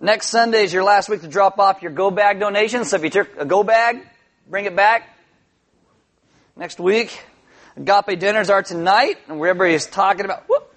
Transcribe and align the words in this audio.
Next 0.00 0.28
Sunday 0.28 0.62
is 0.62 0.72
your 0.72 0.84
last 0.84 1.08
week 1.08 1.22
to 1.22 1.28
drop 1.28 1.58
off 1.58 1.82
your 1.82 1.90
go 1.90 2.12
bag 2.12 2.38
donations. 2.38 2.90
So 2.90 2.96
if 2.96 3.02
you 3.02 3.10
took 3.10 3.36
a 3.36 3.44
go 3.44 3.64
bag, 3.64 4.06
bring 4.48 4.64
it 4.64 4.76
back. 4.76 5.08
Next 6.54 6.78
week, 6.78 7.20
agape 7.76 8.20
dinners 8.20 8.48
are 8.48 8.62
tonight, 8.62 9.18
and 9.26 9.38
everybody's 9.38 9.86
talking 9.86 10.24
about. 10.24 10.48
Whoop. 10.48 10.72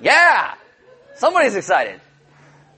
Yeah, 0.00 0.54
somebody's 1.16 1.56
excited. 1.56 2.00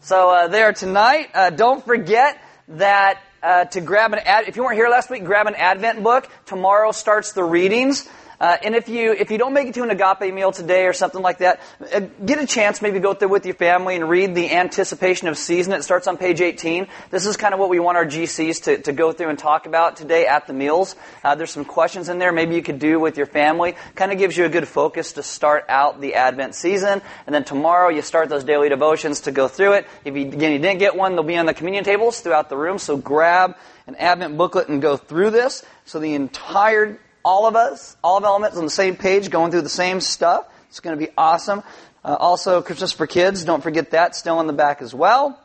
So 0.00 0.30
uh, 0.30 0.48
they 0.48 0.62
are 0.62 0.72
tonight. 0.72 1.28
Uh, 1.32 1.50
don't 1.50 1.84
forget 1.84 2.40
that 2.68 3.20
uh, 3.44 3.66
to 3.66 3.80
grab 3.80 4.12
an 4.12 4.18
ad. 4.24 4.48
If 4.48 4.56
you 4.56 4.64
weren't 4.64 4.76
here 4.76 4.88
last 4.88 5.08
week, 5.08 5.24
grab 5.24 5.46
an 5.46 5.54
Advent 5.54 6.02
book. 6.02 6.28
Tomorrow 6.46 6.90
starts 6.90 7.32
the 7.32 7.44
readings. 7.44 8.08
Uh, 8.40 8.56
and 8.62 8.74
if 8.74 8.88
you 8.88 9.12
if 9.12 9.30
you 9.30 9.38
don't 9.38 9.52
make 9.52 9.68
it 9.68 9.74
to 9.74 9.82
an 9.82 9.90
agape 9.90 10.32
meal 10.34 10.52
today 10.52 10.86
or 10.86 10.92
something 10.92 11.22
like 11.22 11.38
that, 11.38 11.60
uh, 11.94 12.00
get 12.24 12.38
a 12.38 12.46
chance 12.46 12.82
maybe 12.82 12.98
go 12.98 13.14
through 13.14 13.28
with 13.28 13.46
your 13.46 13.54
family 13.54 13.96
and 13.96 14.08
read 14.08 14.34
the 14.34 14.52
anticipation 14.52 15.28
of 15.28 15.38
season. 15.38 15.72
It 15.72 15.82
starts 15.82 16.06
on 16.06 16.16
page 16.16 16.40
18. 16.40 16.86
This 17.10 17.26
is 17.26 17.36
kind 17.36 17.54
of 17.54 17.60
what 17.60 17.70
we 17.70 17.78
want 17.78 17.96
our 17.96 18.04
GCs 18.04 18.64
to, 18.64 18.78
to 18.82 18.92
go 18.92 19.12
through 19.12 19.28
and 19.28 19.38
talk 19.38 19.66
about 19.66 19.96
today 19.96 20.26
at 20.26 20.46
the 20.46 20.52
meals. 20.52 20.96
Uh, 21.24 21.34
there's 21.34 21.50
some 21.50 21.64
questions 21.64 22.08
in 22.08 22.18
there 22.18 22.32
maybe 22.32 22.54
you 22.54 22.62
could 22.62 22.78
do 22.78 23.00
with 23.00 23.16
your 23.16 23.26
family. 23.26 23.74
Kind 23.94 24.12
of 24.12 24.18
gives 24.18 24.36
you 24.36 24.44
a 24.44 24.48
good 24.50 24.68
focus 24.68 25.12
to 25.12 25.22
start 25.22 25.64
out 25.68 26.00
the 26.00 26.14
Advent 26.14 26.54
season. 26.54 27.00
And 27.26 27.34
then 27.34 27.44
tomorrow 27.44 27.88
you 27.88 28.02
start 28.02 28.28
those 28.28 28.44
daily 28.44 28.68
devotions 28.68 29.22
to 29.22 29.32
go 29.32 29.48
through 29.48 29.74
it. 29.74 29.86
If 30.04 30.14
you, 30.14 30.22
again 30.22 30.52
you 30.52 30.58
didn't 30.58 30.78
get 30.78 30.94
one, 30.94 31.14
they'll 31.14 31.24
be 31.24 31.36
on 31.36 31.46
the 31.46 31.54
communion 31.54 31.84
tables 31.84 32.20
throughout 32.20 32.48
the 32.48 32.56
room. 32.56 32.78
So 32.78 32.96
grab 32.96 33.56
an 33.86 33.94
Advent 33.96 34.36
booklet 34.36 34.68
and 34.68 34.82
go 34.82 34.96
through 34.96 35.30
this. 35.30 35.64
So 35.84 36.00
the 36.00 36.14
entire 36.14 36.98
all 37.26 37.48
of 37.48 37.56
us, 37.56 37.96
all 38.04 38.16
of 38.18 38.22
Elements 38.24 38.56
on 38.56 38.62
the 38.62 38.70
same 38.70 38.94
page, 38.94 39.30
going 39.30 39.50
through 39.50 39.62
the 39.62 39.68
same 39.68 40.00
stuff. 40.00 40.46
It's 40.68 40.78
going 40.78 40.96
to 40.96 41.04
be 41.04 41.12
awesome. 41.18 41.64
Uh, 42.04 42.16
also, 42.20 42.62
Christmas 42.62 42.92
for 42.92 43.08
Kids, 43.08 43.44
don't 43.44 43.64
forget 43.64 43.90
that, 43.90 44.14
still 44.14 44.40
in 44.40 44.46
the 44.46 44.52
back 44.52 44.80
as 44.80 44.94
well. 44.94 45.38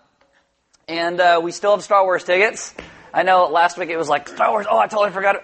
And 0.88 1.20
uh, 1.20 1.41
we 1.44 1.52
still 1.52 1.71
have 1.71 1.84
Star 1.84 2.04
Wars 2.04 2.23
tickets. 2.23 2.76
I 3.12 3.23
know 3.23 3.48
last 3.48 3.79
week 3.79 3.90
it 3.90 3.98
was 3.98 4.10
like 4.10 4.29
Star 4.29 4.51
Wars. 4.51 4.68
Oh, 4.70 4.77
I 4.77 4.85
totally 4.85 5.10
forgot 5.10 5.38
it. 5.38 5.43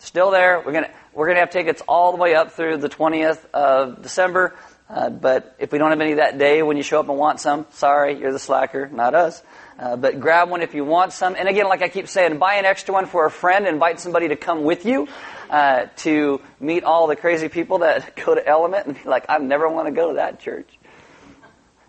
Still 0.00 0.30
there. 0.30 0.62
We're 0.64 0.72
gonna 0.72 0.90
we're 1.14 1.26
gonna 1.26 1.40
have 1.40 1.50
tickets 1.50 1.82
all 1.88 2.12
the 2.12 2.18
way 2.18 2.34
up 2.34 2.52
through 2.52 2.76
the 2.76 2.88
20th 2.88 3.44
of 3.52 4.02
December. 4.02 4.54
Uh, 4.88 5.10
but 5.10 5.54
if 5.58 5.70
we 5.70 5.78
don't 5.78 5.90
have 5.90 6.00
any 6.00 6.14
that 6.14 6.38
day 6.38 6.62
when 6.62 6.78
you 6.78 6.82
show 6.82 6.98
up 6.98 7.08
and 7.08 7.18
want 7.18 7.40
some, 7.40 7.66
sorry, 7.72 8.18
you're 8.18 8.32
the 8.32 8.38
slacker, 8.38 8.88
not 8.88 9.14
us. 9.14 9.42
Uh, 9.78 9.96
but 9.96 10.18
grab 10.18 10.48
one 10.48 10.62
if 10.62 10.74
you 10.74 10.84
want 10.84 11.12
some. 11.12 11.36
And 11.36 11.46
again, 11.46 11.68
like 11.68 11.82
I 11.82 11.88
keep 11.88 12.08
saying, 12.08 12.38
buy 12.38 12.54
an 12.54 12.64
extra 12.64 12.94
one 12.94 13.06
for 13.06 13.26
a 13.26 13.30
friend. 13.30 13.66
Invite 13.66 14.00
somebody 14.00 14.28
to 14.28 14.36
come 14.36 14.64
with 14.64 14.86
you 14.86 15.06
uh, 15.50 15.86
to 15.98 16.40
meet 16.58 16.84
all 16.84 17.06
the 17.06 17.16
crazy 17.16 17.48
people 17.48 17.78
that 17.78 18.16
go 18.24 18.34
to 18.34 18.46
Element 18.46 18.86
and 18.86 18.96
be 18.96 19.08
like, 19.08 19.26
I 19.28 19.38
never 19.38 19.68
want 19.68 19.88
to 19.88 19.92
go 19.92 20.08
to 20.08 20.14
that 20.14 20.40
church. 20.40 20.68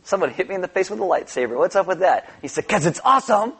Someone 0.04 0.32
hit 0.32 0.50
me 0.50 0.56
in 0.56 0.62
the 0.62 0.68
face 0.68 0.90
with 0.90 1.00
a 1.00 1.04
lightsaber. 1.04 1.58
What's 1.58 1.76
up 1.76 1.88
with 1.88 2.00
that? 2.00 2.30
He 2.42 2.48
said, 2.48 2.66
because 2.68 2.86
it's 2.86 3.00
awesome. 3.04 3.54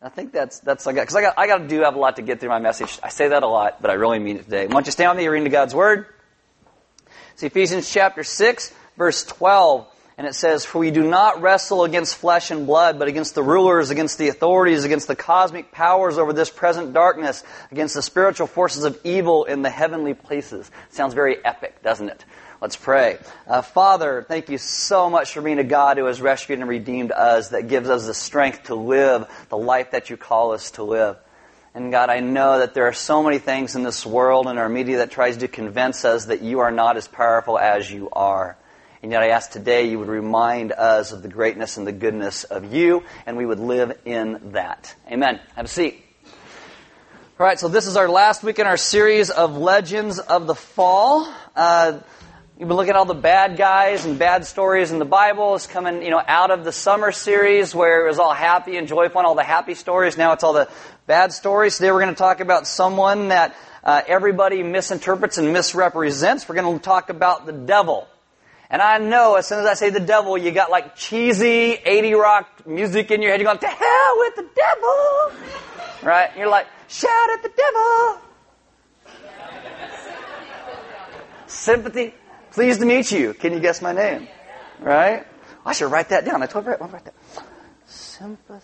I 0.00 0.08
think 0.10 0.32
that's 0.32 0.60
that's 0.60 0.86
I 0.86 0.92
got 0.92 1.02
because 1.02 1.16
I 1.16 1.22
got 1.22 1.34
I 1.36 1.48
got 1.48 1.58
to 1.58 1.66
do 1.66 1.80
have 1.80 1.96
a 1.96 1.98
lot 1.98 2.16
to 2.16 2.22
get 2.22 2.38
through 2.38 2.50
my 2.50 2.60
message. 2.60 3.00
I 3.02 3.08
say 3.08 3.28
that 3.28 3.42
a 3.42 3.48
lot, 3.48 3.82
but 3.82 3.90
I 3.90 3.94
really 3.94 4.20
mean 4.20 4.36
it 4.36 4.44
today. 4.44 4.66
Why 4.68 4.80
don't 4.80 4.86
you 4.86 5.08
with 5.08 5.16
me? 5.16 5.24
You're 5.24 5.32
reading 5.32 5.50
God's 5.50 5.74
word. 5.74 6.06
It's 7.38 7.44
Ephesians 7.44 7.88
chapter 7.88 8.24
six, 8.24 8.74
verse 8.96 9.22
twelve. 9.22 9.86
And 10.16 10.26
it 10.26 10.34
says, 10.34 10.64
For 10.64 10.80
we 10.80 10.90
do 10.90 11.08
not 11.08 11.40
wrestle 11.40 11.84
against 11.84 12.16
flesh 12.16 12.50
and 12.50 12.66
blood, 12.66 12.98
but 12.98 13.06
against 13.06 13.36
the 13.36 13.44
rulers, 13.44 13.90
against 13.90 14.18
the 14.18 14.26
authorities, 14.26 14.82
against 14.82 15.06
the 15.06 15.14
cosmic 15.14 15.70
powers 15.70 16.18
over 16.18 16.32
this 16.32 16.50
present 16.50 16.92
darkness, 16.92 17.44
against 17.70 17.94
the 17.94 18.02
spiritual 18.02 18.48
forces 18.48 18.82
of 18.82 18.98
evil 19.04 19.44
in 19.44 19.62
the 19.62 19.70
heavenly 19.70 20.14
places. 20.14 20.68
Sounds 20.90 21.14
very 21.14 21.36
epic, 21.44 21.80
doesn't 21.80 22.08
it? 22.08 22.24
Let's 22.60 22.74
pray. 22.74 23.18
Uh, 23.46 23.62
Father, 23.62 24.26
thank 24.26 24.48
you 24.48 24.58
so 24.58 25.08
much 25.08 25.30
for 25.30 25.40
being 25.40 25.60
a 25.60 25.64
God 25.64 25.96
who 25.96 26.06
has 26.06 26.20
rescued 26.20 26.58
and 26.58 26.68
redeemed 26.68 27.12
us, 27.12 27.50
that 27.50 27.68
gives 27.68 27.88
us 27.88 28.04
the 28.04 28.14
strength 28.14 28.64
to 28.64 28.74
live 28.74 29.30
the 29.48 29.56
life 29.56 29.92
that 29.92 30.10
you 30.10 30.16
call 30.16 30.50
us 30.50 30.72
to 30.72 30.82
live. 30.82 31.16
And 31.74 31.92
God, 31.92 32.08
I 32.08 32.20
know 32.20 32.60
that 32.60 32.74
there 32.74 32.86
are 32.88 32.94
so 32.94 33.22
many 33.22 33.38
things 33.38 33.76
in 33.76 33.82
this 33.82 34.04
world 34.06 34.46
and 34.46 34.58
our 34.58 34.68
media 34.68 34.98
that 34.98 35.10
tries 35.10 35.36
to 35.38 35.48
convince 35.48 36.04
us 36.04 36.26
that 36.26 36.40
you 36.40 36.60
are 36.60 36.70
not 36.70 36.96
as 36.96 37.06
powerful 37.06 37.58
as 37.58 37.90
you 37.90 38.08
are. 38.10 38.56
And 39.02 39.12
yet 39.12 39.22
I 39.22 39.28
ask 39.28 39.50
today 39.50 39.88
you 39.90 39.98
would 39.98 40.08
remind 40.08 40.72
us 40.72 41.12
of 41.12 41.22
the 41.22 41.28
greatness 41.28 41.76
and 41.76 41.86
the 41.86 41.92
goodness 41.92 42.44
of 42.44 42.72
you, 42.72 43.04
and 43.26 43.36
we 43.36 43.46
would 43.46 43.60
live 43.60 43.98
in 44.04 44.52
that. 44.52 44.94
Amen. 45.10 45.40
Have 45.54 45.66
a 45.66 45.68
seat. 45.68 46.04
All 47.38 47.46
right, 47.46 47.60
so 47.60 47.68
this 47.68 47.86
is 47.86 47.96
our 47.96 48.08
last 48.08 48.42
week 48.42 48.58
in 48.58 48.66
our 48.66 48.78
series 48.78 49.30
of 49.30 49.56
Legends 49.56 50.18
of 50.18 50.46
the 50.46 50.56
Fall. 50.56 51.32
Uh, 51.54 52.00
You've 52.58 52.66
been 52.66 52.76
looking 52.76 52.90
at 52.90 52.96
all 52.96 53.04
the 53.04 53.14
bad 53.14 53.56
guys 53.56 54.04
and 54.04 54.18
bad 54.18 54.44
stories 54.44 54.90
in 54.90 54.98
the 54.98 55.04
Bible. 55.04 55.54
It's 55.54 55.68
coming, 55.68 56.02
you 56.02 56.10
know, 56.10 56.20
out 56.26 56.50
of 56.50 56.64
the 56.64 56.72
summer 56.72 57.12
series 57.12 57.72
where 57.72 58.04
it 58.04 58.08
was 58.08 58.18
all 58.18 58.34
happy 58.34 58.76
and 58.76 58.88
joyful 58.88 59.20
and 59.20 59.28
all 59.28 59.36
the 59.36 59.44
happy 59.44 59.74
stories. 59.74 60.18
Now 60.18 60.32
it's 60.32 60.42
all 60.42 60.54
the 60.54 60.68
bad 61.08 61.32
stories. 61.32 61.78
Today 61.78 61.90
we're 61.90 62.02
going 62.02 62.14
to 62.14 62.18
talk 62.18 62.40
about 62.40 62.66
someone 62.66 63.28
that 63.28 63.56
uh, 63.82 64.02
everybody 64.06 64.62
misinterprets 64.62 65.38
and 65.38 65.54
misrepresents. 65.54 66.46
We're 66.46 66.56
going 66.56 66.78
to 66.78 66.84
talk 66.84 67.08
about 67.08 67.46
the 67.46 67.52
devil. 67.52 68.06
And 68.68 68.82
I 68.82 68.98
know 68.98 69.36
as 69.36 69.46
soon 69.46 69.60
as 69.60 69.64
I 69.64 69.72
say 69.72 69.88
the 69.88 70.00
devil, 70.00 70.36
you 70.36 70.50
got 70.50 70.70
like 70.70 70.96
cheesy 70.96 71.72
80 71.72 72.12
rock 72.12 72.66
music 72.66 73.10
in 73.10 73.22
your 73.22 73.30
head. 73.30 73.40
You're 73.40 73.46
going, 73.46 73.58
to 73.58 73.66
hell 73.68 74.14
with 74.18 74.36
the 74.36 74.48
devil! 74.54 75.32
Right? 76.06 76.30
You're 76.36 76.50
like, 76.50 76.66
shout 76.88 77.30
at 77.32 77.42
the 77.42 77.52
devil! 77.56 78.20
Sympathy. 81.46 82.12
Pleased 82.50 82.80
to 82.80 82.86
meet 82.86 83.10
you. 83.10 83.32
Can 83.32 83.54
you 83.54 83.60
guess 83.60 83.80
my 83.80 83.92
name? 83.92 84.28
Right? 84.78 85.26
I 85.64 85.72
should 85.72 85.90
write 85.90 86.10
that 86.10 86.26
down. 86.26 86.42
I 86.42 86.46
told 86.46 86.66
you, 86.66 86.72
I'll 86.72 86.88
write 86.88 87.06
that. 87.06 87.14
Sympathy. 87.86 88.62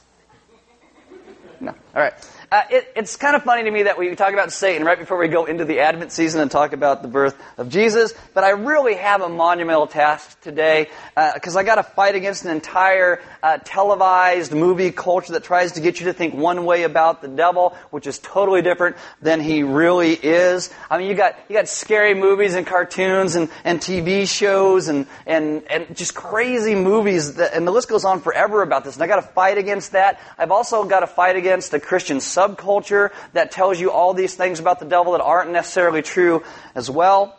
No. 1.61 1.73
All 1.95 2.03
right. 2.03 2.15
Uh, 2.55 2.63
it, 2.71 2.93
it's 2.95 3.17
kind 3.17 3.35
of 3.35 3.43
funny 3.43 3.65
to 3.65 3.71
me 3.73 3.83
that 3.83 3.99
we 3.99 4.15
talk 4.15 4.33
about 4.33 4.53
Satan 4.53 4.87
right 4.87 4.97
before 4.97 5.19
we 5.19 5.27
go 5.27 5.45
into 5.45 5.65
the 5.65 5.81
Advent 5.81 6.13
season 6.13 6.41
and 6.41 6.49
talk 6.49 6.73
about 6.73 7.03
the 7.03 7.09
birth 7.09 7.37
of 7.59 7.69
Jesus, 7.69 8.15
but 8.33 8.45
I 8.45 8.51
really 8.51 8.95
have 8.95 9.23
a 9.23 9.29
monumental 9.29 9.89
task 9.89 10.41
today 10.41 10.87
because 11.35 11.57
uh, 11.57 11.59
I 11.59 11.65
got 11.65 11.75
to 11.75 11.83
fight 11.83 12.15
against 12.15 12.45
an 12.45 12.53
entire 12.53 13.21
uh, 13.43 13.59
televised 13.65 14.53
movie 14.53 14.93
culture 14.93 15.33
that 15.33 15.43
tries 15.43 15.73
to 15.73 15.81
get 15.81 15.99
you 15.99 16.07
to 16.07 16.13
think 16.13 16.33
one 16.33 16.65
way 16.65 16.85
about 16.85 17.23
the 17.23 17.27
devil, 17.27 17.77
which 17.91 18.07
is 18.07 18.21
totally 18.21 18.63
different 18.63 18.99
than 19.21 19.41
he 19.41 19.65
really 19.65 20.13
is. 20.13 20.73
I 20.89 20.99
mean, 20.99 21.09
you 21.09 21.17
got 21.17 21.37
you 21.49 21.57
got 21.57 21.67
scary 21.67 22.15
movies 22.15 22.55
and 22.55 22.65
cartoons 22.65 23.35
and, 23.35 23.49
and 23.65 23.81
TV 23.81 24.29
shows 24.29 24.87
and, 24.87 25.09
and 25.27 25.65
and 25.69 25.97
just 25.97 26.15
crazy 26.15 26.77
movies, 26.77 27.35
that, 27.35 27.53
and 27.53 27.67
the 27.67 27.73
list 27.73 27.89
goes 27.89 28.05
on 28.05 28.21
forever 28.21 28.63
about 28.63 28.85
this. 28.85 28.95
And 28.95 29.03
I 29.03 29.09
got 29.09 29.17
to 29.17 29.27
fight 29.33 29.59
against 29.59 29.91
that. 29.91 30.21
I've 30.39 30.53
also 30.53 30.85
got 30.85 31.01
to 31.01 31.09
fight 31.09 31.35
against 31.35 31.73
the 31.73 31.81
Christian 31.81 32.21
subculture 32.45 33.13
that 33.33 33.51
tells 33.51 33.81
you 33.81 33.91
all 33.91 34.15
these 34.15 34.35
things 34.35 34.61
about 34.61 34.81
the 34.81 34.87
devil 34.87 35.13
that 35.13 35.21
aren't 35.21 35.51
necessarily 35.51 36.03
true 36.03 36.43
as 36.75 36.91
well. 36.91 37.39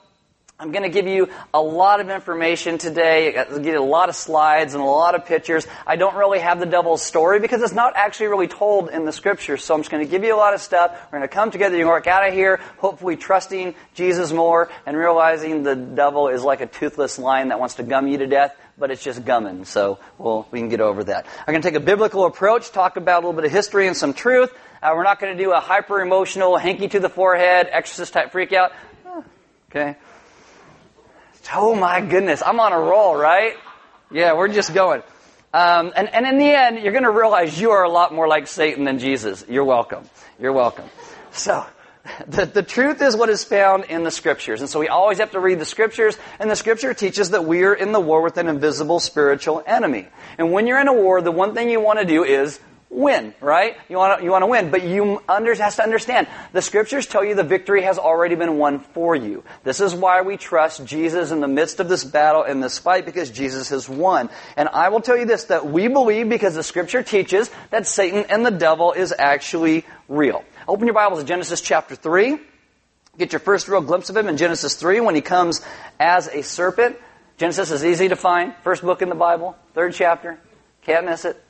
I'm 0.58 0.72
going 0.72 0.84
to 0.84 0.90
give 0.90 1.06
you 1.06 1.28
a 1.54 1.62
lot 1.62 2.00
of 2.00 2.10
information 2.10 2.78
today, 2.78 3.36
I'll 3.36 3.58
give 3.58 3.74
you 3.74 3.80
a 3.80 3.84
lot 3.84 4.08
of 4.08 4.16
slides 4.16 4.74
and 4.74 4.82
a 4.82 4.86
lot 4.86 5.14
of 5.14 5.26
pictures. 5.26 5.68
I 5.86 5.98
don't 5.98 6.16
really 6.16 6.40
have 6.40 6.62
the 6.62 6.66
devil's 6.66 7.02
story 7.02 7.42
because 7.42 7.62
it's 7.62 7.74
not 7.74 7.92
actually 7.98 8.28
really 8.28 8.48
told 8.48 8.90
in 8.90 9.04
the 9.04 9.12
scriptures. 9.12 9.66
So 9.66 9.74
I'm 9.74 9.82
just 9.82 9.92
going 9.92 10.06
to 10.06 10.10
give 10.10 10.24
you 10.24 10.34
a 10.34 10.38
lot 10.38 10.54
of 10.54 10.62
stuff. 10.62 10.98
We're 11.12 11.20
going 11.20 11.28
to 11.30 11.36
come 11.36 11.52
together 11.52 11.76
and 11.76 11.88
work 11.90 12.08
out 12.08 12.26
of 12.26 12.34
here, 12.34 12.62
hopefully 12.78 13.18
trusting 13.18 13.76
Jesus 13.96 14.32
more 14.32 14.70
and 14.86 14.96
realizing 14.96 15.64
the 15.64 15.76
devil 15.76 16.30
is 16.30 16.42
like 16.42 16.62
a 16.62 16.68
toothless 16.68 17.20
lion 17.20 17.50
that 17.50 17.60
wants 17.60 17.76
to 17.76 17.84
gum 17.84 18.08
you 18.08 18.20
to 18.20 18.28
death 18.28 18.56
but 18.78 18.92
it's 18.92 19.04
just 19.04 19.24
gumming. 19.26 19.66
So 19.66 20.00
we'll, 20.18 20.48
we 20.52 20.60
can 20.60 20.70
get 20.70 20.82
over 20.82 21.04
that. 21.06 21.26
I'm 21.40 21.54
going 21.54 21.62
to 21.62 21.68
take 21.68 21.76
a 21.76 21.84
biblical 21.84 22.26
approach, 22.26 22.72
talk 22.72 22.98
about 22.98 23.24
a 23.24 23.28
little 23.28 23.40
bit 23.40 23.46
of 23.46 23.52
history 23.52 23.88
and 23.88 23.96
some 23.96 24.14
truth. 24.14 24.54
Uh, 24.82 24.92
we're 24.96 25.04
not 25.04 25.20
going 25.20 25.36
to 25.36 25.44
do 25.44 25.52
a 25.52 25.60
hyper 25.60 26.02
emotional, 26.02 26.58
hanky 26.58 26.88
to 26.90 27.00
the 27.00 27.10
forehead, 27.10 27.68
exorcist 27.72 28.14
type 28.14 28.32
freak 28.32 28.54
out. 28.54 28.72
Okay. 29.70 29.98
Oh 31.54 31.76
my 31.76 32.02
goodness, 32.02 32.42
I'm 32.44 32.60
on 32.60 32.74
a 32.74 32.80
roll, 32.80 33.16
right? 33.16 33.56
Yeah, 34.12 34.34
we're 34.34 34.48
just 34.48 34.74
going. 34.74 35.04
Um, 35.54 35.94
and, 35.96 36.14
and 36.14 36.26
in 36.26 36.38
the 36.38 36.46
end, 36.46 36.80
you're 36.80 36.92
going 36.92 37.04
to 37.04 37.12
realize 37.12 37.60
you 37.60 37.72
are 37.72 37.84
a 37.84 37.90
lot 37.90 38.14
more 38.14 38.28
like 38.28 38.48
Satan 38.48 38.84
than 38.84 39.00
Jesus. 39.00 39.46
You're 39.48 39.64
welcome. 39.64 40.04
You're 40.40 40.54
welcome. 40.54 40.90
So, 41.32 41.66
the, 42.28 42.46
the 42.46 42.64
truth 42.64 43.02
is 43.02 43.16
what 43.16 43.30
is 43.30 43.44
found 43.44 43.86
in 43.86 44.04
the 44.04 44.12
scriptures. 44.12 44.62
And 44.62 44.70
so 44.70 44.80
we 44.80 44.88
always 44.88 45.20
have 45.20 45.32
to 45.32 45.40
read 45.40 45.60
the 45.60 45.66
scriptures, 45.66 46.18
and 46.40 46.50
the 46.50 46.56
scripture 46.56 46.94
teaches 46.94 47.32
that 47.32 47.46
we 47.46 47.64
are 47.64 47.74
in 47.74 47.92
the 47.92 48.00
war 48.00 48.22
with 48.22 48.38
an 48.38 48.48
invisible 48.48 49.00
spiritual 49.00 49.64
enemy. 49.66 50.08
And 50.38 50.52
when 50.52 50.68
you're 50.68 50.80
in 50.80 50.88
a 50.88 50.94
war, 50.94 51.22
the 51.22 51.32
one 51.32 51.54
thing 51.54 51.70
you 51.70 51.80
want 51.80 52.00
to 52.00 52.06
do 52.06 52.24
is 52.24 52.60
win, 52.90 53.34
right? 53.42 53.76
You 53.90 53.98
want 53.98 54.20
to, 54.20 54.24
you 54.24 54.32
want 54.32 54.44
to 54.44 54.48
win, 54.48 54.72
but 54.72 54.84
you 54.84 55.22
under, 55.28 55.54
has 55.56 55.76
to 55.76 55.84
understand 55.84 56.28
the 56.54 56.62
scriptures 56.62 57.06
tell 57.06 57.24
you 57.24 57.36
the 57.36 57.44
victory 57.44 57.84
has 57.84 57.98
already 57.98 58.36
been 58.36 58.58
won 58.58 58.80
for 58.80 59.16
you. 59.16 59.44
This 59.64 59.82
is 59.82 59.94
why 59.94 60.22
we 60.22 60.38
trust 60.38 60.86
Jesus 60.86 61.32
in 61.32 61.42
the 61.42 61.48
midst 61.48 61.80
of 61.80 61.90
this 61.90 62.04
battle 62.04 62.44
and 62.44 62.64
this 62.64 62.80
fight 62.80 63.06
because 63.06 63.30
Jesus 63.32 63.70
has 63.70 63.90
won. 63.90 64.30
And 64.56 64.70
I 64.70 64.90
will 64.90 65.02
tell 65.02 65.18
you 65.18 65.26
this 65.26 65.46
that 65.46 65.66
we 65.66 65.88
believe 65.88 66.30
because 66.30 66.56
the 66.56 66.64
scripture 66.64 67.04
teaches 67.04 67.52
that 67.70 67.88
Satan 67.88 68.26
and 68.30 68.46
the 68.46 68.52
devil 68.52 68.94
is 68.94 69.14
actually 69.18 69.86
real. 70.08 70.44
Open 70.68 70.88
your 70.88 70.96
Bibles 70.96 71.20
to 71.20 71.26
Genesis 71.26 71.62
chapter 71.62 71.96
3. 71.96 72.40
Get 73.18 73.32
your 73.34 73.40
first 73.40 73.68
real 73.68 73.82
glimpse 73.82 74.10
of 74.10 74.18
him 74.18 74.28
in 74.28 74.36
Genesis 74.36 74.76
3 74.76 75.00
when 75.02 75.14
he 75.14 75.22
comes 75.22 75.62
as 76.00 76.28
a 76.28 76.42
serpent 76.42 76.98
Genesis 77.38 77.70
is 77.72 77.84
easy 77.84 78.08
to 78.08 78.16
find. 78.16 78.54
First 78.64 78.82
book 78.82 79.02
in 79.02 79.10
the 79.10 79.16
Bible, 79.16 79.58
third 79.74 79.94
chapter. 79.94 80.40
Can't 80.84 81.06
miss 81.06 81.26
it. 81.26 81.44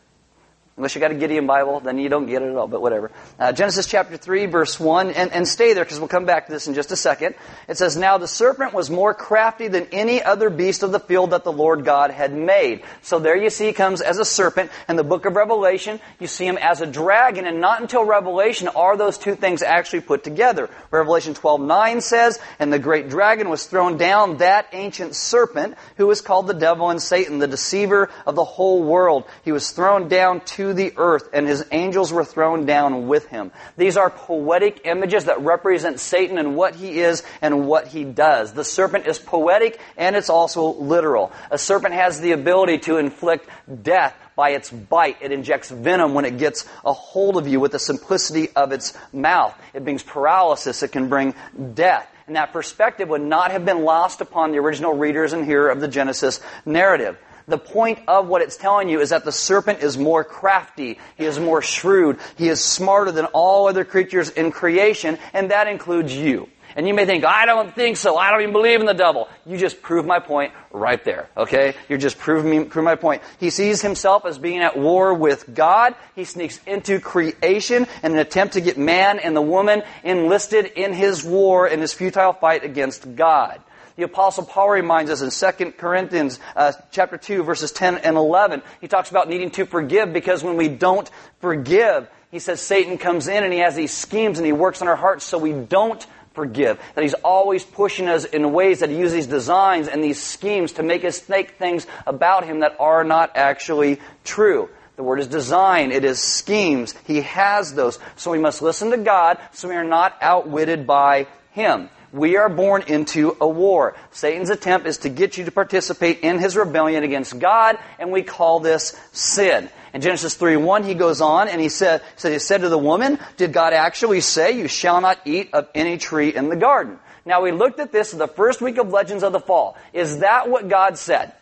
Unless 0.77 0.93
you 0.93 0.99
got 0.99 1.11
a 1.11 1.15
Gideon 1.15 1.47
Bible, 1.47 1.79
then 1.79 1.97
you 1.97 2.09
don't 2.09 2.25
get 2.25 2.41
it 2.41 2.49
at 2.49 2.55
all, 2.57 2.67
but 2.67 2.81
whatever. 2.81 3.09
Uh, 3.39 3.53
Genesis 3.53 3.87
chapter 3.87 4.17
3, 4.17 4.47
verse 4.47 4.77
1, 4.77 5.11
and, 5.11 5.31
and 5.31 5.47
stay 5.47 5.71
there 5.71 5.85
because 5.85 5.99
we'll 5.99 6.09
come 6.09 6.25
back 6.25 6.47
to 6.47 6.51
this 6.51 6.67
in 6.67 6.73
just 6.73 6.91
a 6.91 6.97
second. 6.97 7.35
It 7.69 7.77
says, 7.77 7.95
Now 7.95 8.17
the 8.17 8.27
serpent 8.27 8.73
was 8.73 8.89
more 8.89 9.13
crafty 9.13 9.69
than 9.69 9.87
any 9.93 10.21
other 10.21 10.49
beast 10.49 10.83
of 10.83 10.91
the 10.91 10.99
field 10.99 11.29
that 11.29 11.45
the 11.45 11.51
Lord 11.53 11.85
God 11.85 12.11
had 12.11 12.33
made. 12.33 12.83
So 13.03 13.19
there 13.19 13.37
you 13.37 13.49
see 13.49 13.67
he 13.67 13.71
comes 13.71 14.01
as 14.01 14.19
a 14.19 14.25
serpent. 14.25 14.69
In 14.89 14.97
the 14.97 15.05
book 15.05 15.25
of 15.25 15.37
Revelation, 15.37 16.01
you 16.19 16.27
see 16.27 16.45
him 16.45 16.57
as 16.57 16.81
a 16.81 16.85
dragon, 16.85 17.47
and 17.47 17.61
not 17.61 17.79
until 17.79 18.03
Revelation 18.03 18.67
are 18.67 18.97
those 18.97 19.17
two 19.17 19.35
things 19.35 19.61
actually 19.61 20.01
put 20.01 20.25
together. 20.25 20.69
Revelation 20.91 21.35
12, 21.35 21.61
9 21.61 22.01
says, 22.01 22.37
And 22.59 22.73
the 22.73 22.79
great 22.79 23.07
dragon 23.07 23.47
was 23.47 23.65
thrown 23.65 23.95
down, 23.95 24.37
that 24.37 24.67
ancient 24.73 25.15
serpent, 25.15 25.75
who 25.95 26.11
is 26.11 26.19
called 26.19 26.47
the 26.47 26.53
devil 26.53 26.89
and 26.89 27.01
Satan, 27.01 27.39
the 27.39 27.47
deceiver 27.47 28.09
of 28.25 28.35
the 28.35 28.43
whole 28.43 28.83
world. 28.83 29.23
He 29.45 29.53
was 29.53 29.71
thrown 29.71 30.09
down 30.09 30.41
to 30.41 30.64
the 30.73 30.93
earth, 30.97 31.29
and 31.33 31.47
his 31.47 31.65
angels 31.71 32.11
were 32.11 32.25
thrown 32.25 32.65
down 32.65 33.07
with 33.07 33.27
him. 33.27 33.51
These 33.77 33.97
are 33.97 34.09
poetic 34.09 34.81
images 34.85 35.25
that 35.25 35.41
represent 35.41 35.99
Satan 35.99 36.37
and 36.37 36.55
what 36.55 36.75
he 36.75 36.99
is 36.99 37.23
and 37.41 37.67
what 37.67 37.87
he 37.87 38.03
does. 38.03 38.53
The 38.53 38.63
serpent 38.63 39.07
is 39.07 39.19
poetic 39.19 39.79
and 39.97 40.15
it's 40.15 40.29
also 40.29 40.73
literal. 40.73 41.31
A 41.51 41.57
serpent 41.57 41.93
has 41.93 42.19
the 42.19 42.31
ability 42.31 42.79
to 42.79 42.97
inflict 42.97 43.49
death 43.83 44.15
by 44.35 44.51
its 44.51 44.69
bite. 44.69 45.17
It 45.21 45.31
injects 45.31 45.69
venom 45.69 46.13
when 46.13 46.25
it 46.25 46.37
gets 46.37 46.65
a 46.83 46.93
hold 46.93 47.37
of 47.37 47.47
you 47.47 47.59
with 47.59 47.71
the 47.71 47.79
simplicity 47.79 48.49
of 48.55 48.71
its 48.71 48.93
mouth. 49.13 49.55
It 49.73 49.83
brings 49.83 50.03
paralysis. 50.03 50.83
It 50.83 50.91
can 50.91 51.09
bring 51.09 51.35
death. 51.73 52.07
And 52.27 52.35
that 52.35 52.53
perspective 52.53 53.09
would 53.09 53.21
not 53.21 53.51
have 53.51 53.65
been 53.65 53.83
lost 53.83 54.19
upon 54.19 54.51
the 54.51 54.57
original 54.57 54.93
readers 54.93 55.33
and 55.33 55.45
hearer 55.45 55.69
of 55.69 55.79
the 55.79 55.87
Genesis 55.87 56.39
narrative. 56.65 57.17
The 57.47 57.57
point 57.57 57.99
of 58.07 58.27
what 58.27 58.41
it's 58.41 58.57
telling 58.57 58.89
you 58.89 59.01
is 59.01 59.09
that 59.09 59.23
the 59.23 59.31
serpent 59.31 59.83
is 59.83 59.97
more 59.97 60.23
crafty. 60.23 60.97
He 61.15 61.25
is 61.25 61.39
more 61.39 61.61
shrewd. 61.61 62.19
He 62.37 62.49
is 62.49 62.63
smarter 62.63 63.11
than 63.11 63.25
all 63.25 63.67
other 63.67 63.85
creatures 63.85 64.29
in 64.29 64.51
creation, 64.51 65.19
and 65.33 65.51
that 65.51 65.67
includes 65.67 66.15
you. 66.15 66.49
And 66.75 66.85
you 66.87 66.93
may 66.93 67.05
think, 67.05 67.23
I 67.23 67.45
don't 67.45 67.73
think 67.73 67.95
so. 67.95 68.17
I 68.17 68.31
don't 68.31 68.41
even 68.41 68.51
believe 68.51 68.81
in 68.81 68.85
the 68.85 68.93
devil. 68.93 69.29
You 69.45 69.57
just 69.57 69.81
prove 69.81 70.05
my 70.05 70.19
point 70.19 70.51
right 70.71 71.01
there. 71.05 71.29
Okay? 71.37 71.73
You're 71.87 71.99
just 71.99 72.17
proving 72.17 72.51
me, 72.51 72.65
prove 72.65 72.83
my 72.83 72.95
point. 72.95 73.21
He 73.39 73.49
sees 73.49 73.81
himself 73.81 74.25
as 74.25 74.37
being 74.37 74.59
at 74.59 74.77
war 74.77 75.13
with 75.13 75.53
God. 75.53 75.95
He 76.15 76.25
sneaks 76.25 76.59
into 76.67 76.99
creation 76.99 77.87
in 78.03 78.11
an 78.11 78.17
attempt 78.17 78.55
to 78.55 78.61
get 78.61 78.77
man 78.77 79.19
and 79.19 79.33
the 79.33 79.41
woman 79.41 79.83
enlisted 80.03 80.65
in 80.65 80.91
his 80.91 81.23
war, 81.23 81.65
in 81.65 81.79
his 81.79 81.93
futile 81.93 82.33
fight 82.33 82.65
against 82.65 83.15
God. 83.15 83.61
The 83.95 84.03
apostle 84.03 84.43
Paul 84.43 84.69
reminds 84.69 85.09
us 85.09 85.21
in 85.21 85.53
2 85.57 85.71
Corinthians 85.71 86.39
uh, 86.55 86.73
chapter 86.91 87.17
2 87.17 87.43
verses 87.43 87.71
10 87.71 87.99
and 87.99 88.17
11. 88.17 88.61
He 88.81 88.87
talks 88.87 89.09
about 89.09 89.29
needing 89.29 89.51
to 89.51 89.65
forgive 89.65 90.11
because 90.11 90.43
when 90.43 90.57
we 90.57 90.67
don't 90.67 91.09
forgive, 91.39 92.09
he 92.29 92.39
says 92.39 92.59
Satan 92.59 92.97
comes 92.97 93.29
in 93.29 93.43
and 93.43 93.53
he 93.53 93.59
has 93.59 93.75
these 93.75 93.93
schemes 93.93 94.37
and 94.37 94.45
he 94.45 94.51
works 94.51 94.81
on 94.81 94.89
our 94.89 94.97
hearts 94.97 95.23
so 95.23 95.37
we 95.37 95.53
don't 95.53 96.05
forgive. 96.33 96.77
That 96.95 97.03
he's 97.03 97.13
always 97.13 97.63
pushing 97.63 98.09
us 98.09 98.25
in 98.25 98.51
ways 98.51 98.79
that 98.79 98.89
he 98.89 98.97
uses 98.97 99.13
these 99.13 99.27
designs 99.27 99.87
and 99.87 100.03
these 100.03 100.21
schemes 100.21 100.73
to 100.73 100.83
make 100.83 101.05
us 101.05 101.17
think 101.17 101.55
things 101.55 101.87
about 102.05 102.45
him 102.45 102.59
that 102.59 102.75
are 102.79 103.05
not 103.05 103.31
actually 103.35 104.01
true. 104.25 104.69
The 104.97 105.03
word 105.03 105.19
is 105.19 105.27
design. 105.27 105.91
It 105.91 106.03
is 106.05 106.21
schemes. 106.21 106.93
He 107.05 107.21
has 107.21 107.73
those. 107.73 107.99
So 108.17 108.31
we 108.31 108.39
must 108.39 108.61
listen 108.61 108.91
to 108.91 108.97
God 108.97 109.39
so 109.53 109.69
we 109.69 109.75
are 109.75 109.83
not 109.83 110.17
outwitted 110.21 110.85
by 110.85 111.27
him. 111.51 111.89
We 112.15 112.37
are 112.37 112.47
born 112.47 112.83
into 112.87 113.35
a 113.41 113.47
war. 113.47 113.93
Satan's 114.11 114.49
attempt 114.49 114.87
is 114.87 114.99
to 114.99 115.09
get 115.09 115.37
you 115.37 115.43
to 115.43 115.51
participate 115.51 116.21
in 116.21 116.39
his 116.39 116.55
rebellion 116.55 117.03
against 117.03 117.37
God, 117.39 117.77
and 117.99 118.09
we 118.09 118.23
call 118.23 118.61
this 118.61 118.97
sin. 119.11 119.69
In 119.93 119.99
Genesis 119.99 120.35
3 120.35 120.55
1, 120.55 120.85
he 120.85 120.93
goes 120.93 121.19
on 121.19 121.49
and 121.49 121.59
he 121.59 121.67
said, 121.67 122.01
so 122.15 122.31
he 122.31 122.39
said 122.39 122.61
to 122.61 122.69
the 122.69 122.77
woman, 122.77 123.19
Did 123.35 123.51
God 123.51 123.73
actually 123.73 124.21
say, 124.21 124.53
You 124.53 124.69
shall 124.69 125.01
not 125.01 125.19
eat 125.25 125.49
of 125.51 125.67
any 125.75 125.97
tree 125.97 126.33
in 126.33 126.47
the 126.47 126.55
garden? 126.55 126.99
Now 127.25 127.41
we 127.41 127.51
looked 127.51 127.81
at 127.81 127.91
this 127.91 128.13
in 128.13 128.19
the 128.19 128.29
first 128.29 128.61
week 128.61 128.77
of 128.77 128.93
Legends 128.93 129.21
of 129.21 129.33
the 129.33 129.41
Fall. 129.41 129.77
Is 129.91 130.19
that 130.19 130.49
what 130.49 130.69
God 130.69 130.97
said? 130.97 131.33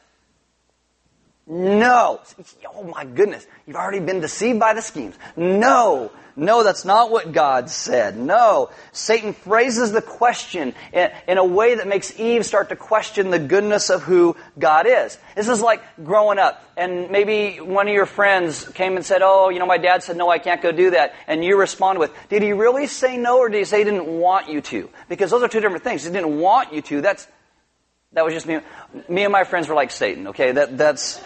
No. 1.46 2.22
Oh 2.74 2.84
my 2.84 3.04
goodness. 3.04 3.46
You've 3.68 3.76
already 3.76 4.00
been 4.00 4.22
deceived 4.22 4.60
by 4.60 4.74
the 4.74 4.82
schemes. 4.82 5.16
No. 5.36 6.12
No, 6.36 6.64
that's 6.64 6.84
not 6.84 7.12
what 7.12 7.32
God 7.32 7.70
said. 7.70 8.18
No. 8.18 8.72
Satan 8.92 9.34
phrases 9.34 9.92
the 9.92 10.02
question 10.02 10.74
in, 10.92 11.38
a 11.38 11.46
way 11.46 11.76
that 11.76 11.88
makes 11.88 12.18
Eve 12.20 12.46
start 12.46 12.70
to 12.70 12.76
question 12.76 13.30
the 13.30 13.38
goodness 13.38 13.92
of 13.92 14.02
who 14.02 14.36
God 14.58 14.88
is. 14.88 15.18
This 15.36 15.48
is 15.48 15.62
like 15.62 15.84
growing 16.04 16.40
up, 16.40 16.64
and 16.76 17.12
maybe 17.12 17.58
one 17.58 17.88
of 17.88 17.94
your 17.94 18.08
friends 18.08 18.68
came 18.70 18.96
and 18.96 19.06
said, 19.06 19.22
Oh, 19.22 19.50
you 19.50 19.60
know, 19.60 19.68
my 19.68 19.78
dad 19.78 20.02
said, 20.02 20.18
no, 20.18 20.30
I 20.30 20.40
can't 20.40 20.62
go 20.62 20.72
do 20.72 20.92
that. 20.92 21.14
And 21.28 21.44
you 21.44 21.58
respond 21.60 22.00
with, 22.00 22.12
Did 22.30 22.42
he 22.42 22.54
really 22.54 22.88
say 22.88 23.18
no, 23.18 23.38
or 23.38 23.50
did 23.50 23.60
he 23.60 23.66
say 23.66 23.80
he 23.80 23.84
didn't 23.84 24.08
want 24.08 24.50
you 24.50 24.62
to? 24.62 24.90
Because 25.10 25.30
those 25.30 25.44
are 25.44 25.48
two 25.48 25.60
different 25.60 25.84
things. 25.84 26.04
He 26.04 26.12
didn't 26.12 26.40
want 26.40 26.74
you 26.74 26.82
to. 26.82 27.02
That's, 27.02 27.28
that 28.14 28.26
was 28.26 28.34
just 28.34 28.48
me. 28.48 28.60
Me 29.08 29.24
and 29.24 29.32
my 29.32 29.44
friends 29.44 29.68
were 29.68 29.76
like 29.76 29.92
Satan, 29.92 30.28
okay? 30.28 30.52
That, 30.52 30.78
that's, 30.78 31.22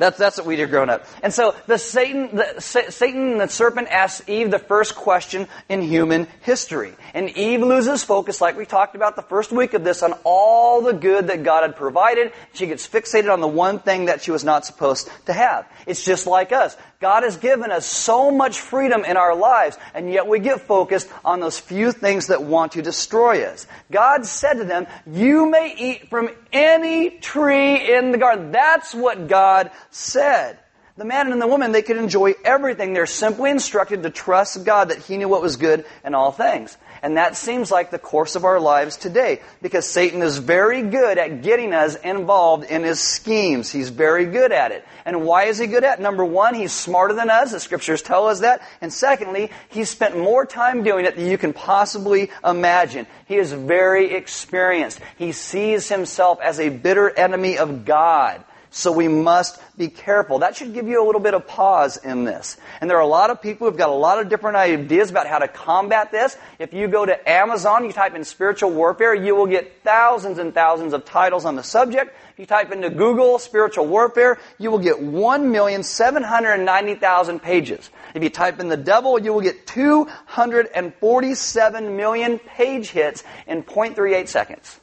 that's, 0.00 0.16
that's 0.16 0.38
what 0.38 0.46
we 0.46 0.56
did 0.56 0.70
growing 0.70 0.88
up. 0.88 1.04
And 1.22 1.32
so 1.32 1.54
the 1.66 1.76
Satan, 1.76 2.34
the, 2.34 2.60
Satan, 2.60 3.36
the 3.36 3.48
serpent 3.48 3.88
asks 3.88 4.26
Eve 4.28 4.50
the 4.50 4.58
first 4.58 4.96
question 4.96 5.46
in 5.68 5.82
human 5.82 6.26
history. 6.40 6.94
And 7.12 7.28
Eve 7.36 7.60
loses 7.60 8.02
focus, 8.02 8.40
like 8.40 8.56
we 8.56 8.64
talked 8.64 8.96
about 8.96 9.14
the 9.14 9.22
first 9.22 9.52
week 9.52 9.74
of 9.74 9.84
this, 9.84 10.02
on 10.02 10.14
all 10.24 10.80
the 10.80 10.94
good 10.94 11.26
that 11.26 11.42
God 11.42 11.62
had 11.62 11.76
provided. 11.76 12.32
She 12.54 12.66
gets 12.66 12.88
fixated 12.88 13.30
on 13.30 13.40
the 13.40 13.48
one 13.48 13.78
thing 13.78 14.06
that 14.06 14.22
she 14.22 14.30
was 14.30 14.42
not 14.42 14.64
supposed 14.64 15.10
to 15.26 15.34
have. 15.34 15.66
It's 15.86 16.02
just 16.02 16.26
like 16.26 16.50
us. 16.50 16.76
God 17.00 17.22
has 17.22 17.38
given 17.38 17.70
us 17.70 17.86
so 17.86 18.30
much 18.30 18.60
freedom 18.60 19.04
in 19.06 19.16
our 19.16 19.34
lives, 19.34 19.78
and 19.94 20.10
yet 20.10 20.26
we 20.26 20.38
get 20.38 20.60
focused 20.60 21.08
on 21.24 21.40
those 21.40 21.58
few 21.58 21.92
things 21.92 22.26
that 22.26 22.42
want 22.42 22.72
to 22.72 22.82
destroy 22.82 23.44
us. 23.44 23.66
God 23.90 24.26
said 24.26 24.54
to 24.54 24.64
them, 24.64 24.86
You 25.06 25.48
may 25.48 25.74
eat 25.76 26.10
from 26.10 26.28
any 26.52 27.10
tree 27.10 27.94
in 27.94 28.12
the 28.12 28.18
garden. 28.18 28.52
That's 28.52 28.94
what 28.94 29.28
God 29.28 29.70
said. 29.90 30.58
The 30.96 31.04
man 31.06 31.32
and 31.32 31.40
the 31.40 31.46
woman, 31.46 31.72
they 31.72 31.82
could 31.82 31.96
enjoy 31.96 32.34
everything. 32.44 32.92
They're 32.92 33.06
simply 33.06 33.50
instructed 33.50 34.02
to 34.02 34.10
trust 34.10 34.64
God 34.64 34.90
that 34.90 34.98
He 34.98 35.16
knew 35.16 35.28
what 35.28 35.40
was 35.40 35.56
good 35.56 35.86
in 36.04 36.14
all 36.14 36.30
things. 36.30 36.76
And 37.02 37.16
that 37.16 37.36
seems 37.36 37.70
like 37.70 37.90
the 37.90 37.98
course 37.98 38.36
of 38.36 38.44
our 38.44 38.60
lives 38.60 38.96
today 38.96 39.40
because 39.62 39.86
Satan 39.86 40.20
is 40.20 40.36
very 40.38 40.82
good 40.82 41.16
at 41.16 41.42
getting 41.42 41.72
us 41.72 41.96
involved 41.96 42.64
in 42.64 42.82
his 42.82 43.00
schemes. 43.00 43.70
He's 43.70 43.88
very 43.88 44.26
good 44.26 44.52
at 44.52 44.72
it. 44.72 44.84
And 45.06 45.24
why 45.24 45.44
is 45.44 45.58
he 45.58 45.66
good 45.66 45.84
at 45.84 45.98
it? 45.98 46.02
Number 46.02 46.24
one, 46.24 46.54
he's 46.54 46.72
smarter 46.72 47.14
than 47.14 47.30
us. 47.30 47.52
The 47.52 47.60
scriptures 47.60 48.02
tell 48.02 48.28
us 48.28 48.40
that. 48.40 48.60
And 48.82 48.92
secondly, 48.92 49.50
he's 49.70 49.88
spent 49.88 50.18
more 50.18 50.44
time 50.44 50.82
doing 50.82 51.06
it 51.06 51.16
than 51.16 51.26
you 51.26 51.38
can 51.38 51.54
possibly 51.54 52.30
imagine. 52.44 53.06
He 53.24 53.36
is 53.36 53.52
very 53.52 54.14
experienced. 54.14 55.00
He 55.16 55.32
sees 55.32 55.88
himself 55.88 56.40
as 56.42 56.60
a 56.60 56.68
bitter 56.68 57.08
enemy 57.08 57.56
of 57.56 57.86
God. 57.86 58.44
So 58.72 58.92
we 58.92 59.08
must 59.08 59.60
be 59.76 59.88
careful. 59.88 60.38
That 60.38 60.54
should 60.54 60.72
give 60.72 60.86
you 60.86 61.02
a 61.02 61.06
little 61.06 61.20
bit 61.20 61.34
of 61.34 61.48
pause 61.48 61.96
in 61.96 62.22
this. 62.22 62.56
And 62.80 62.88
there 62.88 62.98
are 62.98 63.02
a 63.02 63.06
lot 63.06 63.30
of 63.30 63.42
people 63.42 63.66
who've 63.66 63.76
got 63.76 63.88
a 63.88 63.92
lot 63.92 64.20
of 64.20 64.28
different 64.28 64.56
ideas 64.56 65.10
about 65.10 65.26
how 65.26 65.40
to 65.40 65.48
combat 65.48 66.12
this. 66.12 66.36
If 66.60 66.72
you 66.72 66.86
go 66.86 67.04
to 67.04 67.28
Amazon, 67.28 67.84
you 67.84 67.92
type 67.92 68.14
in 68.14 68.22
spiritual 68.22 68.70
warfare, 68.70 69.12
you 69.12 69.34
will 69.34 69.48
get 69.48 69.82
thousands 69.82 70.38
and 70.38 70.54
thousands 70.54 70.92
of 70.92 71.04
titles 71.04 71.44
on 71.44 71.56
the 71.56 71.64
subject. 71.64 72.14
If 72.32 72.38
you 72.38 72.46
type 72.46 72.70
into 72.70 72.90
Google 72.90 73.40
spiritual 73.40 73.88
warfare, 73.88 74.38
you 74.58 74.70
will 74.70 74.78
get 74.78 74.98
1,790,000 74.98 77.42
pages. 77.42 77.90
If 78.14 78.22
you 78.22 78.30
type 78.30 78.60
in 78.60 78.68
the 78.68 78.76
devil, 78.76 79.20
you 79.20 79.32
will 79.32 79.40
get 79.40 79.66
247 79.66 81.96
million 81.96 82.38
page 82.38 82.90
hits 82.90 83.24
in 83.48 83.64
0.38 83.64 84.28
seconds. 84.28 84.78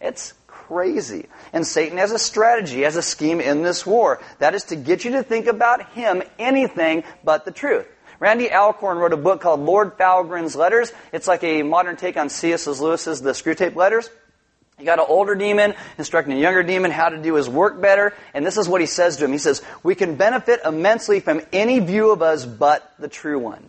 It's 0.00 0.32
crazy. 0.66 1.26
And 1.52 1.66
Satan 1.66 1.98
has 1.98 2.12
a 2.12 2.18
strategy, 2.18 2.82
has 2.82 2.96
a 2.96 3.02
scheme 3.02 3.40
in 3.40 3.62
this 3.62 3.86
war. 3.86 4.20
That 4.38 4.54
is 4.54 4.64
to 4.64 4.76
get 4.76 5.04
you 5.04 5.12
to 5.12 5.22
think 5.22 5.46
about 5.46 5.90
him 5.90 6.22
anything 6.38 7.04
but 7.24 7.44
the 7.44 7.50
truth. 7.50 7.86
Randy 8.18 8.50
Alcorn 8.50 8.98
wrote 8.98 9.12
a 9.12 9.18
book 9.18 9.40
called 9.40 9.60
Lord 9.60 9.92
Foulgrin's 9.98 10.56
Letters. 10.56 10.92
It's 11.12 11.28
like 11.28 11.44
a 11.44 11.62
modern 11.62 11.96
take 11.96 12.16
on 12.16 12.30
C.S. 12.30 12.66
Lewis's 12.66 13.20
The 13.20 13.32
Screwtape 13.32 13.74
Letters. 13.74 14.08
You 14.78 14.84
got 14.84 14.98
an 14.98 15.06
older 15.08 15.34
demon 15.34 15.74
instructing 15.96 16.36
a 16.36 16.40
younger 16.40 16.62
demon 16.62 16.90
how 16.90 17.08
to 17.08 17.16
do 17.16 17.34
his 17.34 17.48
work 17.48 17.80
better. 17.80 18.12
And 18.34 18.44
this 18.44 18.58
is 18.58 18.68
what 18.68 18.80
he 18.80 18.86
says 18.86 19.18
to 19.18 19.24
him. 19.24 19.32
He 19.32 19.38
says, 19.38 19.62
We 19.82 19.94
can 19.94 20.16
benefit 20.16 20.60
immensely 20.64 21.20
from 21.20 21.40
any 21.52 21.78
view 21.78 22.10
of 22.10 22.20
us 22.22 22.44
but 22.44 22.94
the 22.98 23.08
true 23.08 23.38
one. 23.38 23.64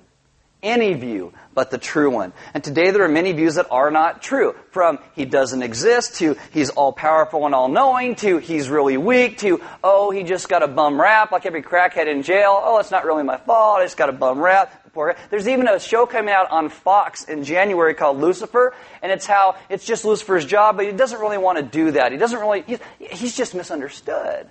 Any 0.62 0.94
view 0.94 1.34
but 1.58 1.72
the 1.72 1.80
true 1.80 2.12
one. 2.12 2.34
And 2.54 2.64
today 2.64 2.92
there 2.92 3.02
are 3.02 3.08
many 3.10 3.32
views 3.32 3.56
that 3.56 3.66
are 3.72 3.90
not 3.90 4.22
true. 4.22 4.56
From 4.70 5.00
he 5.14 5.26
doesn't 5.26 5.64
exist 5.64 6.18
to 6.18 6.36
he's 6.52 6.70
all 6.70 6.94
powerful 6.94 7.48
and 7.48 7.56
all 7.56 7.68
knowing 7.68 8.14
to 8.18 8.38
he's 8.38 8.70
really 8.70 8.96
weak 8.96 9.40
to 9.40 9.60
oh 9.84 10.12
he 10.12 10.22
just 10.22 10.50
got 10.50 10.62
a 10.62 10.68
bum 10.68 11.02
rap 11.02 11.32
like 11.32 11.48
every 11.48 11.64
crackhead 11.64 12.06
in 12.06 12.22
jail. 12.22 12.62
Oh 12.64 12.78
it's 12.78 12.92
not 12.92 13.06
really 13.06 13.24
my 13.24 13.38
fault. 13.38 13.80
I 13.80 13.86
just 13.86 13.98
got 13.98 14.08
a 14.08 14.14
bum 14.14 14.40
rap. 14.40 14.88
There's 15.32 15.48
even 15.48 15.68
a 15.68 15.80
show 15.80 16.06
coming 16.06 16.34
out 16.34 16.52
on 16.52 16.70
Fox 16.70 17.24
in 17.24 17.44
January 17.44 17.96
called 17.96 18.20
Lucifer, 18.20 18.76
and 19.02 19.12
it's 19.12 19.26
how 19.26 19.56
it's 19.70 19.86
just 19.86 20.06
Lucifer's 20.06 20.46
job, 20.46 20.78
but 20.78 20.86
he 20.86 20.92
doesn't 20.92 21.20
really 21.20 21.38
want 21.38 21.58
to 21.58 21.64
do 21.64 21.92
that. 21.92 22.12
He 22.12 22.18
doesn't 22.18 22.40
really, 22.40 22.64
he's, 22.64 22.80
he's 23.00 23.38
just 23.38 23.54
misunderstood. 23.54 24.50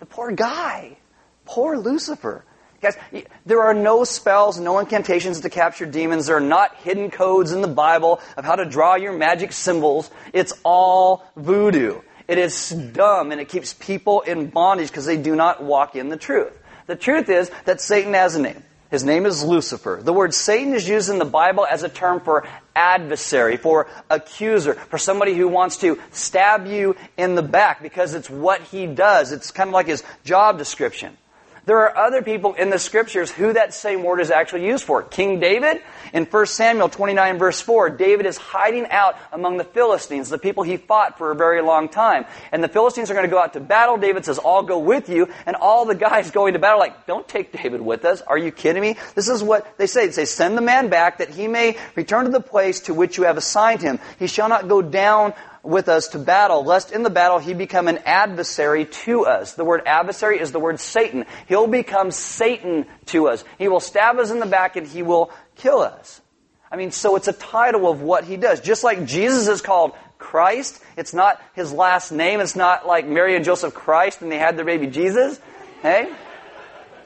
The 0.00 0.06
poor 0.06 0.32
guy. 0.32 0.98
Poor 1.44 1.76
Lucifer. 1.78 2.44
Guys, 2.82 2.96
there 3.46 3.62
are 3.62 3.74
no 3.74 4.02
spells, 4.02 4.58
no 4.58 4.80
incantations 4.80 5.40
to 5.42 5.50
capture 5.50 5.86
demons. 5.86 6.26
There 6.26 6.36
are 6.36 6.40
not 6.40 6.74
hidden 6.78 7.12
codes 7.12 7.52
in 7.52 7.62
the 7.62 7.68
Bible 7.68 8.20
of 8.36 8.44
how 8.44 8.56
to 8.56 8.64
draw 8.64 8.96
your 8.96 9.12
magic 9.12 9.52
symbols. 9.52 10.10
It's 10.32 10.52
all 10.64 11.24
voodoo. 11.36 12.00
It 12.26 12.38
is 12.38 12.70
dumb 12.70 13.30
and 13.30 13.40
it 13.40 13.48
keeps 13.48 13.72
people 13.72 14.22
in 14.22 14.48
bondage 14.48 14.88
because 14.88 15.06
they 15.06 15.16
do 15.16 15.36
not 15.36 15.62
walk 15.62 15.94
in 15.94 16.08
the 16.08 16.16
truth. 16.16 16.58
The 16.88 16.96
truth 16.96 17.28
is 17.28 17.52
that 17.66 17.80
Satan 17.80 18.14
has 18.14 18.34
a 18.34 18.42
name. 18.42 18.64
His 18.90 19.04
name 19.04 19.26
is 19.26 19.44
Lucifer. 19.44 20.00
The 20.02 20.12
word 20.12 20.34
Satan 20.34 20.74
is 20.74 20.88
used 20.88 21.08
in 21.08 21.20
the 21.20 21.24
Bible 21.24 21.64
as 21.64 21.84
a 21.84 21.88
term 21.88 22.18
for 22.18 22.48
adversary, 22.74 23.58
for 23.58 23.86
accuser, 24.10 24.74
for 24.74 24.98
somebody 24.98 25.34
who 25.34 25.46
wants 25.46 25.76
to 25.78 26.00
stab 26.10 26.66
you 26.66 26.96
in 27.16 27.36
the 27.36 27.42
back 27.42 27.80
because 27.80 28.12
it's 28.12 28.28
what 28.28 28.60
he 28.60 28.86
does. 28.86 29.30
It's 29.30 29.52
kind 29.52 29.68
of 29.68 29.74
like 29.74 29.86
his 29.86 30.02
job 30.24 30.58
description. 30.58 31.16
There 31.64 31.78
are 31.78 31.96
other 31.96 32.22
people 32.22 32.54
in 32.54 32.70
the 32.70 32.78
scriptures 32.78 33.30
who 33.30 33.52
that 33.52 33.72
same 33.72 34.02
word 34.02 34.20
is 34.20 34.32
actually 34.32 34.66
used 34.66 34.82
for. 34.82 35.00
King 35.00 35.38
David, 35.38 35.80
in 36.12 36.24
1 36.24 36.46
Samuel 36.46 36.88
29 36.88 37.38
verse 37.38 37.60
4, 37.60 37.90
David 37.90 38.26
is 38.26 38.36
hiding 38.36 38.88
out 38.88 39.16
among 39.30 39.58
the 39.58 39.64
Philistines, 39.64 40.28
the 40.28 40.38
people 40.38 40.64
he 40.64 40.76
fought 40.76 41.18
for 41.18 41.30
a 41.30 41.36
very 41.36 41.62
long 41.62 41.88
time. 41.88 42.24
And 42.50 42.64
the 42.64 42.68
Philistines 42.68 43.10
are 43.10 43.14
going 43.14 43.26
to 43.26 43.30
go 43.30 43.38
out 43.38 43.52
to 43.52 43.60
battle. 43.60 43.96
David 43.96 44.24
says, 44.24 44.40
I'll 44.44 44.64
go 44.64 44.80
with 44.80 45.08
you. 45.08 45.28
And 45.46 45.54
all 45.54 45.84
the 45.84 45.94
guys 45.94 46.30
going 46.32 46.54
to 46.54 46.58
battle 46.58 46.80
like, 46.80 47.06
don't 47.06 47.28
take 47.28 47.52
David 47.52 47.80
with 47.80 48.04
us. 48.04 48.22
Are 48.22 48.38
you 48.38 48.50
kidding 48.50 48.82
me? 48.82 48.96
This 49.14 49.28
is 49.28 49.40
what 49.40 49.78
they 49.78 49.86
say. 49.86 50.06
They 50.06 50.12
say, 50.12 50.24
send 50.24 50.58
the 50.58 50.62
man 50.62 50.88
back 50.88 51.18
that 51.18 51.30
he 51.30 51.46
may 51.46 51.78
return 51.94 52.24
to 52.24 52.30
the 52.32 52.40
place 52.40 52.80
to 52.80 52.94
which 52.94 53.16
you 53.18 53.24
have 53.24 53.36
assigned 53.36 53.82
him. 53.82 54.00
He 54.18 54.26
shall 54.26 54.48
not 54.48 54.66
go 54.66 54.82
down 54.82 55.32
with 55.62 55.88
us 55.88 56.08
to 56.08 56.18
battle, 56.18 56.64
lest 56.64 56.90
in 56.90 57.02
the 57.02 57.10
battle 57.10 57.38
he 57.38 57.54
become 57.54 57.88
an 57.88 57.98
adversary 58.04 58.86
to 58.86 59.26
us. 59.26 59.54
The 59.54 59.64
word 59.64 59.82
adversary 59.86 60.40
is 60.40 60.52
the 60.52 60.58
word 60.58 60.80
Satan. 60.80 61.24
He'll 61.46 61.68
become 61.68 62.10
Satan 62.10 62.86
to 63.06 63.28
us. 63.28 63.44
He 63.58 63.68
will 63.68 63.80
stab 63.80 64.18
us 64.18 64.30
in 64.30 64.40
the 64.40 64.46
back 64.46 64.76
and 64.76 64.86
he 64.86 65.02
will 65.02 65.30
kill 65.56 65.80
us. 65.80 66.20
I 66.70 66.76
mean, 66.76 66.90
so 66.90 67.16
it's 67.16 67.28
a 67.28 67.32
title 67.32 67.88
of 67.90 68.00
what 68.00 68.24
he 68.24 68.36
does. 68.36 68.60
Just 68.60 68.82
like 68.82 69.04
Jesus 69.04 69.46
is 69.46 69.60
called 69.60 69.92
Christ, 70.18 70.82
it's 70.96 71.14
not 71.14 71.40
his 71.54 71.72
last 71.72 72.10
name. 72.10 72.40
It's 72.40 72.56
not 72.56 72.86
like 72.86 73.06
Mary 73.06 73.36
and 73.36 73.44
Joseph 73.44 73.74
Christ 73.74 74.22
and 74.22 74.32
they 74.32 74.38
had 74.38 74.56
their 74.56 74.64
baby 74.64 74.88
Jesus. 74.88 75.38
Hey? 75.82 76.12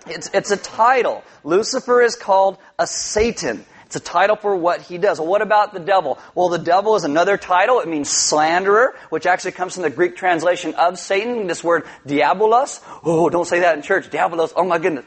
It's, 0.06 0.30
it's 0.32 0.50
a 0.50 0.56
title. 0.56 1.24
Lucifer 1.42 2.00
is 2.00 2.14
called 2.14 2.58
a 2.78 2.86
Satan. 2.86 3.66
It's 3.86 3.94
a 3.94 4.00
title 4.00 4.34
for 4.34 4.54
what 4.54 4.82
he 4.82 4.98
does. 4.98 5.20
Well, 5.20 5.28
what 5.28 5.42
about 5.42 5.72
the 5.72 5.78
devil? 5.78 6.18
Well, 6.34 6.48
the 6.48 6.58
devil 6.58 6.96
is 6.96 7.04
another 7.04 7.36
title. 7.36 7.78
It 7.78 7.86
means 7.86 8.10
slanderer, 8.10 8.96
which 9.10 9.26
actually 9.26 9.52
comes 9.52 9.74
from 9.74 9.84
the 9.84 9.90
Greek 9.90 10.16
translation 10.16 10.74
of 10.74 10.98
Satan, 10.98 11.46
this 11.46 11.62
word 11.62 11.84
diabolos. 12.04 12.82
Oh, 13.04 13.30
don't 13.30 13.46
say 13.46 13.60
that 13.60 13.76
in 13.76 13.82
church. 13.82 14.10
Diabolos. 14.10 14.52
Oh 14.56 14.64
my 14.64 14.78
goodness. 14.78 15.04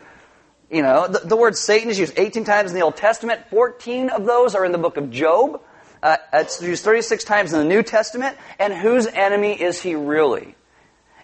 You 0.72 0.82
know, 0.82 1.08
the, 1.08 1.20
the 1.20 1.36
word 1.36 1.58
Satan 1.58 1.90
is 1.90 2.00
used 2.00 2.14
18 2.18 2.46
times 2.46 2.72
in 2.72 2.76
the 2.76 2.84
Old 2.84 2.96
Testament. 2.96 3.42
14 3.50 4.12
of 4.12 4.26
those 4.26 4.56
are 4.56 4.64
in 4.64 4.72
the 4.72 4.78
book 4.78 4.96
of 4.96 5.12
Job. 5.12 5.62
Uh, 6.02 6.16
it's 6.32 6.62
used 6.62 6.86
36 6.86 7.26
times 7.26 7.52
in 7.52 7.60
the 7.60 7.66
New 7.66 7.84
Testament. 7.84 8.38
And 8.60 8.74
whose 8.74 9.08
enemy 9.08 9.60
is 9.62 9.82
he 9.82 9.96
really? 9.96 10.56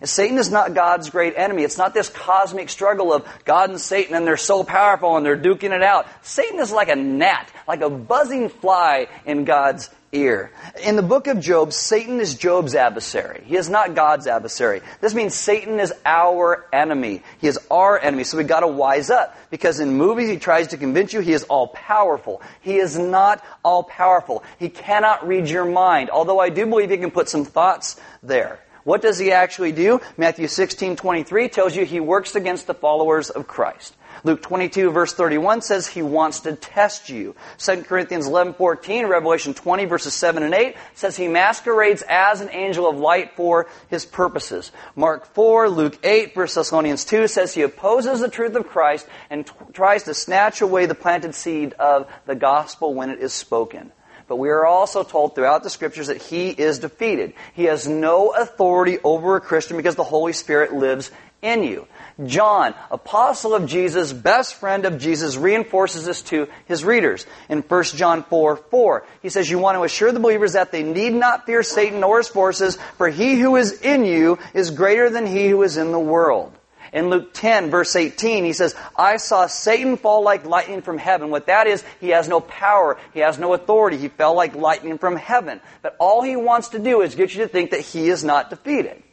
Satan 0.04 0.38
is 0.38 0.52
not 0.52 0.74
God's 0.74 1.10
great 1.10 1.34
enemy. 1.38 1.64
It's 1.64 1.78
not 1.78 1.94
this 1.94 2.10
cosmic 2.10 2.70
struggle 2.70 3.14
of 3.14 3.28
God 3.46 3.70
and 3.70 3.80
Satan 3.80 4.16
and 4.16 4.28
they're 4.28 4.38
so 4.38 4.64
powerful 4.64 5.16
and 5.16 5.26
they're 5.26 5.38
duking 5.38 5.72
it 5.72 5.84
out. 5.84 6.08
Satan 6.22 6.60
is 6.60 6.72
like 6.72 6.90
a 6.90 6.96
gnat, 6.96 7.52
like 7.68 7.82
a 7.82 7.90
buzzing 7.90 8.50
fly 8.50 9.08
in 9.26 9.46
God's 9.46 9.90
ear. 10.12 10.52
In 10.84 10.96
the 10.96 11.02
book 11.02 11.28
of 11.28 11.40
Job, 11.40 11.74
Satan 11.74 12.20
is 12.20 12.36
Job's 12.36 12.76
adversary. 12.76 13.44
He 13.46 13.56
is 13.56 13.70
not 13.70 13.96
God's 13.96 14.28
adversary. 14.28 14.82
This 15.02 15.14
means 15.14 15.34
Satan 15.34 15.80
is 15.80 15.94
our 16.06 16.66
enemy. 16.74 17.22
He 17.40 17.48
is 17.48 17.60
our 17.70 18.00
enemy. 18.00 18.24
So 18.24 18.38
we 18.38 18.44
gotta 18.44 18.68
wise 18.68 19.10
up. 19.10 19.38
Because 19.50 19.80
in 19.80 19.96
movies 19.96 20.30
he 20.30 20.38
tries 20.38 20.68
to 20.68 20.78
convince 20.78 21.14
you 21.14 21.20
he 21.20 21.34
is 21.34 21.44
all 21.44 21.68
powerful. 21.68 22.42
He 22.62 22.78
is 22.78 22.98
not 22.98 23.44
all 23.64 23.84
powerful. 23.84 24.44
He 24.58 24.70
cannot 24.70 25.28
read 25.28 25.50
your 25.50 25.66
mind. 25.66 26.10
Although 26.10 26.40
I 26.40 26.50
do 26.50 26.66
believe 26.66 26.90
he 26.90 26.98
can 26.98 27.12
put 27.12 27.30
some 27.30 27.46
thoughts 27.46 28.00
there. 28.24 28.60
What 28.86 29.02
does 29.02 29.18
he 29.18 29.32
actually 29.32 29.72
do? 29.72 30.00
Matthew 30.16 30.48
16, 30.48 30.96
23 30.96 31.50
tells 31.50 31.76
you 31.76 31.86
he 31.86 32.00
works 32.00 32.36
against 32.36 32.68
the 32.68 32.76
followers 32.76 33.32
of 33.32 33.48
Christ. 33.48 33.96
Luke 34.24 34.44
22 34.44 34.92
verse 34.92 35.12
31 35.12 35.62
says 35.62 35.88
he 35.88 36.04
wants 36.04 36.42
to 36.42 36.56
test 36.56 37.10
you. 37.10 37.36
2 37.58 37.82
Corinthians 37.82 38.28
11, 38.28 38.54
14, 38.54 39.08
Revelation 39.08 39.56
20 39.56 39.86
verses 39.86 40.14
7 40.14 40.44
and 40.44 40.54
8 40.54 40.76
says 40.94 41.18
he 41.18 41.28
masquerades 41.28 42.04
as 42.08 42.42
an 42.42 42.50
angel 42.52 42.88
of 42.88 42.98
light 42.98 43.36
for 43.36 43.68
his 43.90 44.06
purposes. 44.06 44.72
Mark 44.96 45.34
4, 45.34 45.68
Luke 45.68 45.98
8, 46.04 46.36
1 46.36 46.48
Thessalonians 46.54 47.06
2 47.06 47.28
says 47.28 47.56
he 47.56 47.64
opposes 47.64 48.20
the 48.20 48.30
truth 48.30 48.56
of 48.56 48.68
Christ 48.68 49.08
and 49.32 49.48
t- 49.48 49.54
tries 49.74 50.04
to 50.04 50.14
snatch 50.14 50.62
away 50.62 50.86
the 50.86 50.94
planted 50.94 51.34
seed 51.34 51.74
of 51.74 52.08
the 52.28 52.36
gospel 52.36 52.94
when 52.94 53.10
it 53.10 53.20
is 53.20 53.34
spoken. 53.34 53.92
But 54.28 54.38
we 54.38 54.50
are 54.50 54.66
also 54.66 55.04
told 55.04 55.36
throughout 55.36 55.64
the 55.64 55.70
scriptures 55.70 56.08
that 56.08 56.22
he 56.22 56.50
is 56.50 56.80
defeated. 56.80 57.34
He 57.54 57.66
has 57.66 57.88
no 57.88 58.30
authority 58.30 58.98
over 59.04 59.36
a 59.36 59.42
Christian 59.42 59.78
because 59.78 59.96
the 59.96 60.04
Holy 60.04 60.34
Spirit 60.34 60.74
lives 60.74 61.12
in 61.42 61.64
you. 61.64 61.88
John, 62.26 62.74
apostle 62.90 63.54
of 63.54 63.68
Jesus, 63.68 64.14
best 64.14 64.56
friend 64.56 64.86
of 64.86 64.98
Jesus, 64.98 65.36
reinforces 65.36 66.06
this 66.06 66.22
to 66.24 66.48
his 66.66 66.84
readers 66.84 67.26
in 67.50 67.62
1 67.62 67.84
John 67.84 68.24
4, 68.24 68.56
4. 68.56 69.06
He 69.22 69.30
says, 69.30 69.50
you 69.50 69.60
want 69.60 69.78
to 69.78 69.84
assure 69.84 70.12
the 70.12 70.20
believers 70.20 70.54
that 70.54 70.72
they 70.72 70.82
need 70.82 71.14
not 71.14 71.46
fear 71.46 71.62
Satan 71.62 72.04
or 72.04 72.18
his 72.18 72.30
forces, 72.30 72.78
for 72.98 73.10
he 73.10 73.40
who 73.40 73.58
is 73.58 73.82
in 73.82 74.06
you 74.06 74.40
is 74.54 74.72
greater 74.72 75.10
than 75.10 75.28
he 75.28 75.50
who 75.50 75.62
is 75.62 75.78
in 75.78 75.92
the 75.92 76.00
world. 76.00 76.55
In 76.96 77.10
Luke 77.10 77.34
10, 77.34 77.72
verse 77.72 77.94
18, 77.94 78.46
he 78.46 78.54
says, 78.54 78.74
I 78.96 79.18
saw 79.18 79.48
Satan 79.48 79.98
fall 79.98 80.24
like 80.24 80.46
lightning 80.46 80.82
from 80.82 80.98
heaven. 80.98 81.30
What 81.30 81.48
that 81.48 81.68
is, 81.68 81.84
he 82.00 82.10
has 82.10 82.30
no 82.30 82.40
power. 82.40 82.98
He 83.14 83.20
has 83.20 83.38
no 83.38 83.54
authority. 83.54 83.98
He 83.98 84.08
fell 84.08 84.34
like 84.34 84.56
lightning 84.56 84.98
from 84.98 85.18
heaven. 85.18 85.60
But 85.82 85.98
all 86.00 86.22
he 86.22 86.38
wants 86.38 86.70
to 86.70 86.80
do 86.80 87.02
is 87.02 87.14
get 87.14 87.36
you 87.36 87.44
to 87.44 87.50
think 87.50 87.72
that 87.72 87.82
he 87.82 88.08
is 88.08 88.24
not 88.24 88.50
defeated. 88.50 89.04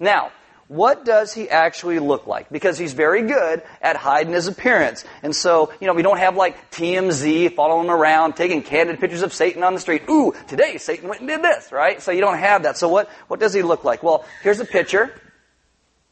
Now, 0.00 0.32
what 0.66 1.04
does 1.04 1.32
he 1.32 1.48
actually 1.48 2.00
look 2.00 2.26
like? 2.26 2.50
Because 2.50 2.78
he's 2.78 2.94
very 2.94 3.22
good 3.22 3.62
at 3.80 3.94
hiding 3.94 4.32
his 4.32 4.48
appearance. 4.48 5.04
And 5.22 5.34
so, 5.34 5.72
you 5.80 5.86
know, 5.86 5.94
we 5.94 6.02
don't 6.02 6.18
have 6.18 6.34
like 6.34 6.72
TMZ 6.72 7.54
following 7.54 7.84
him 7.84 7.92
around, 7.92 8.34
taking 8.34 8.60
candid 8.62 8.98
pictures 8.98 9.22
of 9.22 9.32
Satan 9.32 9.62
on 9.62 9.74
the 9.74 9.80
street. 9.80 10.02
Ooh, 10.10 10.34
today 10.48 10.78
Satan 10.78 11.08
went 11.08 11.20
and 11.20 11.28
did 11.28 11.42
this, 11.42 11.70
right? 11.70 12.02
So 12.02 12.10
you 12.10 12.20
don't 12.22 12.38
have 12.38 12.64
that. 12.64 12.76
So 12.76 12.88
what, 12.88 13.08
what 13.28 13.38
does 13.38 13.54
he 13.54 13.62
look 13.62 13.84
like? 13.84 14.02
Well, 14.02 14.24
here's 14.42 14.58
a 14.58 14.64
picture. 14.64 15.14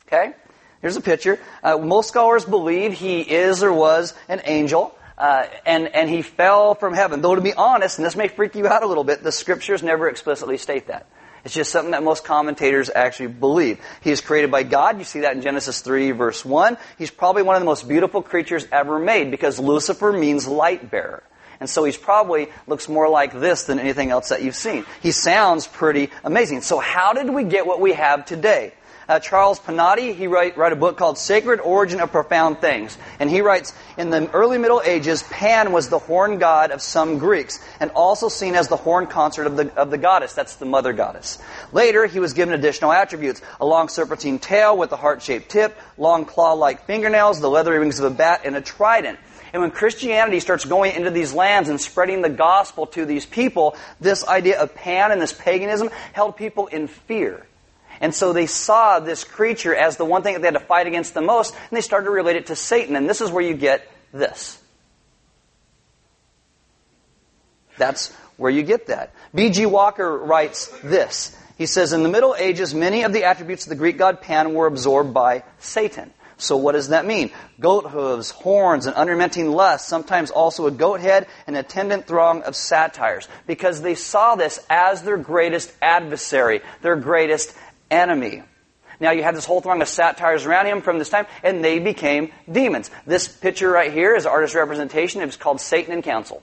Okay? 0.07 0.35
Here's 0.81 0.97
a 0.97 1.01
picture. 1.01 1.41
Uh, 1.63 1.79
most 1.79 2.09
scholars 2.09 2.45
believe 2.45 2.93
he 2.93 3.21
is 3.21 3.63
or 3.63 3.73
was 3.73 4.15
an 4.29 4.43
angel. 4.45 4.95
Uh, 5.17 5.47
and, 5.67 5.89
and 5.89 6.09
he 6.09 6.23
fell 6.23 6.77
from 6.77 6.95
heaven. 6.95 7.21
Though 7.21 7.35
to 7.35 7.41
be 7.41 7.53
honest, 7.53 7.99
and 7.99 8.07
this 8.07 8.15
may 8.15 8.29
freak 8.29 8.55
you 8.55 8.69
out 8.69 8.85
a 8.85 8.87
little 8.87 9.03
bit, 9.03 9.23
the 9.23 9.33
scriptures 9.33 9.83
never 9.83 10.09
explicitly 10.09 10.59
state 10.59 10.87
that. 10.87 11.07
It's 11.45 11.55
just 11.55 11.73
something 11.73 11.91
that 11.91 12.03
most 12.03 12.25
commentators 12.25 12.91
actually 12.95 13.29
believe. 13.29 13.81
He 14.01 14.11
is 14.11 14.21
created 14.21 14.51
by 14.51 14.63
God. 14.63 14.99
You 14.99 15.05
see 15.05 15.21
that 15.21 15.35
in 15.35 15.43
Genesis 15.43 15.81
3 15.81 16.13
verse 16.13 16.45
1. 16.45 16.77
He's 16.99 17.11
probably 17.11 17.43
one 17.43 17.57
of 17.57 17.63
the 17.63 17.67
most 17.67 17.89
beautiful 17.89 18.23
creatures 18.23 18.67
ever 18.71 18.99
made 18.99 19.31
because 19.31 19.59
Lucifer 19.59 20.13
means 20.13 20.47
light 20.47 20.91
bearer. 20.91 21.23
And 21.61 21.69
so 21.69 21.83
he's 21.85 21.97
probably 21.97 22.49
looks 22.69 22.89
more 22.89 23.09
like 23.09 23.33
this 23.33 23.65
than 23.65 23.81
anything 23.81 24.11
else 24.11 24.29
that 24.29 24.43
you've 24.43 24.55
seen. 24.55 24.85
He 25.03 25.11
sounds 25.11 25.67
pretty 25.67 26.11
amazing. 26.23 26.61
So 26.61 26.79
how 26.79 27.13
did 27.13 27.29
we 27.31 27.43
get 27.45 27.67
what 27.67 27.81
we 27.81 27.95
have 27.95 28.25
today? 28.25 28.73
Uh, 29.09 29.19
Charles 29.19 29.59
Panati. 29.59 30.15
he 30.15 30.27
write, 30.27 30.57
wrote 30.57 30.73
a 30.73 30.77
book 30.77 30.97
called 30.97 31.19
Sacred 31.19 31.61
Origin 31.61 32.01
of 32.01 32.13
Profound 32.13 32.61
Things. 32.61 32.97
And 33.19 33.31
he 33.31 33.41
writes, 33.41 33.73
in 33.97 34.11
the 34.11 34.31
early 34.31 34.59
Middle 34.59 34.83
Ages, 34.85 35.23
Pan 35.23 35.73
was 35.73 35.89
the 35.89 35.99
horn 35.99 36.39
god 36.39 36.71
of 36.71 36.83
some 36.83 37.19
Greeks, 37.19 37.59
and 37.81 37.91
also 37.93 38.29
seen 38.29 38.55
as 38.55 38.69
the 38.69 38.77
horn 38.77 39.07
consort 39.07 39.47
of 39.47 39.57
the, 39.57 39.75
of 39.75 39.91
the 39.91 39.99
goddess. 39.99 40.35
That's 40.35 40.57
the 40.57 40.67
mother 40.67 40.93
goddess. 40.93 41.39
Later, 41.73 42.07
he 42.07 42.21
was 42.21 42.35
given 42.35 42.55
additional 42.55 42.93
attributes. 42.93 43.41
A 43.61 43.67
long 43.67 43.89
serpentine 43.89 44.39
tail 44.39 44.77
with 44.77 44.93
a 44.93 44.97
heart-shaped 44.97 45.49
tip, 45.49 45.77
long 45.97 46.25
claw-like 46.25 46.85
fingernails, 46.85 47.41
the 47.41 47.51
leathery 47.51 47.79
wings 47.79 47.99
of 47.99 48.13
a 48.13 48.15
bat, 48.15 48.43
and 48.45 48.57
a 48.57 48.61
trident. 48.61 49.19
And 49.53 49.63
when 49.63 49.71
Christianity 49.71 50.41
starts 50.41 50.67
going 50.67 50.95
into 50.95 51.11
these 51.11 51.33
lands 51.33 51.71
and 51.71 51.81
spreading 51.81 52.21
the 52.21 52.29
gospel 52.29 52.87
to 52.89 53.07
these 53.07 53.25
people, 53.25 53.77
this 53.99 54.27
idea 54.27 54.61
of 54.61 54.75
Pan 54.75 55.11
and 55.11 55.23
this 55.23 55.33
paganism 55.33 55.89
held 56.13 56.37
people 56.37 56.67
in 56.67 56.87
fear. 56.87 57.47
And 58.01 58.15
so 58.15 58.33
they 58.33 58.47
saw 58.47 59.01
this 59.01 59.25
creature 59.25 59.75
as 59.75 59.97
the 59.97 60.05
one 60.05 60.23
thing 60.23 60.35
that 60.35 60.41
they 60.41 60.49
had 60.49 60.55
to 60.55 60.61
fight 60.61 60.87
against 60.87 61.15
the 61.15 61.21
most, 61.21 61.55
and 61.55 61.77
they 61.77 61.81
started 61.81 62.05
to 62.05 62.11
relate 62.11 62.37
it 62.37 62.47
to 62.47 62.57
Satan. 62.57 62.97
And 62.97 63.09
this 63.09 63.21
is 63.21 63.31
where 63.31 63.43
you 63.43 63.55
get 63.55 63.89
this. 64.13 64.61
That's 67.77 68.13
where 68.37 68.51
you 68.51 68.63
get 68.63 68.87
that. 68.87 69.13
B.G. 69.35 69.67
Walker 69.67 70.17
writes 70.17 70.69
this. 70.83 71.37
He 71.57 71.67
says, 71.67 71.93
In 71.93 72.03
the 72.03 72.09
Middle 72.09 72.35
Ages, 72.37 72.75
many 72.75 73.03
of 73.03 73.13
the 73.13 73.25
attributes 73.25 73.65
of 73.65 73.71
the 73.71 73.77
Greek 73.77 73.99
god 73.99 74.21
Pan 74.21 74.55
were 74.55 74.67
absorbed 74.67 75.13
by 75.13 75.43
Satan. 75.59 76.13
So 76.41 76.57
what 76.57 76.73
does 76.73 76.89
that 76.89 77.05
mean? 77.05 77.33
Goat 77.59 77.91
hooves, 77.91 78.31
horns, 78.31 78.87
and 78.87 78.95
unremitting 78.95 79.51
lust, 79.51 79.89
sometimes 79.89 80.31
also 80.31 80.69
a 80.69 80.71
goat 80.71 81.01
head, 81.01 81.27
and 81.49 81.57
attendant 81.57 82.07
throng 82.07 82.43
of 82.43 82.55
satyrs. 82.55 83.27
Because 83.49 83.83
they 83.83 83.97
saw 83.97 84.37
this 84.37 84.65
as 84.71 85.03
their 85.03 85.17
greatest 85.17 85.73
adversary, 85.83 86.61
their 86.81 86.95
greatest 86.95 87.53
enemy. 87.91 88.43
Now 89.01 89.13
you 89.13 89.23
have 89.23 89.35
this 89.35 89.45
whole 89.45 89.61
throng 89.61 89.81
of 89.81 89.89
satyrs 89.89 90.45
around 90.45 90.67
him 90.67 90.83
from 90.83 90.99
this 90.99 91.09
time, 91.09 91.27
and 91.43 91.65
they 91.65 91.79
became 91.79 92.33
demons. 92.51 92.91
This 93.07 93.29
picture 93.29 93.71
right 93.71 93.93
here 93.93 94.15
is 94.17 94.27
artist 94.27 94.55
representation. 94.55 95.21
It 95.21 95.27
was 95.27 95.37
called 95.37 95.61
Satan 95.61 95.93
in 95.93 96.03
Council. 96.03 96.43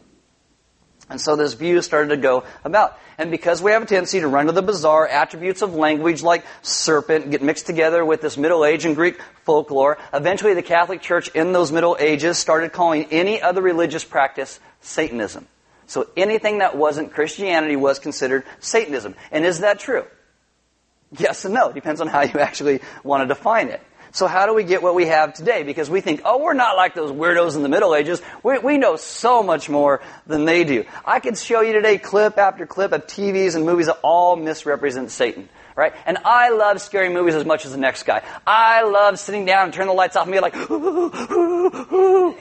And 1.09 1.21
so 1.21 1.35
this 1.35 1.53
view 1.53 1.81
started 1.81 2.09
to 2.09 2.17
go 2.17 2.45
about. 2.63 2.97
And 3.17 3.29
because 3.29 3.61
we 3.61 3.71
have 3.71 3.83
a 3.83 3.85
tendency 3.85 4.21
to 4.21 4.27
run 4.27 4.47
to 4.47 4.51
the 4.51 4.63
bizarre 4.63 5.07
attributes 5.07 5.61
of 5.61 5.75
language 5.75 6.23
like 6.23 6.43
serpent, 6.63 7.29
get 7.29 7.43
mixed 7.43 7.67
together 7.67 8.03
with 8.03 8.21
this 8.21 8.37
Middle 8.37 8.65
Age 8.65 8.85
and 8.85 8.95
Greek 8.95 9.21
folklore, 9.43 9.97
eventually 10.13 10.55
the 10.55 10.63
Catholic 10.63 11.01
Church 11.01 11.27
in 11.29 11.53
those 11.53 11.71
Middle 11.71 11.95
Ages 11.99 12.37
started 12.37 12.73
calling 12.73 13.05
any 13.11 13.41
other 13.41 13.61
religious 13.61 14.03
practice 14.03 14.59
Satanism. 14.81 15.47
So 15.85 16.09
anything 16.17 16.57
that 16.57 16.75
wasn't 16.75 17.13
Christianity 17.13 17.75
was 17.75 17.99
considered 17.99 18.43
Satanism. 18.59 19.13
And 19.31 19.45
is 19.45 19.59
that 19.59 19.79
true? 19.79 20.05
Yes 21.17 21.45
and 21.45 21.53
no. 21.53 21.71
Depends 21.71 22.01
on 22.01 22.07
how 22.07 22.21
you 22.21 22.39
actually 22.39 22.81
want 23.03 23.23
to 23.23 23.27
define 23.27 23.69
it. 23.69 23.81
So 24.15 24.27
how 24.27 24.45
do 24.45 24.53
we 24.53 24.63
get 24.63 24.81
what 24.81 24.95
we 24.95 25.07
have 25.07 25.33
today? 25.33 25.63
Because 25.63 25.89
we 25.89 25.99
think, 25.99 26.21
oh, 26.23 26.41
we're 26.41 26.53
not 26.53 26.77
like 26.77 26.95
those 26.95 27.11
weirdos 27.11 27.57
in 27.57 27.63
the 27.63 27.69
Middle 27.69 27.93
Ages. 27.93 28.21
We, 28.43 28.57
we 28.59 28.77
know 28.77 28.95
so 28.95 29.43
much 29.43 29.69
more 29.69 30.01
than 30.25 30.45
they 30.45 30.63
do. 30.63 30.85
I 31.03 31.19
could 31.19 31.37
show 31.37 31.59
you 31.59 31.73
today 31.73 31.97
clip 31.97 32.37
after 32.37 32.65
clip 32.65 32.93
of 32.93 33.07
TVs 33.07 33.57
and 33.57 33.65
movies 33.65 33.87
that 33.87 33.99
all 34.03 34.37
misrepresent 34.37 35.11
Satan. 35.11 35.49
Right? 35.75 35.93
And 36.05 36.17
I 36.23 36.51
love 36.51 36.79
scary 36.79 37.09
movies 37.09 37.35
as 37.35 37.43
much 37.43 37.65
as 37.65 37.73
the 37.73 37.77
next 37.77 38.03
guy. 38.03 38.21
I 38.47 38.83
love 38.83 39.19
sitting 39.19 39.43
down 39.43 39.65
and 39.65 39.73
turn 39.73 39.87
the 39.87 39.93
lights 39.93 40.15
off 40.15 40.23
and 40.23 40.31
be 40.31 40.39
like, 40.39 40.55
ooh, 40.71 41.11
ooh, 41.11 41.93
ooh. 41.93 42.37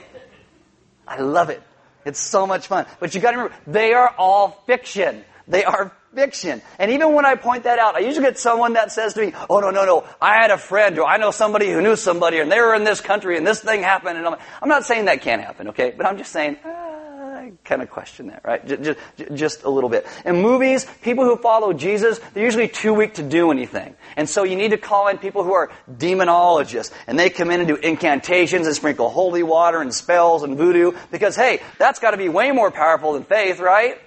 I 1.05 1.19
love 1.19 1.49
it. 1.49 1.61
It's 2.05 2.19
so 2.19 2.47
much 2.47 2.67
fun. 2.67 2.85
But 3.01 3.13
you 3.13 3.19
gotta 3.19 3.37
remember, 3.37 3.57
they 3.67 3.93
are 3.93 4.15
all 4.17 4.63
fiction. 4.65 5.25
They 5.47 5.63
are 5.63 5.91
fiction. 6.15 6.61
And 6.79 6.91
even 6.91 7.13
when 7.13 7.25
I 7.25 7.35
point 7.35 7.63
that 7.63 7.77
out, 7.77 7.95
I 7.95 7.99
usually 7.99 8.25
get 8.25 8.39
someone 8.39 8.73
that 8.73 8.91
says 8.91 9.13
to 9.15 9.21
me, 9.21 9.33
oh 9.49 9.59
no, 9.59 9.69
no, 9.69 9.85
no, 9.85 10.07
I 10.21 10.35
had 10.35 10.49
a 10.49 10.57
friend 10.57 10.97
or 10.97 11.05
I 11.05 11.17
know 11.17 11.31
somebody 11.31 11.69
who 11.69 11.81
knew 11.81 11.95
somebody 11.95 12.39
and 12.39 12.51
they 12.51 12.59
were 12.59 12.73
in 12.73 12.83
this 12.83 13.01
country 13.01 13.37
and 13.37 13.45
this 13.45 13.61
thing 13.61 13.83
happened. 13.83 14.17
And 14.17 14.27
I'm, 14.27 14.35
I'm 14.61 14.69
not 14.69 14.85
saying 14.85 15.05
that 15.05 15.21
can't 15.21 15.41
happen, 15.41 15.69
okay? 15.69 15.93
But 15.95 16.05
I'm 16.05 16.17
just 16.17 16.31
saying, 16.31 16.57
uh, 16.63 16.69
I 16.69 17.51
kind 17.63 17.81
of 17.81 17.89
question 17.91 18.27
that, 18.27 18.41
right? 18.43 18.65
Just, 18.65 18.97
just, 19.17 19.35
just 19.35 19.63
a 19.63 19.69
little 19.69 19.89
bit. 19.89 20.07
In 20.23 20.41
movies, 20.41 20.87
people 21.01 21.25
who 21.25 21.35
follow 21.37 21.73
Jesus, 21.73 22.19
they're 22.33 22.45
usually 22.45 22.69
too 22.69 22.93
weak 22.93 23.15
to 23.15 23.23
do 23.23 23.51
anything. 23.51 23.95
And 24.15 24.27
so 24.27 24.43
you 24.43 24.55
need 24.55 24.71
to 24.71 24.77
call 24.77 25.09
in 25.09 25.17
people 25.17 25.43
who 25.43 25.53
are 25.53 25.69
demonologists. 25.91 26.91
And 27.07 27.19
they 27.19 27.29
come 27.29 27.51
in 27.51 27.59
and 27.59 27.67
do 27.67 27.75
incantations 27.75 28.65
and 28.65 28.75
sprinkle 28.75 29.09
holy 29.09 29.43
water 29.43 29.81
and 29.81 29.93
spells 29.93 30.43
and 30.43 30.57
voodoo. 30.57 30.93
Because 31.11 31.35
hey, 31.35 31.61
that's 31.77 31.99
got 31.99 32.11
to 32.11 32.17
be 32.17 32.29
way 32.29 32.51
more 32.51 32.71
powerful 32.71 33.13
than 33.13 33.25
faith, 33.25 33.59
right? 33.59 33.99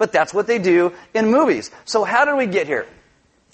But 0.00 0.12
that's 0.12 0.32
what 0.32 0.46
they 0.46 0.58
do 0.58 0.94
in 1.12 1.30
movies. 1.30 1.70
So 1.84 2.04
how 2.04 2.24
did 2.24 2.34
we 2.34 2.46
get 2.46 2.66
here? 2.66 2.86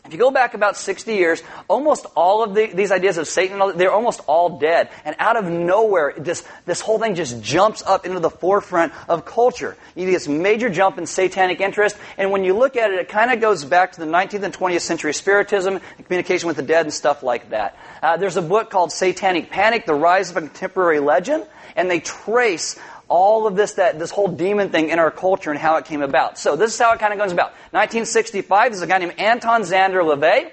If 0.05 0.13
you 0.13 0.19
go 0.21 0.31
back 0.31 0.55
about 0.55 0.77
60 0.77 1.13
years, 1.13 1.43
almost 1.67 2.07
all 2.15 2.45
of 2.45 2.55
the, 2.55 2.67
these 2.67 2.93
ideas 2.93 3.19
of 3.19 3.27
Satan, 3.27 3.77
they're 3.77 3.91
almost 3.91 4.21
all 4.29 4.61
dead. 4.61 4.89
And 5.05 5.17
out 5.19 5.37
of 5.37 5.47
nowhere, 5.47 6.15
this, 6.17 6.45
this 6.65 6.81
whole 6.81 7.01
thing 7.01 7.17
just 7.17 7.43
jumps 7.43 7.83
up 7.83 8.07
into 8.07 8.21
the 8.21 8.31
forefront 8.31 8.93
of 9.09 9.25
culture. 9.25 9.77
You 9.97 10.07
get 10.07 10.13
this 10.13 10.29
major 10.29 10.71
jump 10.71 10.99
in 10.99 11.07
satanic 11.07 11.61
interest. 11.61 11.97
And 12.17 12.31
when 12.31 12.45
you 12.45 12.57
look 12.57 12.77
at 12.77 12.93
it, 12.93 13.01
it 13.01 13.09
kind 13.09 13.33
of 13.33 13.41
goes 13.41 13.65
back 13.65 13.93
to 13.93 14.01
the 14.01 14.07
19th 14.07 14.45
and 14.45 14.55
20th 14.55 14.83
century 14.83 15.13
spiritism, 15.13 15.81
communication 16.05 16.47
with 16.47 16.57
the 16.57 16.63
dead, 16.63 16.87
and 16.87 16.95
stuff 16.95 17.25
like 17.25 17.51
that. 17.51 17.77
Uh, 18.01 18.17
there's 18.17 18.37
a 18.37 18.43
book 18.43 18.71
called 18.71 18.93
Satanic 18.93 19.51
Panic, 19.51 19.87
The 19.87 19.95
Rise 19.95 20.31
of 20.31 20.37
a 20.37 20.41
Contemporary 20.43 21.01
Legend. 21.01 21.45
And 21.75 21.91
they 21.91 22.01
trace 22.01 22.79
all 23.09 23.47
of 23.47 23.57
this, 23.57 23.75
that, 23.75 23.99
this 23.99 24.11
whole 24.11 24.29
demon 24.29 24.71
thing 24.71 24.89
in 24.89 24.99
our 24.99 25.11
culture 25.11 25.51
and 25.51 25.59
how 25.59 25.77
it 25.77 25.85
came 25.85 26.03
about. 26.03 26.39
So 26.39 26.57
this 26.57 26.75
is 26.75 26.79
how 26.79 26.93
it 26.93 27.01
kind 27.01 27.13
of 27.13 27.19
goes 27.19 27.33
about. 27.33 27.51
1965, 27.71 28.73
there's 28.73 28.83
a 28.83 28.87
guy 28.87 28.99
named 28.99 29.15
Anton 29.19 29.63
Szandor 29.63 30.03
LaVey, 30.03 30.51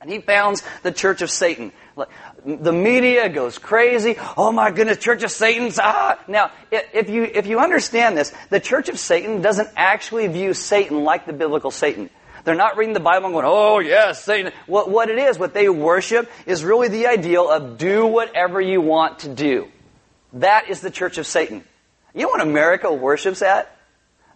and 0.00 0.10
he 0.10 0.20
founds 0.20 0.62
the 0.82 0.92
Church 0.92 1.22
of 1.22 1.30
Satan. 1.30 1.72
The 2.44 2.72
media 2.72 3.28
goes 3.28 3.58
crazy. 3.58 4.16
Oh 4.36 4.50
my 4.50 4.70
goodness, 4.70 4.98
Church 4.98 5.22
of 5.22 5.30
Satan's 5.30 5.78
ah. 5.80 6.18
Now, 6.26 6.50
if 6.70 7.08
you 7.08 7.22
if 7.22 7.46
you 7.46 7.60
understand 7.60 8.18
this, 8.18 8.32
the 8.50 8.58
Church 8.58 8.88
of 8.88 8.98
Satan 8.98 9.42
doesn't 9.42 9.68
actually 9.76 10.26
view 10.26 10.54
Satan 10.54 11.04
like 11.04 11.26
the 11.26 11.32
biblical 11.32 11.70
Satan. 11.70 12.10
They're 12.44 12.56
not 12.56 12.76
reading 12.76 12.94
the 12.94 13.00
Bible 13.00 13.26
and 13.26 13.34
going, 13.34 13.46
oh 13.46 13.78
yes, 13.78 14.24
Satan. 14.24 14.52
What, 14.66 14.90
what 14.90 15.08
it 15.08 15.18
is, 15.18 15.38
what 15.38 15.54
they 15.54 15.68
worship 15.68 16.28
is 16.46 16.64
really 16.64 16.88
the 16.88 17.06
ideal 17.06 17.48
of 17.48 17.78
do 17.78 18.06
whatever 18.06 18.60
you 18.60 18.80
want 18.80 19.20
to 19.20 19.28
do. 19.28 19.68
That 20.34 20.68
is 20.68 20.80
the 20.80 20.90
church 20.90 21.18
of 21.18 21.26
Satan. 21.26 21.64
You 22.14 22.22
know 22.22 22.28
what 22.28 22.40
America 22.40 22.92
worships 22.92 23.42
at? 23.42 23.74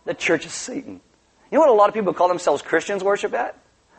The 0.05 0.15
church 0.15 0.47
of 0.47 0.53
Satan. 0.53 1.01
You 1.51 1.59
know 1.59 1.61
what 1.61 1.69
a 1.69 1.73
lot 1.73 1.89
of 1.89 1.95
people 1.95 2.15
call 2.15 2.29
themselves 2.29 2.63
Christians 2.63 3.03
worship 3.03 3.35
at? 3.35 3.57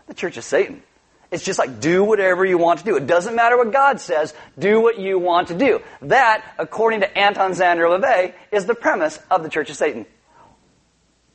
The 0.07 0.13
church 0.13 0.37
of 0.37 0.43
Satan. 0.43 0.83
It's 1.29 1.43
just 1.43 1.59
like 1.59 1.79
do 1.79 2.03
whatever 2.03 2.45
you 2.45 2.57
want 2.57 2.79
to 2.79 2.85
do. 2.85 2.95
It 2.95 3.05
doesn't 3.05 3.35
matter 3.35 3.57
what 3.57 3.73
God 3.73 3.99
says, 3.99 4.33
do 4.57 4.79
what 4.79 4.97
you 4.97 5.19
want 5.19 5.49
to 5.49 5.57
do. 5.57 5.81
That, 6.03 6.43
according 6.57 7.01
to 7.01 7.17
Anton 7.17 7.51
Szandor 7.51 7.99
LaVey, 7.99 8.33
is 8.51 8.65
the 8.65 8.75
premise 8.75 9.19
of 9.29 9.43
the 9.43 9.49
Church 9.49 9.69
of 9.69 9.75
Satan. 9.75 10.05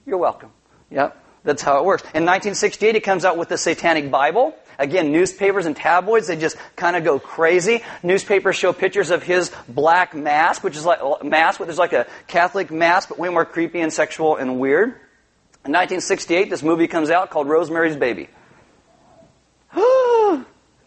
You're 0.06 0.18
welcome. 0.18 0.50
Yep. 0.90 1.18
That's 1.44 1.62
how 1.62 1.78
it 1.78 1.84
works. 1.84 2.02
In 2.04 2.24
1968, 2.24 2.94
he 2.94 3.00
comes 3.00 3.24
out 3.24 3.36
with 3.36 3.48
the 3.48 3.58
Satanic 3.58 4.10
Bible. 4.10 4.54
Again, 4.78 5.12
newspapers 5.12 5.66
and 5.66 5.76
tabloids, 5.76 6.26
they 6.26 6.36
just 6.36 6.56
kind 6.76 6.96
of 6.96 7.04
go 7.04 7.18
crazy. 7.18 7.82
Newspapers 8.02 8.56
show 8.56 8.72
pictures 8.72 9.10
of 9.10 9.22
his 9.22 9.52
black 9.68 10.14
mass, 10.14 10.62
which 10.62 10.76
is 10.76 10.84
like 10.84 11.00
a 11.00 11.24
mask, 11.24 11.60
which 11.60 11.68
is 11.68 11.78
like 11.78 11.92
a 11.92 12.06
Catholic 12.26 12.70
mass, 12.70 13.06
but 13.06 13.18
way 13.18 13.28
more 13.28 13.44
creepy 13.44 13.80
and 13.80 13.92
sexual 13.92 14.36
and 14.36 14.58
weird. 14.58 14.88
In 15.64 15.70
1968, 15.70 16.50
this 16.50 16.62
movie 16.62 16.88
comes 16.88 17.10
out 17.10 17.30
called 17.30 17.48
Rosemary's 17.48 17.96
Baby. 17.96 18.28
oh 19.76 20.44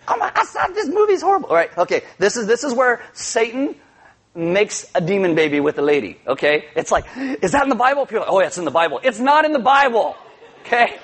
my, 0.08 0.32
I 0.36 0.44
saw 0.46 0.68
this 0.68 0.90
movie's 0.90 1.22
horrible. 1.22 1.50
All 1.50 1.56
right, 1.56 1.76
okay. 1.78 2.02
This 2.18 2.36
is, 2.36 2.48
this 2.48 2.64
is 2.64 2.74
where 2.74 3.02
Satan 3.14 3.76
makes 4.36 4.86
a 4.94 5.02
demon 5.02 5.34
baby 5.34 5.60
with 5.60 5.80
a 5.80 5.82
lady. 5.82 6.20
Okay? 6.28 6.66
It's 6.76 6.92
like, 6.92 7.06
is 7.16 7.54
that 7.54 7.64
in 7.64 7.70
the 7.70 7.76
Bible? 7.76 8.06
People 8.06 8.22
like, 8.22 8.30
oh 8.30 8.42
yeah, 8.42 8.48
it's 8.48 8.58
in 8.58 8.66
the 8.66 8.72
Bible. 8.72 9.00
It's 9.04 9.20
not 9.20 9.46
in 9.46 9.54
the 9.54 9.60
Bible. 9.60 10.16
Okay? 10.66 10.98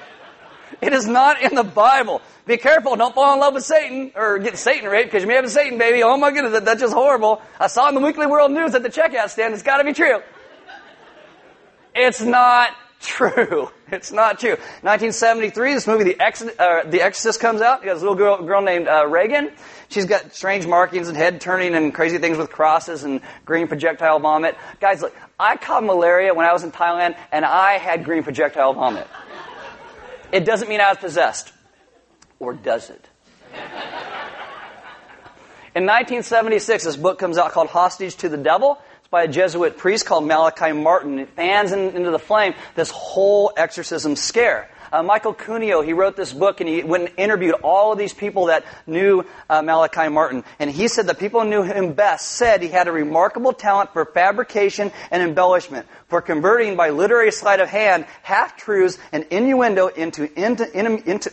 It 0.81 0.93
is 0.93 1.05
not 1.05 1.41
in 1.41 1.53
the 1.53 1.63
Bible. 1.63 2.21
Be 2.45 2.57
careful, 2.57 2.95
don't 2.95 3.13
fall 3.13 3.33
in 3.33 3.39
love 3.39 3.53
with 3.53 3.63
Satan 3.63 4.11
or 4.15 4.39
get 4.39 4.57
Satan 4.57 4.89
raped 4.89 5.11
because 5.11 5.21
you 5.21 5.27
may 5.27 5.35
have 5.35 5.45
a 5.45 5.49
Satan 5.49 5.77
baby. 5.77 6.01
Oh 6.01 6.17
my 6.17 6.31
goodness, 6.31 6.59
that's 6.63 6.81
just 6.81 6.93
horrible. 6.93 7.41
I 7.59 7.67
saw 7.67 7.87
in 7.89 7.95
the 7.95 8.01
Weekly 8.01 8.25
World 8.25 8.51
News 8.51 8.73
at 8.73 8.81
the 8.81 8.89
checkout 8.89 9.29
stand. 9.29 9.53
It's 9.53 9.63
got 9.63 9.77
to 9.77 9.83
be 9.83 9.93
true. 9.93 10.21
It's 11.93 12.21
not 12.21 12.71
true. 13.01 13.69
It's 13.91 14.11
not 14.11 14.39
true. 14.39 14.55
1973, 14.81 15.73
this 15.73 15.87
movie, 15.87 16.03
The, 16.05 16.19
Exodus, 16.19 16.57
uh, 16.57 16.83
the 16.85 17.01
Exorcist, 17.01 17.39
comes 17.39 17.61
out. 17.61 17.81
You 17.81 17.87
got 17.87 17.95
this 17.95 18.01
little 18.01 18.15
girl, 18.15 18.41
girl 18.43 18.61
named 18.61 18.87
uh, 18.87 19.05
Regan. 19.07 19.51
She's 19.89 20.05
got 20.05 20.33
strange 20.33 20.65
markings 20.65 21.09
and 21.09 21.17
head 21.17 21.41
turning 21.41 21.75
and 21.75 21.93
crazy 21.93 22.17
things 22.17 22.37
with 22.37 22.49
crosses 22.49 23.03
and 23.03 23.21
green 23.45 23.67
projectile 23.67 24.19
vomit. 24.19 24.55
Guys, 24.79 25.01
look, 25.01 25.15
I 25.37 25.57
caught 25.57 25.83
malaria 25.83 26.33
when 26.33 26.45
I 26.45 26.53
was 26.53 26.63
in 26.63 26.71
Thailand, 26.71 27.17
and 27.31 27.43
I 27.43 27.73
had 27.73 28.05
green 28.05 28.23
projectile 28.23 28.73
vomit. 28.73 29.07
It 30.31 30.45
doesn't 30.45 30.69
mean 30.69 30.81
I 30.81 30.89
was 30.89 30.97
possessed. 30.97 31.51
Or 32.39 32.53
does 32.53 32.89
it? 32.89 33.07
In 35.73 35.85
1976, 35.85 36.83
this 36.83 36.95
book 36.97 37.19
comes 37.19 37.37
out 37.37 37.51
called 37.51 37.69
Hostage 37.69 38.15
to 38.17 38.29
the 38.29 38.37
Devil. 38.37 38.81
It's 38.99 39.07
by 39.09 39.23
a 39.23 39.27
Jesuit 39.27 39.77
priest 39.77 40.05
called 40.05 40.25
Malachi 40.25 40.71
Martin. 40.71 41.19
It 41.19 41.29
fans 41.29 41.71
in, 41.71 41.95
into 41.95 42.11
the 42.11 42.19
flame 42.19 42.55
this 42.75 42.89
whole 42.89 43.53
exorcism 43.55 44.15
scare. 44.15 44.69
Uh, 44.91 45.01
Michael 45.01 45.33
Cuneo, 45.33 45.81
he 45.81 45.93
wrote 45.93 46.17
this 46.17 46.33
book 46.33 46.59
and 46.59 46.67
he 46.67 46.83
went 46.83 47.09
and 47.09 47.19
interviewed 47.19 47.55
all 47.63 47.93
of 47.93 47.97
these 47.97 48.13
people 48.13 48.47
that 48.47 48.65
knew 48.85 49.23
uh, 49.49 49.61
Malachi 49.61 50.09
Martin. 50.09 50.43
And 50.59 50.69
he 50.69 50.89
said 50.89 51.07
the 51.07 51.13
people 51.15 51.41
who 51.41 51.49
knew 51.49 51.63
him 51.63 51.93
best 51.93 52.31
said 52.31 52.61
he 52.61 52.67
had 52.67 52.87
a 52.87 52.91
remarkable 52.91 53.53
talent 53.53 53.93
for 53.93 54.03
fabrication 54.05 54.91
and 55.09 55.23
embellishment, 55.23 55.87
for 56.07 56.21
converting 56.21 56.75
by 56.75 56.89
literary 56.89 57.31
sleight 57.31 57.61
of 57.61 57.69
hand 57.69 58.05
half-truths 58.21 58.97
and 59.13 59.25
innuendo 59.31 59.87
into, 59.87 60.27
into, 60.37 60.69
into, 60.77 61.09
into 61.09 61.31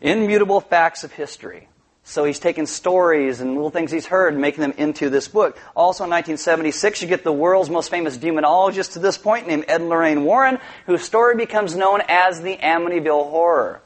immutable 0.00 0.60
facts 0.60 1.02
of 1.02 1.12
history. 1.12 1.68
So 2.06 2.24
he's 2.24 2.38
taken 2.38 2.66
stories 2.66 3.40
and 3.40 3.54
little 3.54 3.70
things 3.70 3.90
he's 3.90 4.04
heard 4.04 4.34
and 4.34 4.42
making 4.42 4.60
them 4.60 4.74
into 4.76 5.08
this 5.08 5.26
book. 5.26 5.56
Also 5.74 6.04
in 6.04 6.10
1976, 6.10 7.00
you 7.00 7.08
get 7.08 7.24
the 7.24 7.32
world's 7.32 7.70
most 7.70 7.90
famous 7.90 8.18
demonologist 8.18 8.92
to 8.92 8.98
this 8.98 9.16
point 9.16 9.48
named 9.48 9.64
Ed 9.68 9.80
Lorraine 9.80 10.24
Warren, 10.24 10.58
whose 10.84 11.02
story 11.02 11.34
becomes 11.34 11.74
known 11.74 12.02
as 12.06 12.42
the 12.42 12.58
Amityville 12.58 13.30
Horror. 13.30 13.80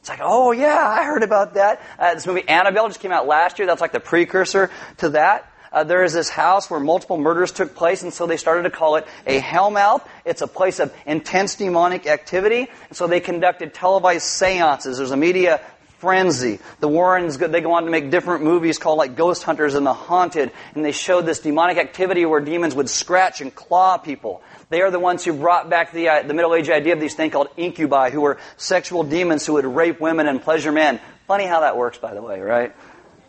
It's 0.00 0.08
like, 0.08 0.18
oh 0.20 0.50
yeah, 0.50 0.84
I 0.84 1.04
heard 1.04 1.22
about 1.22 1.54
that. 1.54 1.80
Uh, 1.96 2.14
this 2.14 2.26
movie 2.26 2.48
Annabelle 2.48 2.88
just 2.88 3.00
came 3.00 3.12
out 3.12 3.28
last 3.28 3.58
year. 3.60 3.66
That's 3.66 3.80
like 3.80 3.92
the 3.92 4.00
precursor 4.00 4.70
to 4.98 5.10
that. 5.10 5.46
uh, 5.72 5.84
there 5.84 6.02
is 6.02 6.12
this 6.12 6.28
house 6.28 6.70
where 6.70 6.80
multiple 6.80 7.18
murders 7.18 7.52
took 7.52 7.74
place, 7.74 8.02
and 8.02 8.12
so 8.12 8.26
they 8.26 8.36
started 8.36 8.64
to 8.64 8.70
call 8.70 8.96
it 8.96 9.06
a 9.26 9.40
hellmouth. 9.40 10.04
It's 10.24 10.42
a 10.42 10.46
place 10.46 10.80
of 10.80 10.92
intense 11.06 11.54
demonic 11.54 12.06
activity, 12.06 12.68
and 12.88 12.96
so 12.96 13.06
they 13.06 13.20
conducted 13.20 13.72
televised 13.72 14.24
seances. 14.26 14.98
There's 14.98 15.12
a 15.12 15.16
media 15.16 15.60
frenzy. 16.00 16.58
The 16.80 16.88
Warrens, 16.88 17.38
they 17.38 17.60
go 17.60 17.72
on 17.72 17.84
to 17.84 17.90
make 17.90 18.10
different 18.10 18.42
movies 18.42 18.78
called 18.78 18.98
like 18.98 19.16
Ghost 19.16 19.42
Hunters 19.42 19.74
and 19.74 19.86
The 19.86 19.92
Haunted, 19.92 20.50
and 20.74 20.84
they 20.84 20.92
showed 20.92 21.26
this 21.26 21.40
demonic 21.40 21.76
activity 21.76 22.26
where 22.26 22.40
demons 22.40 22.74
would 22.74 22.88
scratch 22.88 23.40
and 23.40 23.54
claw 23.54 23.98
people. 23.98 24.42
They 24.70 24.80
are 24.82 24.90
the 24.90 24.98
ones 24.98 25.24
who 25.24 25.32
brought 25.34 25.70
back 25.70 25.92
the, 25.92 26.08
uh, 26.08 26.22
the 26.22 26.34
Middle 26.34 26.54
Age 26.54 26.70
idea 26.70 26.94
of 26.94 27.00
these 27.00 27.14
things 27.14 27.32
called 27.32 27.48
incubi, 27.56 28.10
who 28.10 28.22
were 28.22 28.38
sexual 28.56 29.04
demons 29.04 29.46
who 29.46 29.54
would 29.54 29.66
rape 29.66 30.00
women 30.00 30.26
and 30.26 30.42
pleasure 30.42 30.72
men. 30.72 31.00
Funny 31.26 31.44
how 31.44 31.60
that 31.60 31.76
works, 31.76 31.98
by 31.98 32.14
the 32.14 32.22
way, 32.22 32.40
right? 32.40 32.74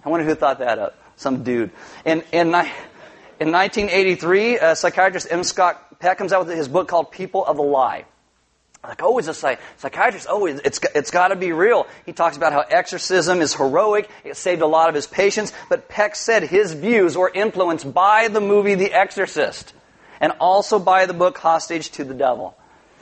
I 0.03 0.09
wonder 0.09 0.25
who 0.25 0.33
thought 0.33 0.59
that 0.59 0.79
up. 0.79 0.97
Some 1.17 1.43
dude. 1.43 1.71
In, 2.05 2.23
in, 2.31 2.47
in 2.47 3.51
1983, 3.51 4.59
uh, 4.59 4.75
psychiatrist 4.75 5.27
M. 5.29 5.43
Scott 5.43 5.99
Peck 5.99 6.17
comes 6.17 6.33
out 6.33 6.47
with 6.47 6.57
his 6.57 6.67
book 6.67 6.87
called 6.87 7.11
People 7.11 7.45
of 7.45 7.57
the 7.57 7.63
Lie. 7.63 8.05
Like, 8.83 9.03
oh, 9.03 9.17
he's 9.17 9.27
a 9.27 9.33
psych- 9.33 9.59
psychiatrist. 9.77 10.25
Oh, 10.29 10.47
it's, 10.47 10.79
it's 10.95 11.11
got 11.11 11.27
to 11.27 11.35
be 11.35 11.51
real. 11.51 11.85
He 12.05 12.13
talks 12.13 12.35
about 12.35 12.51
how 12.51 12.61
exorcism 12.61 13.41
is 13.41 13.53
heroic. 13.53 14.09
It 14.23 14.37
saved 14.37 14.61
a 14.63 14.67
lot 14.67 14.89
of 14.89 14.95
his 14.95 15.05
patients. 15.05 15.53
But 15.69 15.87
Peck 15.87 16.15
said 16.15 16.43
his 16.43 16.73
views 16.73 17.15
were 17.15 17.31
influenced 17.33 17.93
by 17.93 18.27
the 18.27 18.41
movie 18.41 18.75
The 18.75 18.91
Exorcist 18.91 19.73
and 20.19 20.33
also 20.39 20.79
by 20.79 21.05
the 21.05 21.13
book 21.13 21.37
Hostage 21.37 21.91
to 21.91 22.03
the 22.03 22.13
Devil. 22.13 22.55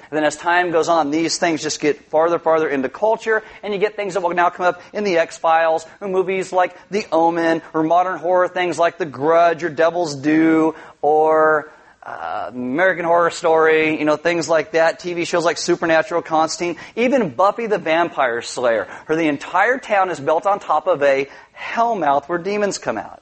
And 0.10 0.18
then 0.18 0.24
as 0.24 0.36
time 0.36 0.72
goes 0.72 0.90
on, 0.90 1.12
these 1.12 1.38
things 1.38 1.62
just 1.62 1.80
get 1.80 2.10
farther, 2.10 2.40
farther 2.40 2.68
into 2.68 2.90
culture, 2.90 3.44
and 3.62 3.74
you 3.74 3.80
get 3.80 3.96
things 3.96 4.16
that 4.16 4.22
will 4.22 4.34
now 4.34 4.50
come 4.50 4.66
up 4.66 4.82
in 4.92 5.04
the 5.04 5.20
X-Files, 5.20 5.86
or 6.02 6.08
movies 6.08 6.52
like 6.52 6.76
The 6.90 7.06
Omen, 7.12 7.62
or 7.76 7.84
modern 7.84 8.18
horror 8.18 8.48
things 8.48 8.80
like 8.80 8.98
The 8.98 9.06
Grudge, 9.06 9.64
or 9.64 9.70
Devil's 9.70 10.16
Due, 10.16 10.74
or 11.04 11.72
uh, 12.04 12.52
American 12.54 13.06
Horror 13.06 13.30
Story, 13.30 14.00
you 14.00 14.06
know, 14.06 14.16
things 14.16 14.48
like 14.48 14.72
that, 14.72 15.00
TV 15.00 15.28
shows 15.28 15.44
like 15.44 15.58
Supernatural, 15.58 16.22
Constantine, 16.22 16.82
even 16.96 17.32
Buffy 17.32 17.68
the 17.68 17.78
Vampire 17.78 18.42
Slayer, 18.42 18.88
where 19.06 19.18
the 19.18 19.28
entire 19.28 19.78
town 19.78 20.10
is 20.10 20.20
built 20.20 20.46
on 20.46 20.60
top 20.60 20.88
of 20.88 21.04
a 21.04 21.30
hellmouth 21.58 22.30
where 22.30 22.38
demons 22.38 22.78
come 22.78 22.98
out. 22.98 23.22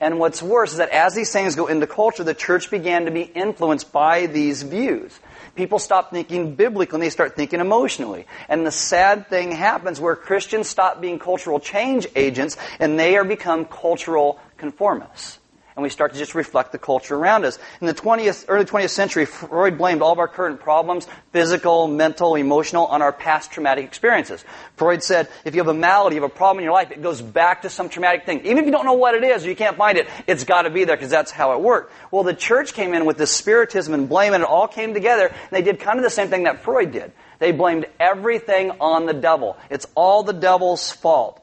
And 0.00 0.18
what's 0.18 0.42
worse 0.42 0.72
is 0.72 0.78
that 0.78 0.90
as 0.90 1.14
these 1.14 1.32
things 1.32 1.56
go 1.56 1.66
into 1.66 1.86
culture, 1.86 2.24
the 2.24 2.34
church 2.34 2.70
began 2.70 3.06
to 3.06 3.10
be 3.10 3.22
influenced 3.22 3.92
by 3.92 4.26
these 4.26 4.62
views. 4.62 5.18
People 5.54 5.78
stop 5.78 6.10
thinking 6.10 6.56
biblically 6.56 6.96
and 6.96 7.02
they 7.02 7.10
start 7.10 7.36
thinking 7.36 7.60
emotionally. 7.60 8.26
And 8.48 8.66
the 8.66 8.72
sad 8.72 9.28
thing 9.28 9.52
happens 9.52 10.00
where 10.00 10.16
Christians 10.16 10.68
stop 10.68 11.00
being 11.00 11.18
cultural 11.18 11.60
change 11.60 12.06
agents 12.16 12.56
and 12.80 12.98
they 12.98 13.16
are 13.16 13.24
become 13.24 13.64
cultural 13.64 14.40
conformists 14.58 15.38
and 15.76 15.82
we 15.82 15.88
start 15.88 16.12
to 16.12 16.18
just 16.18 16.34
reflect 16.34 16.72
the 16.72 16.78
culture 16.78 17.16
around 17.16 17.44
us. 17.44 17.58
In 17.80 17.86
the 17.86 17.94
20th, 17.94 18.44
early 18.48 18.64
20th 18.64 18.90
century, 18.90 19.24
Freud 19.26 19.76
blamed 19.76 20.02
all 20.02 20.12
of 20.12 20.18
our 20.18 20.28
current 20.28 20.60
problems, 20.60 21.08
physical, 21.32 21.88
mental, 21.88 22.36
emotional, 22.36 22.86
on 22.86 23.02
our 23.02 23.12
past 23.12 23.50
traumatic 23.50 23.84
experiences. 23.84 24.44
Freud 24.76 25.02
said, 25.02 25.28
if 25.44 25.54
you 25.54 25.60
have 25.60 25.68
a 25.68 25.74
malady, 25.74 26.16
you 26.16 26.22
have 26.22 26.30
a 26.30 26.34
problem 26.34 26.58
in 26.58 26.64
your 26.64 26.72
life, 26.72 26.92
it 26.92 27.02
goes 27.02 27.20
back 27.20 27.62
to 27.62 27.70
some 27.70 27.88
traumatic 27.88 28.24
thing. 28.24 28.40
Even 28.46 28.58
if 28.58 28.66
you 28.66 28.70
don't 28.70 28.84
know 28.84 28.94
what 28.94 29.14
it 29.14 29.24
is 29.24 29.44
or 29.44 29.48
you 29.48 29.56
can't 29.56 29.76
find 29.76 29.98
it, 29.98 30.06
it's 30.26 30.44
got 30.44 30.62
to 30.62 30.70
be 30.70 30.84
there 30.84 30.96
because 30.96 31.10
that's 31.10 31.32
how 31.32 31.52
it 31.54 31.60
worked. 31.60 31.92
Well, 32.12 32.22
the 32.22 32.34
church 32.34 32.74
came 32.74 32.94
in 32.94 33.04
with 33.04 33.18
this 33.18 33.32
spiritism 33.32 33.94
and 33.94 34.08
blame 34.08 34.32
and 34.32 34.42
it 34.44 34.48
all 34.48 34.68
came 34.68 34.94
together 34.94 35.26
and 35.26 35.50
they 35.50 35.62
did 35.62 35.80
kind 35.80 35.98
of 35.98 36.04
the 36.04 36.10
same 36.10 36.28
thing 36.28 36.44
that 36.44 36.62
Freud 36.62 36.92
did. 36.92 37.12
They 37.40 37.50
blamed 37.50 37.86
everything 37.98 38.70
on 38.80 39.06
the 39.06 39.12
devil. 39.12 39.56
It's 39.70 39.86
all 39.96 40.22
the 40.22 40.32
devil's 40.32 40.92
fault. 40.92 41.42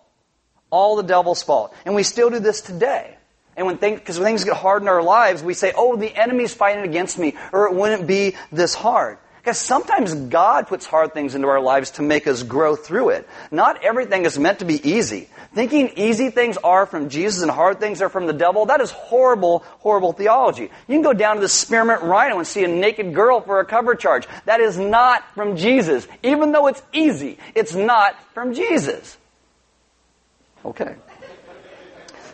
All 0.69 0.95
the 0.95 1.03
devil's 1.03 1.43
fault. 1.43 1.75
And 1.85 1.95
we 1.95 2.03
still 2.03 2.29
do 2.29 2.39
this 2.39 2.61
today. 2.61 3.17
And 3.57 3.65
when 3.65 3.77
things, 3.77 3.99
because 3.99 4.17
when 4.17 4.27
things 4.27 4.43
get 4.43 4.55
hard 4.55 4.81
in 4.81 4.87
our 4.87 5.03
lives, 5.03 5.43
we 5.43 5.53
say, 5.53 5.73
oh, 5.75 5.95
the 5.95 6.15
enemy's 6.15 6.53
fighting 6.53 6.83
against 6.83 7.19
me, 7.19 7.35
or 7.51 7.67
it 7.67 7.73
wouldn't 7.75 8.07
be 8.07 8.35
this 8.51 8.73
hard. 8.73 9.17
Because 9.41 9.57
sometimes 9.57 10.13
God 10.13 10.67
puts 10.67 10.85
hard 10.85 11.15
things 11.15 11.33
into 11.33 11.47
our 11.47 11.59
lives 11.59 11.91
to 11.91 12.03
make 12.03 12.27
us 12.27 12.43
grow 12.43 12.75
through 12.75 13.09
it. 13.09 13.27
Not 13.49 13.83
everything 13.83 14.25
is 14.25 14.37
meant 14.37 14.59
to 14.59 14.65
be 14.65 14.87
easy. 14.87 15.29
Thinking 15.55 15.93
easy 15.95 16.29
things 16.29 16.57
are 16.63 16.85
from 16.85 17.09
Jesus 17.09 17.41
and 17.41 17.49
hard 17.49 17.79
things 17.79 18.03
are 18.03 18.09
from 18.09 18.27
the 18.27 18.33
devil, 18.33 18.67
that 18.67 18.81
is 18.81 18.91
horrible, 18.91 19.63
horrible 19.79 20.13
theology. 20.13 20.63
You 20.63 20.95
can 20.95 21.01
go 21.01 21.13
down 21.13 21.35
to 21.35 21.41
the 21.41 21.49
Spearmint 21.49 22.03
Rhino 22.03 22.37
and 22.37 22.47
see 22.47 22.63
a 22.63 22.67
naked 22.67 23.15
girl 23.15 23.41
for 23.41 23.59
a 23.59 23.65
cover 23.65 23.95
charge. 23.95 24.27
That 24.45 24.61
is 24.61 24.77
not 24.77 25.25
from 25.33 25.57
Jesus. 25.57 26.07
Even 26.21 26.51
though 26.51 26.67
it's 26.67 26.83
easy, 26.93 27.39
it's 27.55 27.73
not 27.73 28.15
from 28.33 28.53
Jesus. 28.53 29.17
Okay 30.63 30.95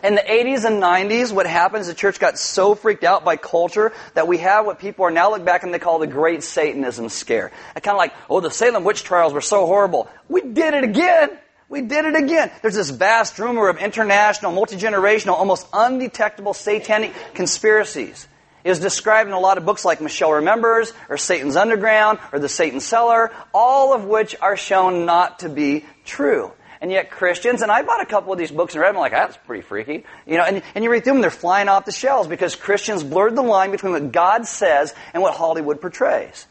in 0.08 0.14
the 0.14 0.22
80s 0.22 0.64
and 0.64 0.82
90s, 0.82 1.32
what 1.32 1.46
happens, 1.46 1.86
the 1.86 1.94
church 1.94 2.18
got 2.18 2.38
so 2.38 2.74
freaked 2.74 3.04
out 3.04 3.26
by 3.26 3.36
culture 3.36 3.92
that 4.14 4.26
we 4.26 4.38
have 4.38 4.64
what 4.64 4.78
people 4.78 5.04
are 5.04 5.10
now 5.10 5.30
look 5.30 5.44
back 5.44 5.64
and 5.64 5.74
they 5.74 5.78
call 5.78 5.98
the 5.98 6.06
Great 6.06 6.42
Satanism 6.42 7.10
Scare. 7.10 7.52
Kind 7.74 7.88
of 7.88 7.98
like, 7.98 8.14
oh, 8.30 8.40
the 8.40 8.50
Salem 8.50 8.84
witch 8.84 9.04
trials 9.04 9.34
were 9.34 9.42
so 9.42 9.66
horrible. 9.66 10.08
We 10.26 10.40
did 10.40 10.72
it 10.72 10.82
again. 10.82 11.38
We 11.68 11.82
did 11.82 12.06
it 12.06 12.16
again. 12.16 12.50
There's 12.62 12.74
this 12.74 12.88
vast 12.88 13.38
rumor 13.38 13.68
of 13.68 13.76
international, 13.76 14.52
multi-generational, 14.52 15.34
almost 15.34 15.66
undetectable 15.74 16.54
satanic 16.54 17.12
conspiracies. 17.34 18.26
Is 18.64 18.80
described 18.80 19.28
in 19.28 19.34
a 19.34 19.38
lot 19.38 19.56
of 19.56 19.64
books 19.64 19.84
like 19.84 20.00
Michelle 20.00 20.32
Remembers, 20.32 20.92
or 21.08 21.16
Satan's 21.16 21.54
Underground, 21.54 22.18
or 22.32 22.38
The 22.38 22.48
Satan 22.48 22.80
Seller, 22.80 23.30
all 23.54 23.94
of 23.94 24.04
which 24.04 24.34
are 24.40 24.56
shown 24.56 25.06
not 25.06 25.40
to 25.40 25.48
be 25.48 25.86
true. 26.04 26.50
And 26.80 26.90
yet 26.90 27.10
Christians, 27.10 27.62
and 27.62 27.72
I 27.72 27.82
bought 27.82 28.00
a 28.00 28.06
couple 28.06 28.32
of 28.32 28.38
these 28.38 28.52
books 28.52 28.74
and 28.74 28.80
read 28.80 28.90
them, 28.90 28.96
I'm 28.96 29.00
like, 29.00 29.12
that's 29.12 29.36
pretty 29.36 29.62
freaky. 29.62 30.04
You 30.26 30.36
know, 30.36 30.44
and, 30.44 30.62
and 30.74 30.84
you 30.84 30.90
read 30.90 31.04
through 31.04 31.14
them, 31.14 31.22
they're 31.22 31.30
flying 31.30 31.68
off 31.68 31.84
the 31.84 31.92
shelves 31.92 32.28
because 32.28 32.54
Christians 32.54 33.02
blurred 33.02 33.34
the 33.34 33.42
line 33.42 33.70
between 33.72 33.92
what 33.92 34.12
God 34.12 34.46
says 34.46 34.94
and 35.12 35.22
what 35.22 35.34
Hollywood 35.34 35.80
portrays. 35.80 36.46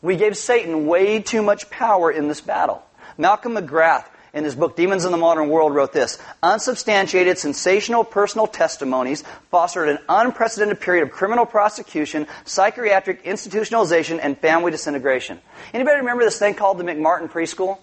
We 0.00 0.16
gave 0.16 0.36
Satan 0.36 0.86
way 0.86 1.20
too 1.20 1.42
much 1.42 1.70
power 1.70 2.10
in 2.10 2.28
this 2.28 2.40
battle. 2.40 2.82
Malcolm 3.18 3.54
McGrath, 3.54 4.06
in 4.34 4.44
his 4.44 4.54
book 4.54 4.76
Demons 4.76 5.04
in 5.04 5.12
the 5.12 5.18
Modern 5.18 5.48
World, 5.48 5.74
wrote 5.74 5.92
this 5.92 6.18
Unsubstantiated, 6.42 7.38
sensational 7.38 8.02
personal 8.02 8.46
testimonies 8.46 9.22
fostered 9.50 9.88
an 9.88 9.98
unprecedented 10.08 10.80
period 10.80 11.02
of 11.02 11.10
criminal 11.10 11.46
prosecution, 11.46 12.26
psychiatric 12.44 13.24
institutionalization, 13.24 14.18
and 14.22 14.38
family 14.38 14.70
disintegration. 14.70 15.40
Anybody 15.74 15.98
remember 15.98 16.24
this 16.24 16.38
thing 16.38 16.54
called 16.54 16.78
the 16.78 16.84
McMartin 16.84 17.30
Preschool? 17.30 17.78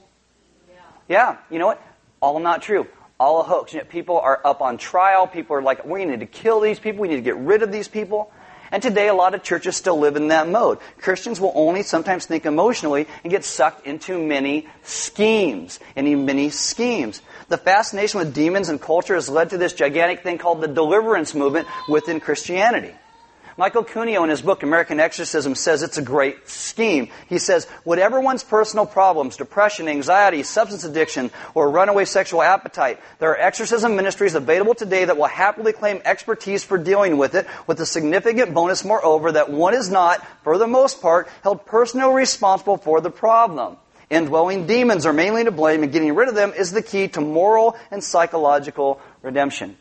Yeah. 0.67 0.75
Yeah. 1.07 1.37
You 1.49 1.59
know 1.59 1.67
what? 1.67 1.81
All 2.21 2.39
not 2.39 2.61
true. 2.61 2.87
All 3.19 3.41
a 3.41 3.43
hoax. 3.43 3.73
Yet 3.73 3.89
people 3.89 4.19
are 4.19 4.39
up 4.45 4.61
on 4.61 4.77
trial. 4.77 5.27
People 5.27 5.55
are 5.55 5.61
like, 5.61 5.85
we 5.85 6.05
need 6.05 6.21
to 6.21 6.25
kill 6.25 6.59
these 6.59 6.79
people. 6.79 7.01
We 7.01 7.07
need 7.07 7.15
to 7.15 7.21
get 7.21 7.37
rid 7.37 7.63
of 7.63 7.71
these 7.71 7.87
people. 7.87 8.31
And 8.71 8.83
today, 8.83 9.07
a 9.07 9.15
lot 9.15 9.33
of 9.33 9.41
churches 9.41 9.75
still 9.75 9.97
live 9.99 10.15
in 10.15 10.27
that 10.27 10.47
mode. 10.47 10.77
Christians 10.99 11.39
will 11.39 11.53
only 11.55 11.81
sometimes 11.81 12.27
think 12.27 12.45
emotionally 12.45 13.07
and 13.23 13.31
get 13.31 13.43
sucked 13.43 13.87
into 13.87 14.21
many 14.21 14.67
schemes. 14.83 15.79
Any 15.95 16.15
many 16.15 16.51
schemes. 16.51 17.21
The 17.47 17.57
fascination 17.57 18.19
with 18.19 18.33
demons 18.33 18.69
and 18.69 18.79
culture 18.79 19.15
has 19.15 19.27
led 19.27 19.49
to 19.51 19.57
this 19.57 19.73
gigantic 19.73 20.21
thing 20.21 20.37
called 20.37 20.61
the 20.61 20.67
deliverance 20.67 21.33
movement 21.33 21.67
within 21.87 22.19
Christianity. 22.19 22.93
Michael 23.59 23.83
Cuneo, 23.83 24.23
in 24.23 24.29
his 24.29 24.41
book 24.41 24.63
American 24.63 25.01
Exorcism, 25.01 25.53
says 25.53 25.83
it's 25.83 25.97
a 25.97 26.01
great 26.01 26.47
scheme. 26.47 27.09
He 27.27 27.39
says, 27.39 27.65
whatever 27.83 28.21
one's 28.21 28.41
personal 28.41 28.85
problems, 28.85 29.35
depression, 29.35 29.89
anxiety, 29.89 30.43
substance 30.43 30.85
addiction, 30.85 31.29
or 31.53 31.69
runaway 31.69 32.05
sexual 32.05 32.41
appetite, 32.41 33.01
there 33.19 33.31
are 33.31 33.37
exorcism 33.37 33.97
ministries 33.97 34.33
available 34.33 34.75
today 34.75 35.03
that 35.03 35.17
will 35.17 35.25
happily 35.25 35.73
claim 35.73 36.01
expertise 36.05 36.63
for 36.63 36.77
dealing 36.77 37.17
with 37.17 37.35
it, 37.35 37.47
with 37.67 37.81
a 37.81 37.85
significant 37.85 38.53
bonus, 38.53 38.85
moreover, 38.85 39.33
that 39.33 39.49
one 39.51 39.73
is 39.73 39.89
not, 39.89 40.25
for 40.45 40.57
the 40.57 40.65
most 40.65 41.01
part, 41.01 41.27
held 41.43 41.65
personally 41.65 42.15
responsible 42.15 42.77
for 42.77 43.01
the 43.01 43.11
problem. 43.11 43.75
Indwelling 44.09 44.67
demons 44.67 45.05
are 45.05 45.11
mainly 45.11 45.43
to 45.43 45.51
blame, 45.51 45.83
and 45.83 45.91
getting 45.91 46.15
rid 46.15 46.29
of 46.29 46.35
them 46.35 46.53
is 46.53 46.71
the 46.71 46.81
key 46.81 47.09
to 47.09 47.19
moral 47.19 47.75
and 47.91 48.01
psychological 48.01 49.01
redemption. 49.21 49.75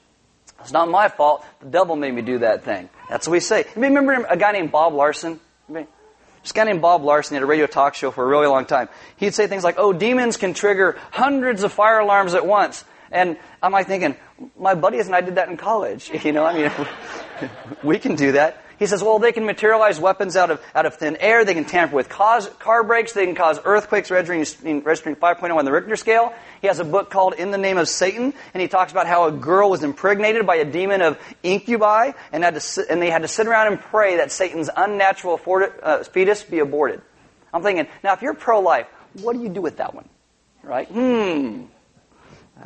It's 0.59 0.73
not 0.73 0.91
my 0.91 1.07
fault. 1.07 1.47
The 1.61 1.71
devil 1.71 1.95
made 1.95 2.13
me 2.13 2.23
do 2.23 2.39
that 2.41 2.65
thing. 2.65 2.91
That's 3.09 3.27
what 3.27 3.33
we 3.33 3.41
say. 3.41 3.65
You 3.75 3.83
remember 3.83 4.13
a 4.29 4.37
guy 4.37 4.53
named 4.53 4.71
Bob 4.71 4.93
Larson? 4.95 5.41
This 5.69 6.53
guy 6.53 6.65
named 6.65 6.81
Bob 6.81 7.03
Larson 7.03 7.35
had 7.35 7.43
a 7.43 7.47
radio 7.47 7.67
talk 7.67 7.95
show 7.95 8.11
for 8.11 8.25
a 8.25 8.27
really 8.27 8.47
long 8.47 8.65
time. 8.65 8.89
He'd 9.17 9.35
say 9.35 9.47
things 9.47 9.65
like, 9.65 9.75
oh, 9.79 9.93
demons 9.93 10.37
can 10.37 10.55
trigger 10.55 10.97
hundreds 11.11 11.63
of 11.63 11.73
fire 11.73 11.99
alarms 11.99 12.35
at 12.35 12.47
once. 12.47 12.85
And 13.11 13.37
I'm 13.63 13.73
like 13.73 13.87
thinking, 13.87 14.17
my 14.59 14.75
buddies 14.75 15.07
and 15.07 15.15
I 15.15 15.21
did 15.21 15.35
that 15.37 15.49
in 15.49 15.57
college. 15.57 16.11
You 16.25 16.33
know, 16.33 16.45
I 16.45 16.55
mean, 16.55 17.51
we 17.83 17.99
can 17.99 18.15
do 18.15 18.33
that. 18.33 18.63
He 18.79 18.87
says, 18.87 19.03
well, 19.03 19.19
they 19.19 19.33
can 19.33 19.45
materialize 19.45 19.99
weapons 19.99 20.37
out 20.37 20.51
of, 20.51 20.63
out 20.73 20.87
of 20.87 20.95
thin 20.95 21.17
air. 21.17 21.45
They 21.45 21.55
can 21.55 21.65
tamper 21.65 21.97
with 21.97 22.09
cause, 22.09 22.49
car 22.61 22.85
brakes. 22.85 23.13
They 23.13 23.27
can 23.27 23.35
cause 23.35 23.59
earthquakes 23.65 24.11
registering, 24.11 24.83
registering 24.83 25.17
5.0 25.17 25.57
on 25.57 25.65
the 25.65 25.73
Richter 25.73 25.97
scale. 25.97 26.33
He 26.61 26.69
has 26.69 26.79
a 26.79 26.85
book 26.85 27.11
called 27.11 27.35
In 27.35 27.51
the 27.51 27.59
Name 27.59 27.77
of 27.77 27.89
Satan, 27.89 28.33
and 28.55 28.61
he 28.61 28.69
talks 28.69 28.93
about 28.93 29.09
how 29.09 29.27
a 29.27 29.33
girl 29.33 29.71
was 29.71 29.83
impregnated 29.83 30.47
by 30.47 30.57
a 30.57 30.65
demon 30.65 31.03
of 31.03 31.19
incubi, 31.43 32.13
and, 32.33 32.45
had 32.45 32.61
to, 32.61 32.87
and 32.89 33.03
they 33.03 33.11
had 33.11 33.23
to 33.23 33.29
sit 33.29 33.49
around 33.49 33.73
and 33.73 33.81
pray 33.81 34.19
that 34.19 34.31
Satan's 34.31 34.71
unnatural 34.75 35.41
uh, 35.83 36.05
fetus 36.05 36.45
be 36.45 36.61
aborted. 36.61 37.03
I'm 37.53 37.63
thinking, 37.63 37.89
now 38.05 38.13
if 38.13 38.23
you're 38.23 38.35
pro-life, 38.35 38.87
what 39.15 39.35
do 39.35 39.43
you 39.43 39.49
do 39.49 39.61
with 39.61 39.79
that 39.79 39.95
one? 39.95 40.09
Right? 40.63 40.87
Hmm. 40.87 41.65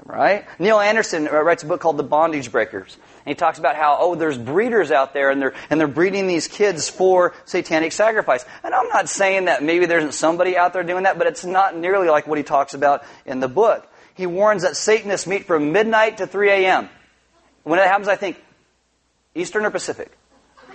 Right? 0.04 0.46
Neil 0.58 0.80
Anderson 0.80 1.28
uh, 1.28 1.42
writes 1.42 1.62
a 1.62 1.66
book 1.66 1.80
called 1.80 1.96
The 1.96 2.02
Bondage 2.02 2.50
Breakers. 2.50 2.96
And 3.24 3.30
he 3.30 3.34
talks 3.34 3.58
about 3.58 3.76
how, 3.76 3.98
oh, 4.00 4.14
there's 4.14 4.38
breeders 4.38 4.90
out 4.90 5.12
there 5.12 5.30
and 5.30 5.40
they're, 5.40 5.54
and 5.70 5.78
they're 5.78 5.86
breeding 5.86 6.26
these 6.26 6.48
kids 6.48 6.88
for 6.88 7.34
satanic 7.44 7.92
sacrifice. 7.92 8.44
And 8.64 8.74
I'm 8.74 8.88
not 8.88 9.08
saying 9.08 9.46
that 9.46 9.62
maybe 9.62 9.86
there 9.86 9.98
isn't 9.98 10.14
somebody 10.14 10.56
out 10.56 10.72
there 10.72 10.82
doing 10.82 11.04
that, 11.04 11.18
but 11.18 11.26
it's 11.26 11.44
not 11.44 11.76
nearly 11.76 12.08
like 12.08 12.26
what 12.26 12.38
he 12.38 12.44
talks 12.44 12.74
about 12.74 13.04
in 13.26 13.40
the 13.40 13.48
book. 13.48 13.86
He 14.14 14.26
warns 14.26 14.62
that 14.62 14.76
Satanists 14.76 15.26
meet 15.26 15.46
from 15.46 15.72
midnight 15.72 16.18
to 16.18 16.26
3 16.26 16.50
a.m. 16.50 16.88
When 17.62 17.78
that 17.78 17.88
happens, 17.88 18.08
I 18.08 18.16
think, 18.16 18.42
Eastern 19.34 19.64
or 19.64 19.70
Pacific? 19.70 20.10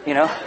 You 0.06 0.14
know? 0.14 0.32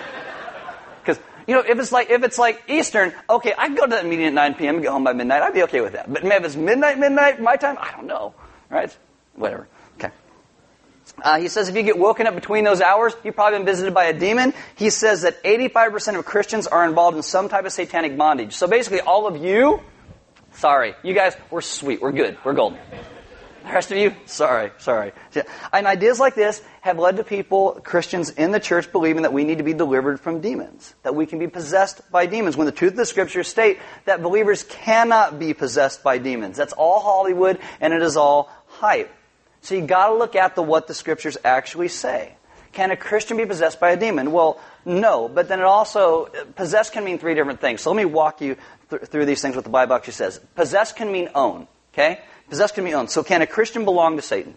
Because, 1.03 1.19
you 1.47 1.55
know, 1.55 1.63
if 1.67 1.79
it's 1.79 1.93
like, 1.93 2.11
if 2.11 2.23
it's 2.25 2.39
like 2.39 2.63
Eastern, 2.69 3.15
okay, 3.29 3.55
I 3.57 3.69
can 3.69 3.75
go 3.75 3.87
to 3.87 3.91
that 3.93 4.05
meeting 4.05 4.27
at 4.27 4.35
9 4.35 4.55
p.m. 4.55 4.75
and 4.75 4.83
get 4.83 4.93
home 4.93 5.03
by 5.03 5.15
midnight. 5.15 5.41
I'd 5.41 5.55
be 5.55 5.63
okay 5.63 5.81
with 5.81 5.95
that. 5.95 6.13
But 6.13 6.23
if 6.23 6.45
it's 6.45 6.57
midnight, 6.57 6.99
midnight, 6.99 7.41
my 7.41 7.57
time, 7.57 7.79
I 7.81 7.91
don't 7.93 8.07
know. 8.07 8.35
Right? 8.71 8.97
Whatever. 9.35 9.69
Okay. 9.97 10.11
Uh, 11.23 11.41
he 11.41 11.49
says 11.49 11.69
if 11.69 11.77
you 11.77 11.83
get 11.83 11.99
woken 11.99 12.27
up 12.27 12.35
between 12.35 12.65
those 12.65 12.81
hours, 12.81 13.13
you've 13.25 13.35
probably 13.35 13.59
been 13.59 13.67
visited 13.67 13.93
by 13.93 14.05
a 14.05 14.19
demon. 14.19 14.55
He 14.77 14.91
says 14.91 15.23
that 15.23 15.43
85% 15.43 16.19
of 16.19 16.25
Christians 16.25 16.67
are 16.67 16.87
involved 16.87 17.17
in 17.17 17.23
some 17.23 17.49
type 17.49 17.65
of 17.65 17.73
satanic 17.73 18.17
bondage. 18.17 18.55
So 18.55 18.67
basically, 18.67 19.01
all 19.01 19.27
of 19.27 19.43
you, 19.43 19.81
sorry. 20.55 20.95
You 21.03 21.15
guys, 21.15 21.37
we're 21.51 21.61
sweet. 21.61 22.01
We're 22.01 22.13
good. 22.13 22.39
We're 22.45 22.55
golden. 22.55 22.79
The 23.63 23.75
rest 23.75 23.93
of 23.93 23.99
you, 23.99 24.15
sorry, 24.25 24.73
sorry. 24.79 25.13
And 25.73 25.87
ideas 25.87 26.19
like 26.19 26.35
this 26.35 26.63
have 26.81 26.99
led 26.99 27.19
to 27.19 27.25
people, 27.25 27.81
Christians 27.85 28.31
in 28.31 28.53
the 28.53 28.61
church, 28.61 28.91
believing 28.91 29.23
that 29.23 29.35
we 29.35 29.45
need 29.45 29.59
to 29.59 29.65
be 29.65 29.75
delivered 29.75 30.19
from 30.19 30.41
demons, 30.41 30.95
that 31.03 31.15
we 31.15 31.27
can 31.27 31.39
be 31.39 31.47
possessed 31.47 32.01
by 32.11 32.25
demons, 32.25 32.57
when 32.57 32.65
the 32.65 32.73
truth 32.73 32.93
of 32.93 32.97
the 32.97 33.07
scriptures 33.07 33.49
state 33.49 33.79
that 34.07 34.23
believers 34.23 34.63
cannot 34.63 35.39
be 35.39 35.53
possessed 35.53 36.03
by 36.03 36.17
demons. 36.17 36.57
That's 36.57 36.73
all 36.73 37.01
Hollywood, 37.01 37.59
and 37.81 37.93
it 37.93 38.03
is 38.03 38.17
all 38.17 38.51
hype. 38.81 39.15
So 39.61 39.75
you 39.75 39.87
gotta 39.87 40.15
look 40.15 40.35
at 40.35 40.55
the 40.55 40.63
what 40.63 40.87
the 40.89 40.95
scriptures 40.95 41.37
actually 41.45 41.89
say. 41.89 42.35
Can 42.73 42.91
a 42.91 42.97
Christian 42.97 43.37
be 43.37 43.45
possessed 43.47 43.79
by 43.79 43.91
a 43.91 43.97
demon? 43.97 44.33
Well, 44.33 44.61
no, 44.85 45.29
but 45.29 45.49
then 45.49 45.59
it 45.59 45.65
also, 45.65 46.27
possess 46.55 46.89
can 46.89 47.05
mean 47.05 47.19
three 47.19 47.35
different 47.35 47.61
things. 47.61 47.83
So 47.83 47.91
let 47.91 47.97
me 47.97 48.05
walk 48.05 48.41
you 48.41 48.57
th- 48.89 49.03
through 49.03 49.27
these 49.27 49.43
things 49.43 49.55
what 49.55 49.65
the 49.65 49.71
Bible 49.71 49.95
actually 49.95 50.15
says. 50.15 50.41
Possess 50.55 50.93
can 50.93 51.13
mean 51.13 51.29
own, 51.35 51.67
okay? 51.93 52.21
Possess 52.49 52.73
can 52.73 52.85
mean 52.85 52.95
own. 52.95 53.09
So 53.09 53.23
can 53.23 53.43
a 53.43 53.47
Christian 53.47 53.85
belong 53.85 54.17
to 54.17 54.23
Satan? 54.23 54.55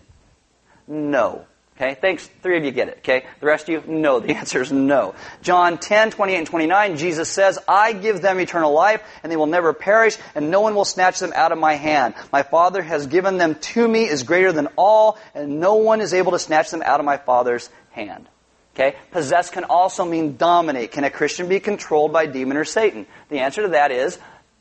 No. 0.88 1.46
Okay, 1.84 1.96
thanks. 2.00 2.30
Three 2.41 2.58
of 2.58 2.63
you 2.63 2.72
get 2.72 2.88
it. 2.88 3.00
Okay, 3.00 3.26
the 3.41 3.46
rest 3.46 3.67
of 3.67 3.69
you, 3.69 3.84
no. 3.93 4.22
The 4.22 4.36
answer 4.36 4.62
is 4.62 4.72
no. 4.72 5.15
John 5.41 5.78
10, 5.78 6.12
28 6.12 6.38
and 6.38 6.48
29, 6.48 6.98
Jesus 6.98 7.28
says, 7.28 7.60
I 7.67 7.91
give 7.91 8.22
them 8.22 8.39
eternal 8.39 8.72
life, 8.72 9.04
and 9.22 9.30
they 9.30 9.36
will 9.36 9.48
never 9.48 9.74
perish, 9.74 10.17
and 10.34 10.50
no 10.50 10.62
one 10.62 10.76
will 10.76 10.86
snatch 10.86 11.19
them 11.19 11.34
out 11.36 11.52
of 11.52 11.58
my 11.58 11.74
hand. 11.74 12.13
My 12.32 12.43
Father 12.43 12.82
has 12.82 13.08
given 13.08 13.38
them 13.38 13.56
to 13.56 13.86
me 13.86 14.06
is 14.06 14.24
greater 14.24 14.54
than 14.54 14.67
all, 14.78 15.17
and 15.36 15.60
no 15.60 15.76
one 15.76 16.00
is 16.00 16.13
able 16.13 16.32
to 16.32 16.39
snatch 16.39 16.72
them 16.72 16.82
out 16.84 17.02
of 17.02 17.06
my 17.06 17.17
Father's 17.17 17.69
hand. 17.91 18.30
Okay, 18.76 18.96
possess 19.12 19.50
can 19.50 19.65
also 19.65 20.06
mean 20.06 20.38
dominate. 20.38 20.93
Can 20.93 21.04
a 21.04 21.10
Christian 21.10 21.50
be 21.50 21.60
controlled 21.60 22.13
by 22.13 22.26
demon 22.28 22.58
or 22.58 22.63
Satan? 22.63 23.06
The 23.30 23.39
answer 23.39 23.63
to 23.63 23.67
that 23.69 23.91
is 23.91 24.17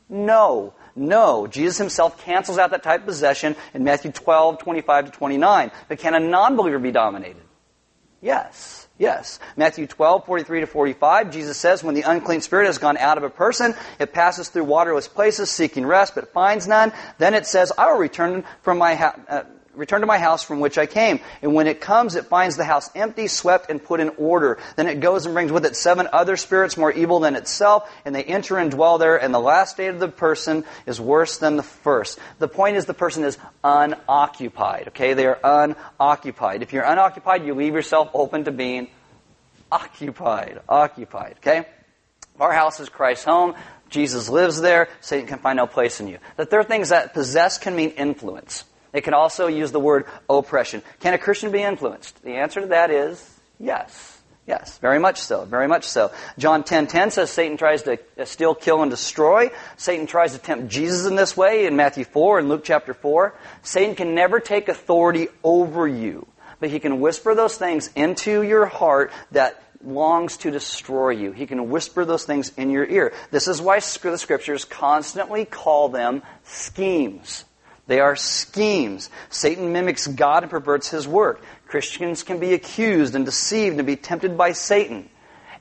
no. 0.09 0.73
No, 0.95 1.47
Jesus 1.47 1.77
himself 1.77 2.23
cancels 2.23 2.57
out 2.57 2.71
that 2.71 2.83
type 2.83 3.01
of 3.01 3.07
possession 3.07 3.55
in 3.73 3.83
Matthew 3.83 4.11
12, 4.11 4.59
25 4.59 5.05
to 5.05 5.11
29. 5.11 5.71
But 5.87 5.99
can 5.99 6.13
a 6.13 6.19
non-believer 6.19 6.79
be 6.79 6.91
dominated? 6.91 7.41
Yes. 8.21 8.87
Yes. 8.97 9.39
Matthew 9.57 9.87
12, 9.87 10.25
43 10.25 10.61
to 10.61 10.67
45, 10.67 11.31
Jesus 11.31 11.57
says, 11.57 11.83
When 11.83 11.95
the 11.95 12.03
unclean 12.03 12.41
spirit 12.41 12.67
has 12.67 12.77
gone 12.77 12.97
out 12.97 13.17
of 13.17 13.23
a 13.23 13.29
person, 13.29 13.75
it 13.99 14.13
passes 14.13 14.49
through 14.49 14.65
waterless 14.65 15.07
places, 15.07 15.49
seeking 15.49 15.85
rest, 15.85 16.15
but 16.15 16.31
finds 16.31 16.67
none. 16.67 16.93
Then 17.17 17.33
it 17.33 17.47
says, 17.47 17.71
I 17.77 17.91
will 17.91 17.99
return 17.99 18.43
from 18.61 18.77
my 18.77 18.95
house. 18.95 19.19
Uh, 19.27 19.43
return 19.75 20.01
to 20.01 20.07
my 20.07 20.17
house 20.17 20.43
from 20.43 20.59
which 20.59 20.77
I 20.77 20.85
came. 20.85 21.19
And 21.41 21.53
when 21.53 21.67
it 21.67 21.81
comes, 21.81 22.15
it 22.15 22.25
finds 22.25 22.57
the 22.57 22.63
house 22.63 22.89
empty, 22.95 23.27
swept, 23.27 23.69
and 23.69 23.83
put 23.83 23.99
in 23.99 24.09
order. 24.17 24.59
Then 24.75 24.87
it 24.87 24.99
goes 24.99 25.25
and 25.25 25.33
brings 25.33 25.51
with 25.51 25.65
it 25.65 25.75
seven 25.75 26.07
other 26.11 26.37
spirits 26.37 26.77
more 26.77 26.91
evil 26.91 27.19
than 27.19 27.35
itself, 27.35 27.91
and 28.05 28.13
they 28.13 28.23
enter 28.23 28.57
and 28.57 28.71
dwell 28.71 28.97
there, 28.97 29.17
and 29.17 29.33
the 29.33 29.39
last 29.39 29.71
state 29.71 29.87
of 29.87 29.99
the 29.99 30.07
person 30.07 30.63
is 30.85 30.99
worse 30.99 31.37
than 31.37 31.57
the 31.57 31.63
first. 31.63 32.19
The 32.39 32.47
point 32.47 32.77
is 32.77 32.85
the 32.85 32.93
person 32.93 33.23
is 33.23 33.37
unoccupied, 33.63 34.89
okay? 34.89 35.13
They 35.13 35.25
are 35.25 35.39
unoccupied. 35.43 36.61
If 36.61 36.73
you're 36.73 36.83
unoccupied, 36.83 37.45
you 37.45 37.53
leave 37.53 37.73
yourself 37.73 38.09
open 38.13 38.45
to 38.45 38.51
being 38.51 38.87
occupied, 39.71 40.61
occupied, 40.69 41.35
okay? 41.39 41.65
Our 42.39 42.53
house 42.53 42.79
is 42.79 42.89
Christ's 42.89 43.25
home. 43.25 43.55
Jesus 43.89 44.27
lives 44.27 44.59
there. 44.59 44.89
Satan 45.01 45.27
can 45.27 45.37
find 45.37 45.57
no 45.57 45.67
place 45.67 45.99
in 45.99 46.07
you. 46.07 46.17
The 46.35 46.45
third 46.45 46.67
thing 46.67 46.81
is 46.81 46.89
that 46.89 47.13
possess 47.13 47.59
can 47.59 47.75
mean 47.75 47.91
influence. 47.91 48.63
It 48.93 49.03
can 49.03 49.13
also 49.13 49.47
use 49.47 49.71
the 49.71 49.79
word 49.79 50.05
oppression. 50.29 50.83
Can 50.99 51.13
a 51.13 51.17
Christian 51.17 51.51
be 51.51 51.61
influenced? 51.61 52.21
The 52.23 52.35
answer 52.35 52.61
to 52.61 52.67
that 52.67 52.91
is 52.91 53.39
yes. 53.59 54.13
Yes, 54.45 54.77
very 54.79 54.99
much 54.99 55.21
so, 55.21 55.45
very 55.45 55.69
much 55.69 55.85
so. 55.85 56.11
John 56.37 56.63
10:10 56.63 56.65
10, 56.65 56.87
10 56.87 57.11
says 57.11 57.31
Satan 57.31 57.55
tries 57.55 57.83
to 57.83 57.97
uh, 58.19 58.25
steal, 58.25 58.53
kill 58.53 58.81
and 58.81 58.91
destroy. 58.91 59.51
Satan 59.77 60.05
tries 60.05 60.33
to 60.33 60.37
tempt 60.37 60.67
Jesus 60.67 61.05
in 61.05 61.15
this 61.15 61.37
way 61.37 61.65
in 61.65 61.77
Matthew 61.77 62.03
4 62.03 62.39
and 62.39 62.49
Luke 62.49 62.63
chapter 62.65 62.93
4. 62.93 63.33
Satan 63.61 63.95
can 63.95 64.15
never 64.15 64.41
take 64.41 64.67
authority 64.67 65.29
over 65.45 65.87
you, 65.87 66.27
but 66.59 66.69
he 66.69 66.79
can 66.79 66.99
whisper 66.99 67.33
those 67.35 67.55
things 67.55 67.89
into 67.95 68.43
your 68.43 68.65
heart 68.65 69.13
that 69.31 69.63
longs 69.81 70.35
to 70.37 70.51
destroy 70.51 71.11
you. 71.11 71.31
He 71.31 71.45
can 71.45 71.69
whisper 71.69 72.03
those 72.03 72.25
things 72.25 72.51
in 72.57 72.69
your 72.69 72.85
ear. 72.85 73.13
This 73.31 73.47
is 73.47 73.61
why 73.61 73.79
the 73.79 74.17
scriptures 74.17 74.65
constantly 74.65 75.45
call 75.45 75.87
them 75.87 76.21
schemes. 76.43 77.45
They 77.87 77.99
are 77.99 78.15
schemes. 78.15 79.09
Satan 79.29 79.73
mimics 79.73 80.07
God 80.07 80.43
and 80.43 80.49
perverts 80.49 80.89
his 80.89 81.07
work. 81.07 81.41
Christians 81.67 82.23
can 82.23 82.39
be 82.39 82.53
accused 82.53 83.15
and 83.15 83.25
deceived 83.25 83.77
and 83.77 83.85
be 83.85 83.95
tempted 83.95 84.37
by 84.37 84.53
Satan. 84.53 85.09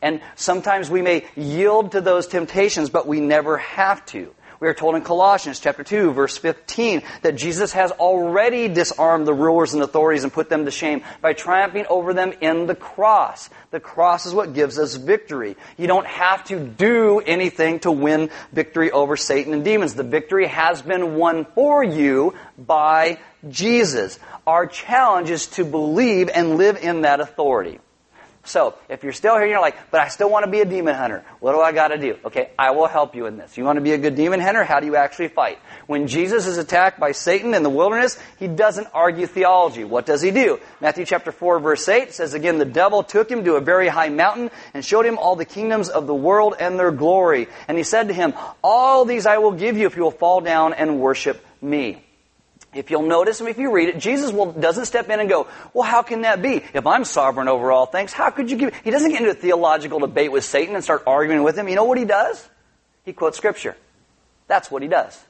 And 0.00 0.20
sometimes 0.34 0.90
we 0.90 1.02
may 1.02 1.26
yield 1.36 1.92
to 1.92 2.00
those 2.00 2.26
temptations, 2.26 2.90
but 2.90 3.06
we 3.06 3.20
never 3.20 3.58
have 3.58 4.04
to. 4.06 4.34
We 4.62 4.68
are 4.68 4.74
told 4.74 4.94
in 4.94 5.02
Colossians 5.02 5.58
chapter 5.58 5.82
2 5.82 6.12
verse 6.12 6.38
15 6.38 7.02
that 7.22 7.34
Jesus 7.34 7.72
has 7.72 7.90
already 7.90 8.68
disarmed 8.68 9.26
the 9.26 9.34
rulers 9.34 9.74
and 9.74 9.82
authorities 9.82 10.22
and 10.22 10.32
put 10.32 10.48
them 10.48 10.66
to 10.66 10.70
shame 10.70 11.02
by 11.20 11.32
triumphing 11.32 11.84
over 11.90 12.14
them 12.14 12.32
in 12.40 12.66
the 12.66 12.76
cross. 12.76 13.50
The 13.72 13.80
cross 13.80 14.24
is 14.24 14.32
what 14.32 14.54
gives 14.54 14.78
us 14.78 14.94
victory. 14.94 15.56
You 15.76 15.88
don't 15.88 16.06
have 16.06 16.44
to 16.44 16.60
do 16.60 17.18
anything 17.18 17.80
to 17.80 17.90
win 17.90 18.30
victory 18.52 18.92
over 18.92 19.16
Satan 19.16 19.52
and 19.52 19.64
demons. 19.64 19.94
The 19.94 20.04
victory 20.04 20.46
has 20.46 20.80
been 20.80 21.16
won 21.16 21.44
for 21.44 21.82
you 21.82 22.34
by 22.56 23.18
Jesus. 23.50 24.20
Our 24.46 24.68
challenge 24.68 25.30
is 25.30 25.48
to 25.58 25.64
believe 25.64 26.30
and 26.32 26.56
live 26.56 26.76
in 26.76 27.00
that 27.00 27.18
authority. 27.18 27.80
So, 28.44 28.74
if 28.88 29.04
you're 29.04 29.12
still 29.12 29.36
here 29.36 29.46
you're 29.46 29.60
like, 29.60 29.76
but 29.92 30.00
I 30.00 30.08
still 30.08 30.28
want 30.28 30.44
to 30.44 30.50
be 30.50 30.60
a 30.60 30.64
demon 30.64 30.96
hunter, 30.96 31.24
what 31.38 31.52
do 31.52 31.60
I 31.60 31.70
got 31.70 31.88
to 31.88 31.98
do? 31.98 32.18
Okay, 32.24 32.50
I 32.58 32.72
will 32.72 32.88
help 32.88 33.14
you 33.14 33.26
in 33.26 33.36
this. 33.36 33.56
You 33.56 33.64
want 33.64 33.76
to 33.76 33.80
be 33.80 33.92
a 33.92 33.98
good 33.98 34.16
demon 34.16 34.40
hunter? 34.40 34.64
How 34.64 34.80
do 34.80 34.86
you 34.86 34.96
actually 34.96 35.28
fight? 35.28 35.60
When 35.86 36.08
Jesus 36.08 36.48
is 36.48 36.58
attacked 36.58 36.98
by 36.98 37.12
Satan 37.12 37.54
in 37.54 37.62
the 37.62 37.70
wilderness, 37.70 38.18
he 38.40 38.48
doesn't 38.48 38.88
argue 38.92 39.26
theology. 39.26 39.84
What 39.84 40.06
does 40.06 40.22
he 40.22 40.32
do? 40.32 40.58
Matthew 40.80 41.04
chapter 41.04 41.30
4 41.30 41.60
verse 41.60 41.88
8 41.88 42.12
says 42.12 42.34
again, 42.34 42.58
the 42.58 42.64
devil 42.64 43.04
took 43.04 43.30
him 43.30 43.44
to 43.44 43.54
a 43.54 43.60
very 43.60 43.86
high 43.86 44.08
mountain 44.08 44.50
and 44.74 44.84
showed 44.84 45.06
him 45.06 45.18
all 45.18 45.36
the 45.36 45.44
kingdoms 45.44 45.88
of 45.88 46.08
the 46.08 46.14
world 46.14 46.56
and 46.58 46.78
their 46.78 46.90
glory. 46.90 47.46
And 47.68 47.78
he 47.78 47.84
said 47.84 48.08
to 48.08 48.14
him, 48.14 48.34
all 48.62 49.04
these 49.04 49.24
I 49.24 49.38
will 49.38 49.52
give 49.52 49.76
you 49.76 49.86
if 49.86 49.96
you 49.96 50.02
will 50.02 50.10
fall 50.10 50.40
down 50.40 50.72
and 50.72 50.98
worship 50.98 51.44
me. 51.60 52.04
If 52.74 52.90
you'll 52.90 53.02
notice, 53.02 53.40
and 53.40 53.48
if 53.50 53.58
you 53.58 53.70
read 53.70 53.90
it, 53.90 53.98
Jesus 53.98 54.32
will, 54.32 54.52
doesn't 54.52 54.86
step 54.86 55.10
in 55.10 55.20
and 55.20 55.28
go, 55.28 55.46
well, 55.74 55.82
how 55.82 56.02
can 56.02 56.22
that 56.22 56.40
be? 56.40 56.62
If 56.72 56.86
I'm 56.86 57.04
sovereign 57.04 57.48
over 57.48 57.70
all 57.70 57.84
things, 57.84 58.12
how 58.12 58.30
could 58.30 58.50
you 58.50 58.56
give? 58.56 58.74
He 58.82 58.90
doesn't 58.90 59.10
get 59.10 59.20
into 59.20 59.30
a 59.30 59.34
theological 59.34 59.98
debate 59.98 60.32
with 60.32 60.44
Satan 60.44 60.74
and 60.74 60.82
start 60.82 61.02
arguing 61.06 61.42
with 61.42 61.58
him. 61.58 61.68
You 61.68 61.74
know 61.74 61.84
what 61.84 61.98
he 61.98 62.06
does? 62.06 62.48
He 63.04 63.12
quotes 63.12 63.36
scripture. 63.36 63.76
That's 64.48 64.70
what 64.70 64.82
he 64.82 64.88
does. 64.88 65.20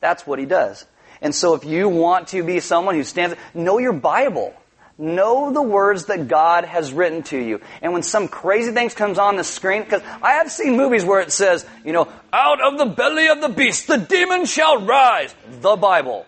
That's 0.00 0.26
what 0.26 0.38
he 0.38 0.44
does. 0.44 0.84
And 1.22 1.34
so 1.34 1.54
if 1.54 1.64
you 1.64 1.88
want 1.88 2.28
to 2.28 2.44
be 2.44 2.60
someone 2.60 2.94
who 2.94 3.04
stands, 3.04 3.36
know 3.54 3.78
your 3.78 3.94
Bible. 3.94 4.54
Know 4.98 5.52
the 5.52 5.62
words 5.62 6.06
that 6.06 6.28
God 6.28 6.64
has 6.64 6.92
written 6.92 7.22
to 7.24 7.38
you. 7.38 7.60
And 7.80 7.92
when 7.92 8.02
some 8.02 8.28
crazy 8.28 8.72
things 8.72 8.94
comes 8.94 9.16
on 9.16 9.36
the 9.36 9.44
screen, 9.44 9.84
because 9.84 10.02
I 10.22 10.32
have 10.32 10.50
seen 10.50 10.76
movies 10.76 11.04
where 11.04 11.20
it 11.20 11.30
says, 11.30 11.64
you 11.84 11.92
know, 11.92 12.08
out 12.32 12.60
of 12.60 12.78
the 12.78 12.86
belly 12.86 13.28
of 13.28 13.40
the 13.40 13.48
beast, 13.48 13.86
the 13.86 13.96
demon 13.96 14.44
shall 14.44 14.84
rise. 14.84 15.34
The 15.60 15.76
Bible. 15.76 16.26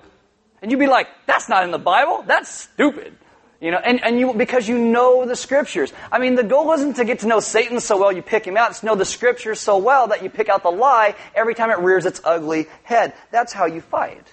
And 0.63 0.71
you'd 0.71 0.79
be 0.79 0.87
like, 0.87 1.09
that's 1.27 1.49
not 1.49 1.65
in 1.65 1.71
the 1.71 1.79
Bible. 1.79 2.23
That's 2.27 2.51
stupid. 2.51 3.17
You 3.61 3.71
know, 3.71 3.79
and, 3.79 4.03
and 4.03 4.19
you, 4.19 4.33
because 4.33 4.69
you 4.69 4.79
know 4.79 5.27
the 5.27 5.37
scriptures. 5.37 5.93
I 6.11 6.19
mean, 6.19 6.35
the 6.35 6.43
goal 6.43 6.73
isn't 6.73 6.95
to 6.95 7.05
get 7.05 7.21
to 7.21 7.27
know 7.27 7.41
Satan 7.41 7.81
so 7.81 7.99
well 7.99 8.11
you 8.11 8.23
pick 8.23 8.47
him 8.47 8.57
out. 8.57 8.71
It's 8.71 8.81
to 8.81 8.87
know 8.87 8.95
the 8.95 9.05
scriptures 9.05 9.61
so 9.61 9.77
well 9.77 10.09
that 10.09 10.23
you 10.23 10.31
pick 10.31 10.49
out 10.49 10.63
the 10.63 10.71
lie 10.71 11.15
every 11.35 11.55
time 11.55 11.71
it 11.71 11.79
rears 11.79 12.07
its 12.07 12.23
ugly 12.25 12.69
head. 12.85 13.13
That's 13.31 13.53
how 13.53 13.67
you 13.67 13.83
fight. 13.83 14.27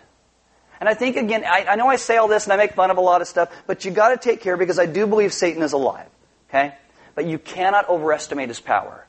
And 0.80 0.88
I 0.88 0.94
think 0.94 1.18
again, 1.18 1.44
I, 1.44 1.66
I 1.70 1.76
know 1.76 1.88
I 1.88 1.98
say 1.98 2.18
all 2.18 2.30
this 2.30 2.46
and 2.46 2.54
I 2.54 2.58
make 2.58 2.74
fun 2.74 2.90
of 2.90 2.98
a 2.98 3.02
lot 3.02 3.22
of 3.22 3.28
stuff, 3.28 3.52
but 3.66 3.84
you 3.84 3.92
gotta 3.92 4.16
take 4.16 4.42
care 4.42 4.56
because 4.56 4.80
I 4.80 4.86
do 4.86 5.08
believe 5.08 5.34
Satan 5.34 5.62
is 5.62 5.74
alive. 5.74 6.08
Okay? 6.50 6.76
But 7.16 7.26
you 7.26 7.38
cannot 7.38 7.90
overestimate 7.90 8.48
his 8.48 8.62
power. 8.62 9.08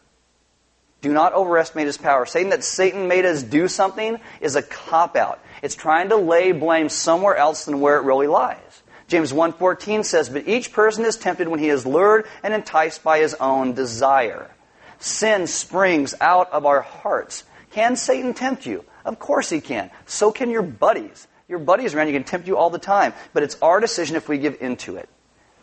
Do 1.01 1.13
not 1.13 1.33
overestimate 1.33 1.87
his 1.87 1.97
power. 1.97 2.27
Saying 2.27 2.49
that 2.51 2.65
Satan 2.65 3.07
made 3.07 3.25
us 3.25 3.43
do 3.43 3.69
something 3.69 4.19
is 4.41 4.57
a 4.57 4.63
cop 4.63 5.15
out. 5.15 5.41
It's 5.63 5.75
trying 5.75 6.11
to 6.11 6.17
lay 6.17 6.53
blame 6.53 6.89
somewhere 6.89 7.37
else 7.37 7.65
than 7.65 7.81
where 7.81 7.97
it 7.97 8.05
really 8.05 8.27
lies. 8.27 8.83
James 9.09 9.33
1:14 9.33 10.05
says, 10.05 10.29
"But 10.29 10.47
each 10.47 10.73
person 10.73 11.05
is 11.05 11.17
tempted 11.17 11.49
when 11.49 11.61
he 11.61 11.71
is 11.71 11.87
lured 11.87 12.27
and 12.43 12.53
enticed 12.53 13.03
by 13.03 13.19
his 13.19 13.35
own 13.35 13.73
desire." 13.73 14.51
Sin 14.99 15.47
springs 15.47 16.15
out 16.21 16.53
of 16.53 16.67
our 16.67 16.83
hearts. 16.83 17.45
Can 17.71 17.97
Satan 17.97 18.35
tempt 18.35 18.67
you? 18.67 18.85
Of 19.05 19.19
course 19.19 19.49
he 19.49 19.61
can. 19.61 19.91
So 20.07 20.31
can 20.31 20.51
your 20.51 20.63
buddies. 20.63 21.27
Your 21.49 21.59
buddies 21.59 21.95
around 21.95 22.09
you 22.09 22.13
can 22.13 22.25
tempt 22.25 22.47
you 22.47 22.59
all 22.59 22.69
the 22.69 22.79
time, 22.79 23.15
but 23.33 23.43
it's 23.43 23.57
our 23.63 23.81
decision 23.81 24.17
if 24.17 24.29
we 24.29 24.37
give 24.37 24.61
into 24.61 24.97
it. 24.97 25.09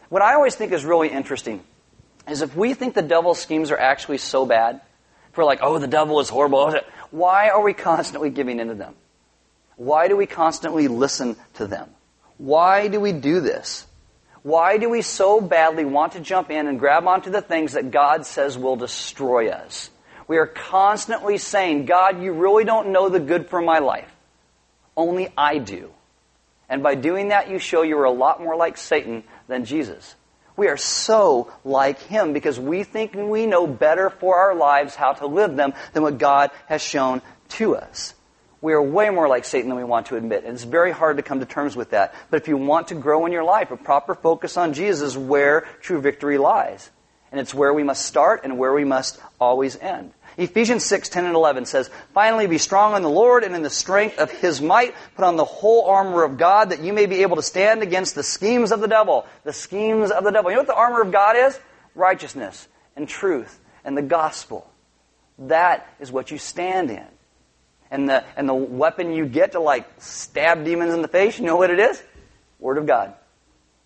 What 0.09 0.23
I 0.23 0.33
always 0.33 0.55
think 0.55 0.71
is 0.71 0.83
really 0.83 1.09
interesting 1.09 1.63
is 2.27 2.41
if 2.41 2.55
we 2.55 2.73
think 2.73 2.95
the 2.95 3.03
devil's 3.03 3.39
schemes 3.39 3.69
are 3.69 3.77
actually 3.77 4.17
so 4.17 4.45
bad, 4.45 4.81
if 5.31 5.37
we're 5.37 5.45
like, 5.45 5.59
oh, 5.61 5.77
the 5.77 5.87
devil 5.87 6.19
is 6.19 6.29
horrible, 6.29 6.73
why 7.11 7.49
are 7.49 7.61
we 7.61 7.73
constantly 7.73 8.31
giving 8.31 8.59
into 8.59 8.73
them? 8.73 8.95
Why 9.75 10.07
do 10.07 10.15
we 10.15 10.25
constantly 10.25 10.87
listen 10.87 11.35
to 11.55 11.67
them? 11.67 11.89
Why 12.37 12.87
do 12.87 12.99
we 12.99 13.11
do 13.11 13.41
this? 13.41 13.85
Why 14.43 14.77
do 14.77 14.89
we 14.89 15.01
so 15.01 15.41
badly 15.41 15.85
want 15.85 16.13
to 16.13 16.19
jump 16.19 16.51
in 16.51 16.67
and 16.67 16.79
grab 16.79 17.07
onto 17.07 17.31
the 17.31 17.41
things 17.41 17.73
that 17.73 17.91
God 17.91 18.25
says 18.25 18.57
will 18.57 18.75
destroy 18.75 19.49
us? 19.49 19.89
We 20.27 20.37
are 20.37 20.47
constantly 20.47 21.37
saying, 21.37 21.85
God, 21.85 22.21
you 22.21 22.33
really 22.33 22.63
don't 22.63 22.89
know 22.89 23.09
the 23.09 23.19
good 23.19 23.49
for 23.49 23.61
my 23.61 23.79
life. 23.79 24.11
Only 24.95 25.29
I 25.37 25.57
do. 25.57 25.91
And 26.69 26.81
by 26.81 26.95
doing 26.95 27.29
that, 27.29 27.49
you 27.49 27.59
show 27.59 27.81
you're 27.83 28.05
a 28.05 28.11
lot 28.11 28.41
more 28.41 28.55
like 28.55 28.77
Satan 28.77 29.23
than 29.47 29.65
Jesus. 29.65 30.15
We 30.57 30.67
are 30.67 30.77
so 30.77 31.51
like 31.63 31.99
him 32.03 32.33
because 32.33 32.59
we 32.59 32.83
think 32.83 33.13
we 33.13 33.45
know 33.45 33.67
better 33.67 34.09
for 34.09 34.37
our 34.37 34.55
lives 34.55 34.95
how 34.95 35.13
to 35.13 35.27
live 35.27 35.55
them 35.55 35.73
than 35.93 36.03
what 36.03 36.17
God 36.17 36.51
has 36.67 36.81
shown 36.81 37.21
to 37.49 37.75
us. 37.75 38.13
We 38.61 38.73
are 38.73 38.81
way 38.81 39.09
more 39.09 39.27
like 39.27 39.45
Satan 39.45 39.69
than 39.69 39.77
we 39.77 39.83
want 39.83 40.07
to 40.07 40.15
admit. 40.15 40.43
And 40.43 40.53
it's 40.53 40.63
very 40.63 40.91
hard 40.91 41.17
to 41.17 41.23
come 41.23 41.39
to 41.39 41.45
terms 41.45 41.75
with 41.75 41.91
that. 41.91 42.15
But 42.29 42.41
if 42.41 42.47
you 42.47 42.57
want 42.57 42.87
to 42.89 42.95
grow 42.95 43.25
in 43.25 43.31
your 43.31 43.43
life, 43.43 43.71
a 43.71 43.77
proper 43.77 44.15
focus 44.15 44.57
on 44.57 44.73
Jesus 44.73 45.09
is 45.09 45.17
where 45.17 45.67
true 45.81 46.01
victory 46.01 46.37
lies. 46.37 46.89
And 47.31 47.39
it's 47.39 47.53
where 47.53 47.73
we 47.73 47.83
must 47.83 48.05
start 48.05 48.41
and 48.43 48.57
where 48.57 48.73
we 48.73 48.85
must 48.85 49.19
always 49.39 49.75
end. 49.77 50.13
Ephesians 50.37 50.83
6, 50.85 51.09
10 51.09 51.25
and 51.25 51.35
11 51.35 51.65
says, 51.65 51.89
Finally, 52.13 52.47
be 52.47 52.57
strong 52.57 52.95
in 52.95 53.03
the 53.03 53.09
Lord 53.09 53.43
and 53.43 53.55
in 53.55 53.61
the 53.61 53.69
strength 53.69 54.19
of 54.19 54.31
His 54.31 54.61
might. 54.61 54.93
Put 55.15 55.25
on 55.25 55.37
the 55.37 55.45
whole 55.45 55.85
armor 55.85 56.23
of 56.23 56.37
God 56.37 56.71
that 56.71 56.81
you 56.81 56.93
may 56.93 57.05
be 57.05 57.21
able 57.21 57.37
to 57.37 57.41
stand 57.41 57.83
against 57.83 58.15
the 58.15 58.23
schemes 58.23 58.71
of 58.71 58.81
the 58.81 58.87
devil. 58.87 59.25
The 59.43 59.53
schemes 59.53 60.11
of 60.11 60.23
the 60.23 60.31
devil. 60.31 60.51
You 60.51 60.57
know 60.57 60.61
what 60.61 60.67
the 60.67 60.75
armor 60.75 61.01
of 61.01 61.11
God 61.11 61.37
is? 61.37 61.59
Righteousness 61.93 62.67
and 62.95 63.07
truth 63.07 63.59
and 63.83 63.97
the 63.97 64.01
gospel. 64.01 64.69
That 65.39 65.87
is 65.99 66.11
what 66.11 66.31
you 66.31 66.37
stand 66.37 66.91
in. 66.91 67.05
And 67.91 68.09
the, 68.09 68.23
and 68.35 68.49
the 68.49 68.53
weapon 68.53 69.13
you 69.13 69.25
get 69.25 69.53
to 69.53 69.59
like 69.59 69.87
stab 69.99 70.65
demons 70.65 70.93
in 70.93 71.01
the 71.01 71.07
face, 71.07 71.39
you 71.39 71.45
know 71.45 71.55
what 71.55 71.69
it 71.69 71.79
is? 71.79 72.01
Word 72.59 72.77
of 72.77 72.85
God. 72.85 73.13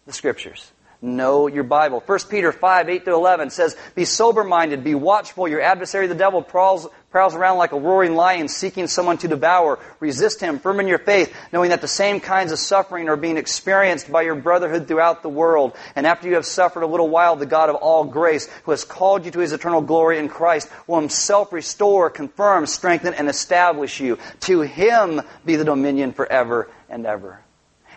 The 0.06 0.14
scriptures. 0.14 0.72
Know 1.02 1.48
your 1.48 1.64
Bible. 1.64 2.04
1 2.06 2.20
Peter 2.30 2.52
5, 2.52 2.90
8 2.90 3.06
to 3.06 3.14
11 3.14 3.52
says, 3.52 3.78
Be 3.96 4.04
sober 4.04 4.44
minded, 4.44 4.84
be 4.84 4.96
watchful. 4.96 5.48
Your 5.48 5.62
adversary, 5.62 6.08
the 6.08 6.16
devil, 6.16 6.42
prowls, 6.42 6.90
prowls 7.10 7.36
around 7.36 7.58
like 7.58 7.72
a 7.72 7.80
roaring 7.80 8.16
lion 8.16 8.50
seeking 8.50 8.88
someone 8.88 9.18
to 9.20 9.30
devour. 9.30 9.80
Resist 10.02 10.42
him, 10.42 10.60
firm 10.60 10.82
in 10.82 10.90
your 10.90 11.00
faith, 11.00 11.34
knowing 11.54 11.70
that 11.70 11.80
the 11.80 11.88
same 11.88 12.20
kinds 12.20 12.52
of 12.52 12.60
suffering 12.60 13.08
are 13.08 13.16
being 13.16 13.38
experienced 13.38 14.12
by 14.12 14.24
your 14.24 14.36
brotherhood 14.36 14.90
throughout 14.90 15.22
the 15.22 15.30
world. 15.30 15.74
And 15.96 16.06
after 16.06 16.28
you 16.28 16.36
have 16.36 16.46
suffered 16.46 16.84
a 16.84 16.88
little 16.88 17.08
while, 17.08 17.38
the 17.38 17.46
God 17.46 17.70
of 17.70 17.76
all 17.76 18.04
grace, 18.04 18.50
who 18.66 18.72
has 18.72 18.84
called 18.84 19.24
you 19.24 19.32
to 19.32 19.40
his 19.40 19.54
eternal 19.54 19.82
glory 19.82 20.20
in 20.20 20.28
Christ, 20.28 20.70
will 20.86 21.00
himself 21.00 21.54
restore, 21.54 22.10
confirm, 22.10 22.66
strengthen, 22.66 23.14
and 23.14 23.30
establish 23.30 24.02
you. 24.02 24.18
To 24.42 24.62
him 24.62 25.22
be 25.46 25.56
the 25.56 25.64
dominion 25.64 26.12
forever 26.12 26.70
and 26.90 27.06
ever. 27.06 27.40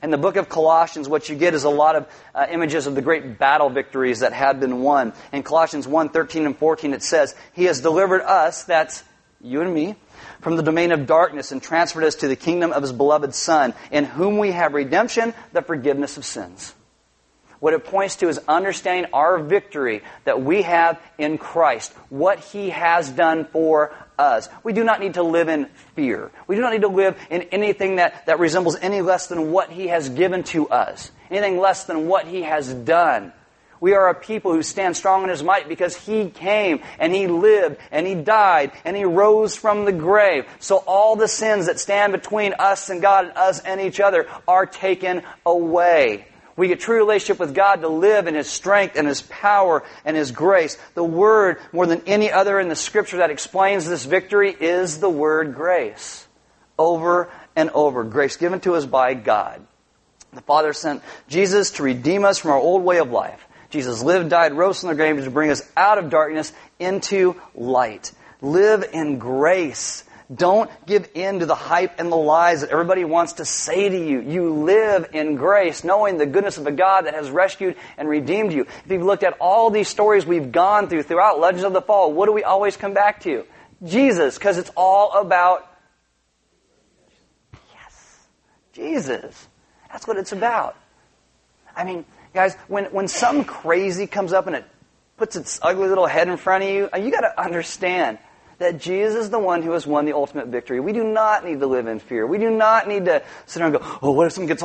In 0.02 0.10
the 0.10 0.18
book 0.18 0.34
of 0.34 0.48
Colossians, 0.48 1.08
what 1.08 1.28
you 1.28 1.36
get 1.36 1.54
is 1.54 1.62
a 1.62 1.70
lot 1.70 1.94
of 1.94 2.08
uh, 2.34 2.46
images 2.50 2.88
of 2.88 2.96
the 2.96 3.02
great 3.02 3.38
battle 3.38 3.70
victories 3.70 4.20
that 4.20 4.32
had 4.32 4.58
been 4.58 4.82
won. 4.82 5.12
In 5.32 5.44
Colossians 5.44 5.86
1 5.86 6.08
13 6.08 6.44
and 6.44 6.58
14, 6.58 6.92
it 6.92 7.04
says, 7.04 7.36
He 7.52 7.64
has 7.64 7.80
delivered 7.80 8.22
us, 8.22 8.64
that's 8.64 9.04
you 9.40 9.60
and 9.60 9.72
me, 9.72 9.94
from 10.40 10.56
the 10.56 10.62
domain 10.62 10.90
of 10.90 11.06
darkness 11.06 11.52
and 11.52 11.62
transferred 11.62 12.04
us 12.04 12.16
to 12.16 12.28
the 12.28 12.36
kingdom 12.36 12.72
of 12.72 12.82
His 12.82 12.92
beloved 12.92 13.32
Son, 13.32 13.74
in 13.92 14.04
whom 14.04 14.38
we 14.38 14.50
have 14.50 14.74
redemption, 14.74 15.34
the 15.52 15.62
forgiveness 15.62 16.16
of 16.16 16.24
sins. 16.24 16.74
What 17.62 17.74
it 17.74 17.84
points 17.84 18.16
to 18.16 18.28
is 18.28 18.40
understanding 18.48 19.12
our 19.12 19.38
victory 19.38 20.02
that 20.24 20.42
we 20.42 20.62
have 20.62 21.00
in 21.16 21.38
Christ, 21.38 21.92
what 22.08 22.40
He 22.40 22.70
has 22.70 23.08
done 23.08 23.44
for 23.44 23.94
us. 24.18 24.48
We 24.64 24.72
do 24.72 24.82
not 24.82 24.98
need 24.98 25.14
to 25.14 25.22
live 25.22 25.46
in 25.46 25.66
fear. 25.94 26.32
We 26.48 26.56
do 26.56 26.60
not 26.60 26.72
need 26.72 26.80
to 26.80 26.88
live 26.88 27.16
in 27.30 27.42
anything 27.52 27.96
that, 27.96 28.26
that 28.26 28.40
resembles 28.40 28.74
any 28.82 29.00
less 29.00 29.28
than 29.28 29.52
what 29.52 29.70
He 29.70 29.86
has 29.86 30.08
given 30.08 30.42
to 30.46 30.70
us, 30.70 31.12
anything 31.30 31.60
less 31.60 31.84
than 31.84 32.08
what 32.08 32.26
He 32.26 32.42
has 32.42 32.74
done. 32.74 33.32
We 33.80 33.94
are 33.94 34.08
a 34.08 34.14
people 34.16 34.52
who 34.52 34.64
stand 34.64 34.96
strong 34.96 35.22
in 35.22 35.28
His 35.28 35.44
might 35.44 35.68
because 35.68 35.94
He 35.94 36.30
came 36.30 36.80
and 36.98 37.14
He 37.14 37.28
lived 37.28 37.78
and 37.92 38.08
He 38.08 38.16
died 38.16 38.72
and 38.84 38.96
He 38.96 39.04
rose 39.04 39.54
from 39.54 39.84
the 39.84 39.92
grave. 39.92 40.46
So 40.58 40.78
all 40.78 41.14
the 41.14 41.28
sins 41.28 41.66
that 41.66 41.78
stand 41.78 42.12
between 42.12 42.54
us 42.54 42.90
and 42.90 43.00
God 43.00 43.26
and 43.26 43.36
us 43.36 43.60
and 43.60 43.80
each 43.80 44.00
other 44.00 44.26
are 44.48 44.66
taken 44.66 45.22
away. 45.46 46.26
We 46.56 46.68
get 46.68 46.80
true 46.80 46.98
relationship 46.98 47.38
with 47.38 47.54
God 47.54 47.80
to 47.80 47.88
live 47.88 48.26
in 48.26 48.34
His 48.34 48.48
strength 48.48 48.96
and 48.96 49.08
His 49.08 49.22
power 49.22 49.82
and 50.04 50.16
His 50.16 50.30
grace. 50.30 50.76
The 50.94 51.04
word, 51.04 51.58
more 51.72 51.86
than 51.86 52.02
any 52.06 52.30
other 52.30 52.60
in 52.60 52.68
the 52.68 52.76
scripture 52.76 53.18
that 53.18 53.30
explains 53.30 53.88
this 53.88 54.04
victory, 54.04 54.54
is 54.58 55.00
the 55.00 55.10
word 55.10 55.54
grace. 55.54 56.26
Over 56.78 57.30
and 57.56 57.70
over. 57.70 58.04
Grace 58.04 58.36
given 58.36 58.60
to 58.60 58.74
us 58.74 58.86
by 58.86 59.14
God. 59.14 59.64
The 60.32 60.40
Father 60.42 60.72
sent 60.72 61.02
Jesus 61.28 61.72
to 61.72 61.82
redeem 61.82 62.24
us 62.24 62.38
from 62.38 62.52
our 62.52 62.58
old 62.58 62.82
way 62.82 62.98
of 62.98 63.10
life. 63.10 63.46
Jesus 63.70 64.02
lived, 64.02 64.30
died, 64.30 64.54
rose 64.54 64.80
from 64.80 64.90
the 64.90 64.94
grave 64.94 65.22
to 65.22 65.30
bring 65.30 65.50
us 65.50 65.66
out 65.76 65.98
of 65.98 66.10
darkness 66.10 66.52
into 66.78 67.40
light. 67.54 68.12
Live 68.40 68.84
in 68.92 69.18
grace 69.18 70.04
don't 70.34 70.70
give 70.86 71.10
in 71.14 71.40
to 71.40 71.46
the 71.46 71.54
hype 71.54 71.98
and 71.98 72.10
the 72.10 72.16
lies 72.16 72.60
that 72.60 72.70
everybody 72.70 73.04
wants 73.04 73.34
to 73.34 73.44
say 73.44 73.88
to 73.88 73.96
you. 73.98 74.20
You 74.20 74.54
live 74.54 75.10
in 75.12 75.36
grace, 75.36 75.84
knowing 75.84 76.18
the 76.18 76.26
goodness 76.26 76.58
of 76.58 76.66
a 76.66 76.72
God 76.72 77.06
that 77.06 77.14
has 77.14 77.30
rescued 77.30 77.76
and 77.98 78.08
redeemed 78.08 78.52
you. 78.52 78.62
If 78.62 78.90
you've 78.90 79.02
looked 79.02 79.24
at 79.24 79.36
all 79.40 79.70
these 79.70 79.88
stories 79.88 80.24
we've 80.24 80.52
gone 80.52 80.88
through 80.88 81.02
throughout 81.02 81.40
Legends 81.40 81.64
of 81.64 81.72
the 81.72 81.82
Fall, 81.82 82.12
what 82.12 82.26
do 82.26 82.32
we 82.32 82.44
always 82.44 82.76
come 82.76 82.94
back 82.94 83.20
to? 83.22 83.44
Jesus, 83.84 84.38
because 84.38 84.58
it's 84.58 84.70
all 84.76 85.12
about 85.12 85.68
yes, 87.52 88.26
Jesus. 88.72 89.48
That's 89.90 90.06
what 90.06 90.16
it's 90.16 90.32
about. 90.32 90.76
I 91.76 91.84
mean, 91.84 92.04
guys, 92.32 92.54
when, 92.68 92.86
when 92.86 93.08
some 93.08 93.44
crazy 93.44 94.06
comes 94.06 94.32
up 94.32 94.46
and 94.46 94.56
it 94.56 94.64
puts 95.16 95.36
its 95.36 95.58
ugly 95.62 95.88
little 95.88 96.06
head 96.06 96.28
in 96.28 96.36
front 96.36 96.64
of 96.64 96.70
you, 96.70 96.88
uh, 96.92 96.98
you 96.98 97.10
got 97.10 97.20
to 97.20 97.40
understand 97.40 98.18
that 98.62 98.78
Jesus 98.78 99.24
is 99.24 99.30
the 99.30 99.38
one 99.38 99.62
who 99.62 99.72
has 99.72 99.86
won 99.86 100.04
the 100.04 100.14
ultimate 100.14 100.48
victory. 100.48 100.80
We 100.80 100.92
do 100.92 101.04
not 101.04 101.44
need 101.44 101.60
to 101.60 101.66
live 101.66 101.86
in 101.86 101.98
fear. 101.98 102.26
We 102.26 102.38
do 102.38 102.50
not 102.50 102.88
need 102.88 103.04
to 103.04 103.22
sit 103.46 103.60
there 103.60 103.68
and 103.68 103.78
go, 103.78 103.98
oh, 104.02 104.12
what 104.12 104.26
if 104.26 104.32
someone 104.32 104.48
gets... 104.48 104.64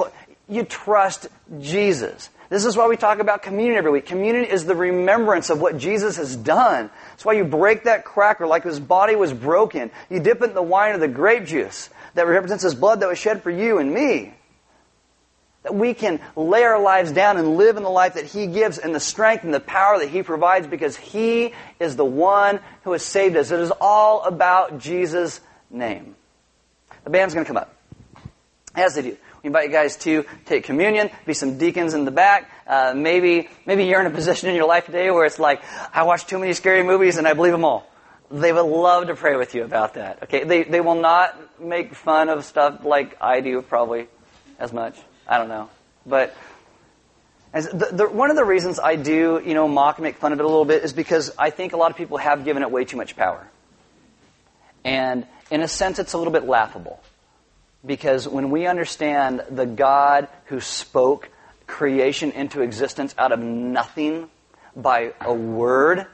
You 0.50 0.64
trust 0.64 1.28
Jesus. 1.60 2.30
This 2.50 2.64
is 2.64 2.78
why 2.78 2.88
we 2.88 2.96
talk 2.96 3.20
about 3.20 3.42
communion 3.42 3.78
every 3.78 3.92
week. 3.92 4.06
Communion 4.06 4.46
is 4.46 4.66
the 4.66 4.76
remembrance 4.76 5.50
of 5.50 5.60
what 5.60 5.78
Jesus 5.78 6.16
has 6.16 6.36
done. 6.36 6.90
That's 7.10 7.26
why 7.26 7.34
you 7.34 7.44
break 7.44 7.84
that 7.84 8.06
cracker 8.06 8.48
like 8.48 8.64
his 8.64 8.80
body 8.80 9.18
was 9.18 9.34
broken. 9.34 9.92
You 10.10 10.22
dip 10.22 10.42
it 10.42 10.50
in 10.50 10.54
the 10.54 10.62
wine 10.62 10.96
of 10.96 11.02
the 11.02 11.10
grape 11.10 11.46
juice 11.46 11.90
that 12.14 12.26
represents 12.26 12.64
his 12.64 12.76
blood 12.76 13.02
that 13.02 13.10
was 13.10 13.20
shed 13.20 13.44
for 13.44 13.52
you 13.52 13.80
and 13.80 13.94
me. 13.94 14.34
That 15.68 15.76
we 15.76 15.94
can 15.94 16.22
lay 16.38 16.64
our 16.64 16.82
lives 16.82 17.12
down 17.12 17.36
and 17.36 17.58
live 17.58 17.76
in 17.76 17.84
the 17.84 17.90
life 17.90 18.14
that 18.14 18.24
He 18.24 18.48
gives 18.48 18.78
and 18.78 18.96
the 18.96 19.02
strength 19.02 19.44
and 19.44 19.54
the 19.54 19.60
power 19.60 20.00
that 20.00 20.08
He 20.08 20.24
provides 20.24 20.66
because 20.66 20.96
He 20.96 21.54
is 21.78 21.98
the 21.98 22.06
one 22.06 22.62
who 22.84 22.94
has 22.94 23.04
saved 23.04 23.36
us. 23.36 23.52
It 23.52 23.60
is 23.60 23.72
all 23.82 24.24
about 24.24 24.80
Jesus' 24.80 25.42
name. 25.70 26.16
The 27.04 27.10
band's 27.10 27.34
going 27.34 27.46
to 27.46 27.48
come 27.50 27.58
up. 27.58 27.76
As 28.76 28.96
they 28.96 29.02
do. 29.02 29.18
We 29.44 29.48
invite 29.48 29.66
you 29.66 29.74
guys 29.74 29.98
to 29.98 30.24
take 30.46 30.64
communion, 30.64 31.10
be 31.26 31.34
some 31.34 31.58
deacons 31.58 31.94
in 31.94 32.06
the 32.06 32.12
back. 32.12 32.50
Uh, 32.66 32.94
maybe, 32.96 33.50
maybe 33.66 33.84
you're 33.84 34.00
in 34.00 34.08
a 34.08 34.12
position 34.12 34.48
in 34.48 34.56
your 34.56 34.68
life 34.68 34.86
today 34.86 35.12
where 35.12 35.26
it's 35.26 35.38
like, 35.38 35.62
I 35.94 36.04
watch 36.04 36.28
too 36.28 36.40
many 36.40 36.54
scary 36.54 36.84
movies 36.84 37.18
and 37.18 37.28
I 37.28 37.34
believe 37.34 37.52
them 37.52 37.66
all. 37.66 37.86
They 38.32 38.54
would 38.54 38.62
love 38.62 39.08
to 39.08 39.16
pray 39.16 39.36
with 39.36 39.54
you 39.54 39.66
about 39.66 39.96
that. 39.96 40.24
Okay, 40.24 40.46
they 40.46 40.64
they 40.64 40.82
will 40.82 41.00
not 41.00 41.62
make 41.62 41.94
fun 41.94 42.30
of 42.30 42.46
stuff 42.46 42.86
like 42.86 43.18
I 43.22 43.42
do 43.42 43.62
probably 43.62 44.08
as 44.60 44.72
much. 44.72 44.98
I 45.28 45.38
don't 45.38 45.50
know. 45.50 45.70
But 46.06 46.36
the, 47.52 47.90
the, 47.92 48.10
one 48.10 48.30
of 48.30 48.36
the 48.36 48.46
reasons 48.46 48.80
I 48.80 48.96
do, 48.96 49.42
you 49.44 49.54
know, 49.54 49.68
mock 49.68 49.98
and 49.98 50.04
make 50.04 50.18
fun 50.18 50.34
of 50.34 50.40
it 50.40 50.46
a 50.46 50.48
little 50.48 50.66
bit 50.66 50.84
is 50.84 50.94
because 50.94 51.34
I 51.38 51.50
think 51.50 51.74
a 51.74 51.78
lot 51.78 51.92
of 51.92 51.98
people 51.98 52.18
have 52.18 52.46
given 52.46 52.64
it 52.64 52.72
way 52.72 52.86
too 52.86 52.98
much 52.98 53.16
power. 53.16 53.48
And 54.84 55.26
in 55.52 55.62
a 55.62 55.68
sense, 55.68 56.00
it's 56.00 56.14
a 56.14 56.18
little 56.18 56.34
bit 56.34 56.46
laughable. 56.46 57.02
Because 57.86 58.28
when 58.28 58.52
we 58.52 58.68
understand 58.68 59.44
the 59.50 59.66
God 59.66 60.28
who 60.46 60.60
spoke 60.60 61.30
creation 61.68 62.32
into 62.32 62.62
existence 62.62 63.14
out 63.18 63.32
of 63.32 63.40
nothing 63.40 64.30
by 64.76 65.14
a 65.22 65.34
word, 65.34 66.06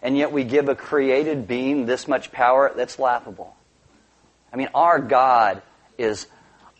and 0.00 0.16
yet 0.16 0.32
we 0.32 0.44
give 0.44 0.68
a 0.68 0.74
created 0.74 1.46
being 1.46 1.86
this 1.86 2.08
much 2.08 2.32
power, 2.32 2.72
that's 2.74 2.98
laughable. 2.98 3.54
I 4.52 4.56
mean, 4.56 4.68
our 4.74 4.98
God 4.98 5.62
is 5.98 6.26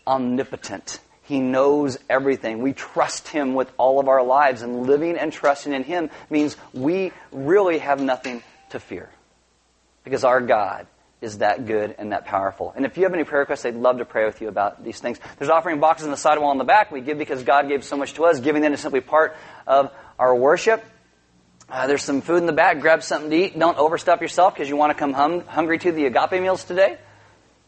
omnipotent. 0.05 0.99
He 1.23 1.39
knows 1.39 1.97
everything. 2.09 2.61
We 2.61 2.73
trust 2.73 3.29
Him 3.29 3.55
with 3.55 3.71
all 3.77 3.99
of 3.99 4.07
our 4.07 4.23
lives, 4.23 4.61
and 4.61 4.85
living 4.85 5.17
and 5.17 5.31
trusting 5.31 5.73
in 5.73 5.83
Him 5.83 6.09
means 6.29 6.57
we 6.73 7.11
really 7.31 7.79
have 7.79 8.01
nothing 8.01 8.43
to 8.71 8.79
fear. 8.79 9.09
Because 10.03 10.23
our 10.23 10.41
God 10.41 10.87
is 11.21 11.37
that 11.37 11.65
good 11.65 11.95
and 11.97 12.11
that 12.11 12.25
powerful. 12.25 12.73
And 12.75 12.85
if 12.85 12.97
you 12.97 13.03
have 13.03 13.13
any 13.13 13.23
prayer 13.23 13.39
requests, 13.39 13.61
they'd 13.61 13.75
love 13.75 13.99
to 13.99 14.05
pray 14.05 14.25
with 14.25 14.41
you 14.41 14.49
about 14.49 14.83
these 14.83 14.99
things. 14.99 15.17
There's 15.39 15.49
offering 15.49 15.79
boxes 15.79 16.05
on 16.05 16.11
the 16.11 16.17
sidewall 16.17 16.51
in 16.51 16.57
the 16.57 16.65
back. 16.65 16.91
We 16.91 16.99
give 16.99 17.17
because 17.17 17.43
God 17.43 17.69
gave 17.69 17.85
so 17.85 17.95
much 17.95 18.13
to 18.15 18.25
us. 18.25 18.41
Giving 18.41 18.61
then 18.61 18.73
is 18.73 18.81
simply 18.81 18.99
part 18.99 19.37
of 19.65 19.91
our 20.19 20.35
worship. 20.35 20.83
Uh, 21.69 21.87
there's 21.87 22.03
some 22.03 22.21
food 22.21 22.37
in 22.37 22.45
the 22.45 22.51
back. 22.51 22.81
Grab 22.81 23.01
something 23.01 23.29
to 23.29 23.35
eat. 23.37 23.57
Don't 23.57 23.77
overstuff 23.77 24.19
yourself 24.19 24.53
because 24.53 24.67
you 24.67 24.75
want 24.75 24.91
to 24.91 24.95
come 24.95 25.13
hum- 25.13 25.45
hungry 25.47 25.79
to 25.79 25.93
the 25.93 26.05
agape 26.05 26.41
meals 26.41 26.65
today. 26.65 26.97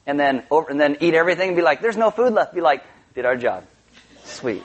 And 0.05 0.19
then 0.19 0.43
over, 0.51 0.69
and 0.69 0.79
then 0.79 0.97
eat 0.99 1.13
everything 1.13 1.47
and 1.47 1.55
be 1.55 1.63
like, 1.63 1.81
there's 1.81 1.97
no 1.97 2.11
food 2.11 2.33
left. 2.33 2.53
Be 2.53 2.61
like, 2.61 2.83
did 3.15 3.25
our 3.25 3.35
job. 3.35 3.65
Sweet. 4.25 4.63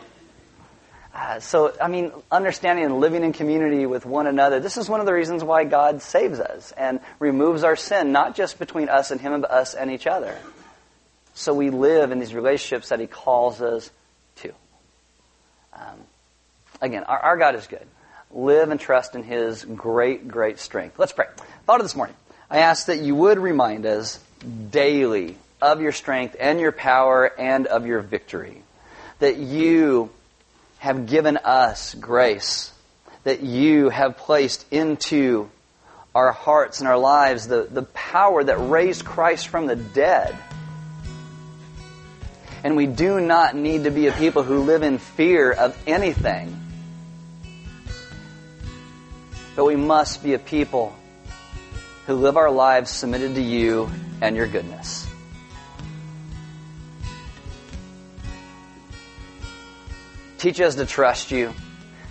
Uh, 1.15 1.41
so, 1.41 1.75
I 1.81 1.89
mean, 1.89 2.13
understanding 2.31 2.85
and 2.85 3.01
living 3.01 3.25
in 3.25 3.33
community 3.33 3.87
with 3.87 4.07
one 4.07 4.27
another, 4.27 4.61
this 4.61 4.77
is 4.77 4.89
one 4.89 5.01
of 5.01 5.07
the 5.07 5.13
reasons 5.13 5.43
why 5.43 5.65
God 5.65 6.03
saves 6.03 6.39
us 6.39 6.73
and 6.73 7.01
removes 7.19 7.65
our 7.65 7.77
sin, 7.77 8.13
not 8.13 8.37
just 8.37 8.59
between 8.59 8.89
us 8.89 9.11
and 9.11 9.21
Him, 9.21 9.41
but 9.41 9.51
us 9.51 9.75
and 9.75 9.91
each 9.91 10.07
other. 10.07 10.37
So 11.35 11.55
we 11.55 11.71
live 11.71 12.13
in 12.13 12.19
these 12.19 12.35
relationships 12.35 12.91
that 12.91 13.01
He 13.01 13.07
calls 13.07 13.61
us 13.61 13.91
to. 14.37 14.53
Um, 15.73 16.01
again, 16.81 17.05
our, 17.05 17.19
our 17.19 17.37
God 17.37 17.55
is 17.57 17.67
good. 17.67 17.87
Live 18.33 18.71
and 18.71 18.79
trust 18.79 19.15
in 19.15 19.25
His 19.25 19.65
great, 19.65 20.29
great 20.29 20.59
strength. 20.61 20.99
Let's 20.99 21.13
pray. 21.13 21.27
Father, 21.67 21.83
this 21.83 21.97
morning. 21.97 22.17
I 22.49 22.59
ask 22.59 22.87
that 22.87 22.99
you 22.99 23.15
would 23.15 23.39
remind 23.39 23.87
us 23.87 24.19
daily 24.71 25.37
of 25.61 25.81
your 25.81 25.93
strength 25.93 26.37
and 26.39 26.61
your 26.61 26.73
power 26.73 27.27
and 27.39 27.67
of 27.67 27.87
your 27.87 28.01
victory. 28.01 28.63
That 29.19 29.37
you 29.37 30.11
have 30.79 31.07
given 31.07 31.37
us 31.37 31.95
grace, 31.95 32.73
that 33.25 33.43
you 33.43 33.91
have 33.91 34.17
placed 34.17 34.65
into 34.73 35.51
our 36.15 36.33
hearts 36.33 36.81
and 36.81 36.89
our 36.89 36.99
lives 36.99 37.47
the, 37.47 37.69
the 37.71 37.83
power 37.83 38.43
that 38.43 38.57
raised 38.57 39.05
Christ 39.05 39.49
from 39.49 39.67
the 39.67 39.77
dead. 39.77 40.37
And 42.65 42.77
we 42.77 42.87
do 42.87 43.21
not 43.21 43.55
need 43.55 43.85
to 43.85 43.91
be 43.91 44.07
a 44.07 44.13
people 44.13 44.43
who 44.43 44.61
live 44.61 44.83
in 44.83 44.99
fear 44.99 45.53
of 45.53 45.77
anything. 45.87 46.57
But 49.57 49.65
we 49.65 49.77
must 49.77 50.23
be 50.23 50.35
a 50.35 50.39
people 50.39 50.95
who 52.07 52.15
live 52.15 52.37
our 52.37 52.51
lives 52.51 52.91
submitted 52.91 53.35
to 53.35 53.43
you 53.43 53.91
and 54.21 54.37
your 54.37 54.47
goodness. 54.47 55.10
Teach 60.41 60.59
us 60.63 60.77
to 60.77 60.87
trust 60.87 61.33
you. 61.33 61.53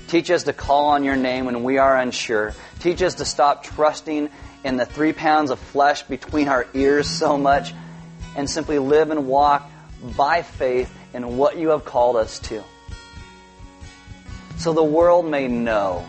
Teach 0.08 0.30
us 0.30 0.44
to 0.44 0.54
call 0.54 0.90
on 0.90 1.04
your 1.04 1.16
name 1.16 1.46
when 1.46 1.64
we 1.64 1.80
are 1.80 1.98
unsure. 1.98 2.54
Teach 2.80 3.02
us 3.02 3.16
to 3.16 3.26
stop 3.26 3.64
trusting 3.64 4.30
in 4.64 4.78
the 4.78 4.86
three 4.86 5.14
pounds 5.14 5.50
of 5.50 5.58
flesh 5.58 6.04
between 6.04 6.48
our 6.48 6.68
ears 6.76 7.10
so 7.10 7.40
much 7.40 7.74
and 8.36 8.48
simply 8.48 8.78
live 8.78 9.10
and 9.10 9.26
walk 9.26 9.68
by 10.16 10.44
faith 10.44 10.96
in 11.12 11.38
what 11.38 11.58
you 11.58 11.70
have 11.70 11.86
called 11.86 12.18
us 12.18 12.38
to. 12.38 12.64
So 14.58 14.74
the 14.74 14.84
world 14.84 15.26
may 15.26 15.48
know 15.48 16.06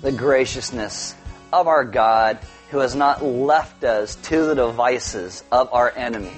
the 0.00 0.10
graciousness 0.10 1.14
of 1.52 1.68
our 1.68 1.84
God 1.84 2.38
who 2.70 2.78
has 2.78 2.94
not 2.94 3.22
left 3.22 3.84
us 3.84 4.16
to 4.16 4.46
the 4.46 4.54
devices 4.54 5.44
of 5.52 5.68
our 5.70 5.92
enemy, 5.94 6.32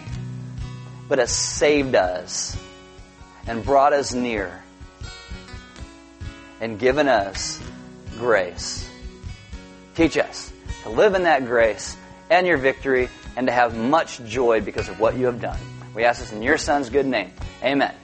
but 1.08 1.20
has 1.20 1.30
saved 1.30 1.94
us 1.94 2.60
and 3.46 3.64
brought 3.64 3.92
us 3.92 4.14
near 4.14 4.62
and 6.60 6.78
given 6.78 7.08
us 7.08 7.60
grace. 8.18 8.88
Teach 9.94 10.16
us 10.16 10.52
to 10.82 10.90
live 10.90 11.14
in 11.14 11.24
that 11.24 11.44
grace 11.46 11.96
and 12.30 12.46
your 12.46 12.56
victory 12.56 13.08
and 13.36 13.46
to 13.46 13.52
have 13.52 13.76
much 13.76 14.22
joy 14.24 14.60
because 14.60 14.88
of 14.88 14.98
what 14.98 15.16
you 15.16 15.26
have 15.26 15.40
done. 15.40 15.58
We 15.94 16.04
ask 16.04 16.20
this 16.20 16.32
in 16.32 16.42
your 16.42 16.58
Son's 16.58 16.90
good 16.90 17.06
name. 17.06 17.30
Amen. 17.62 17.94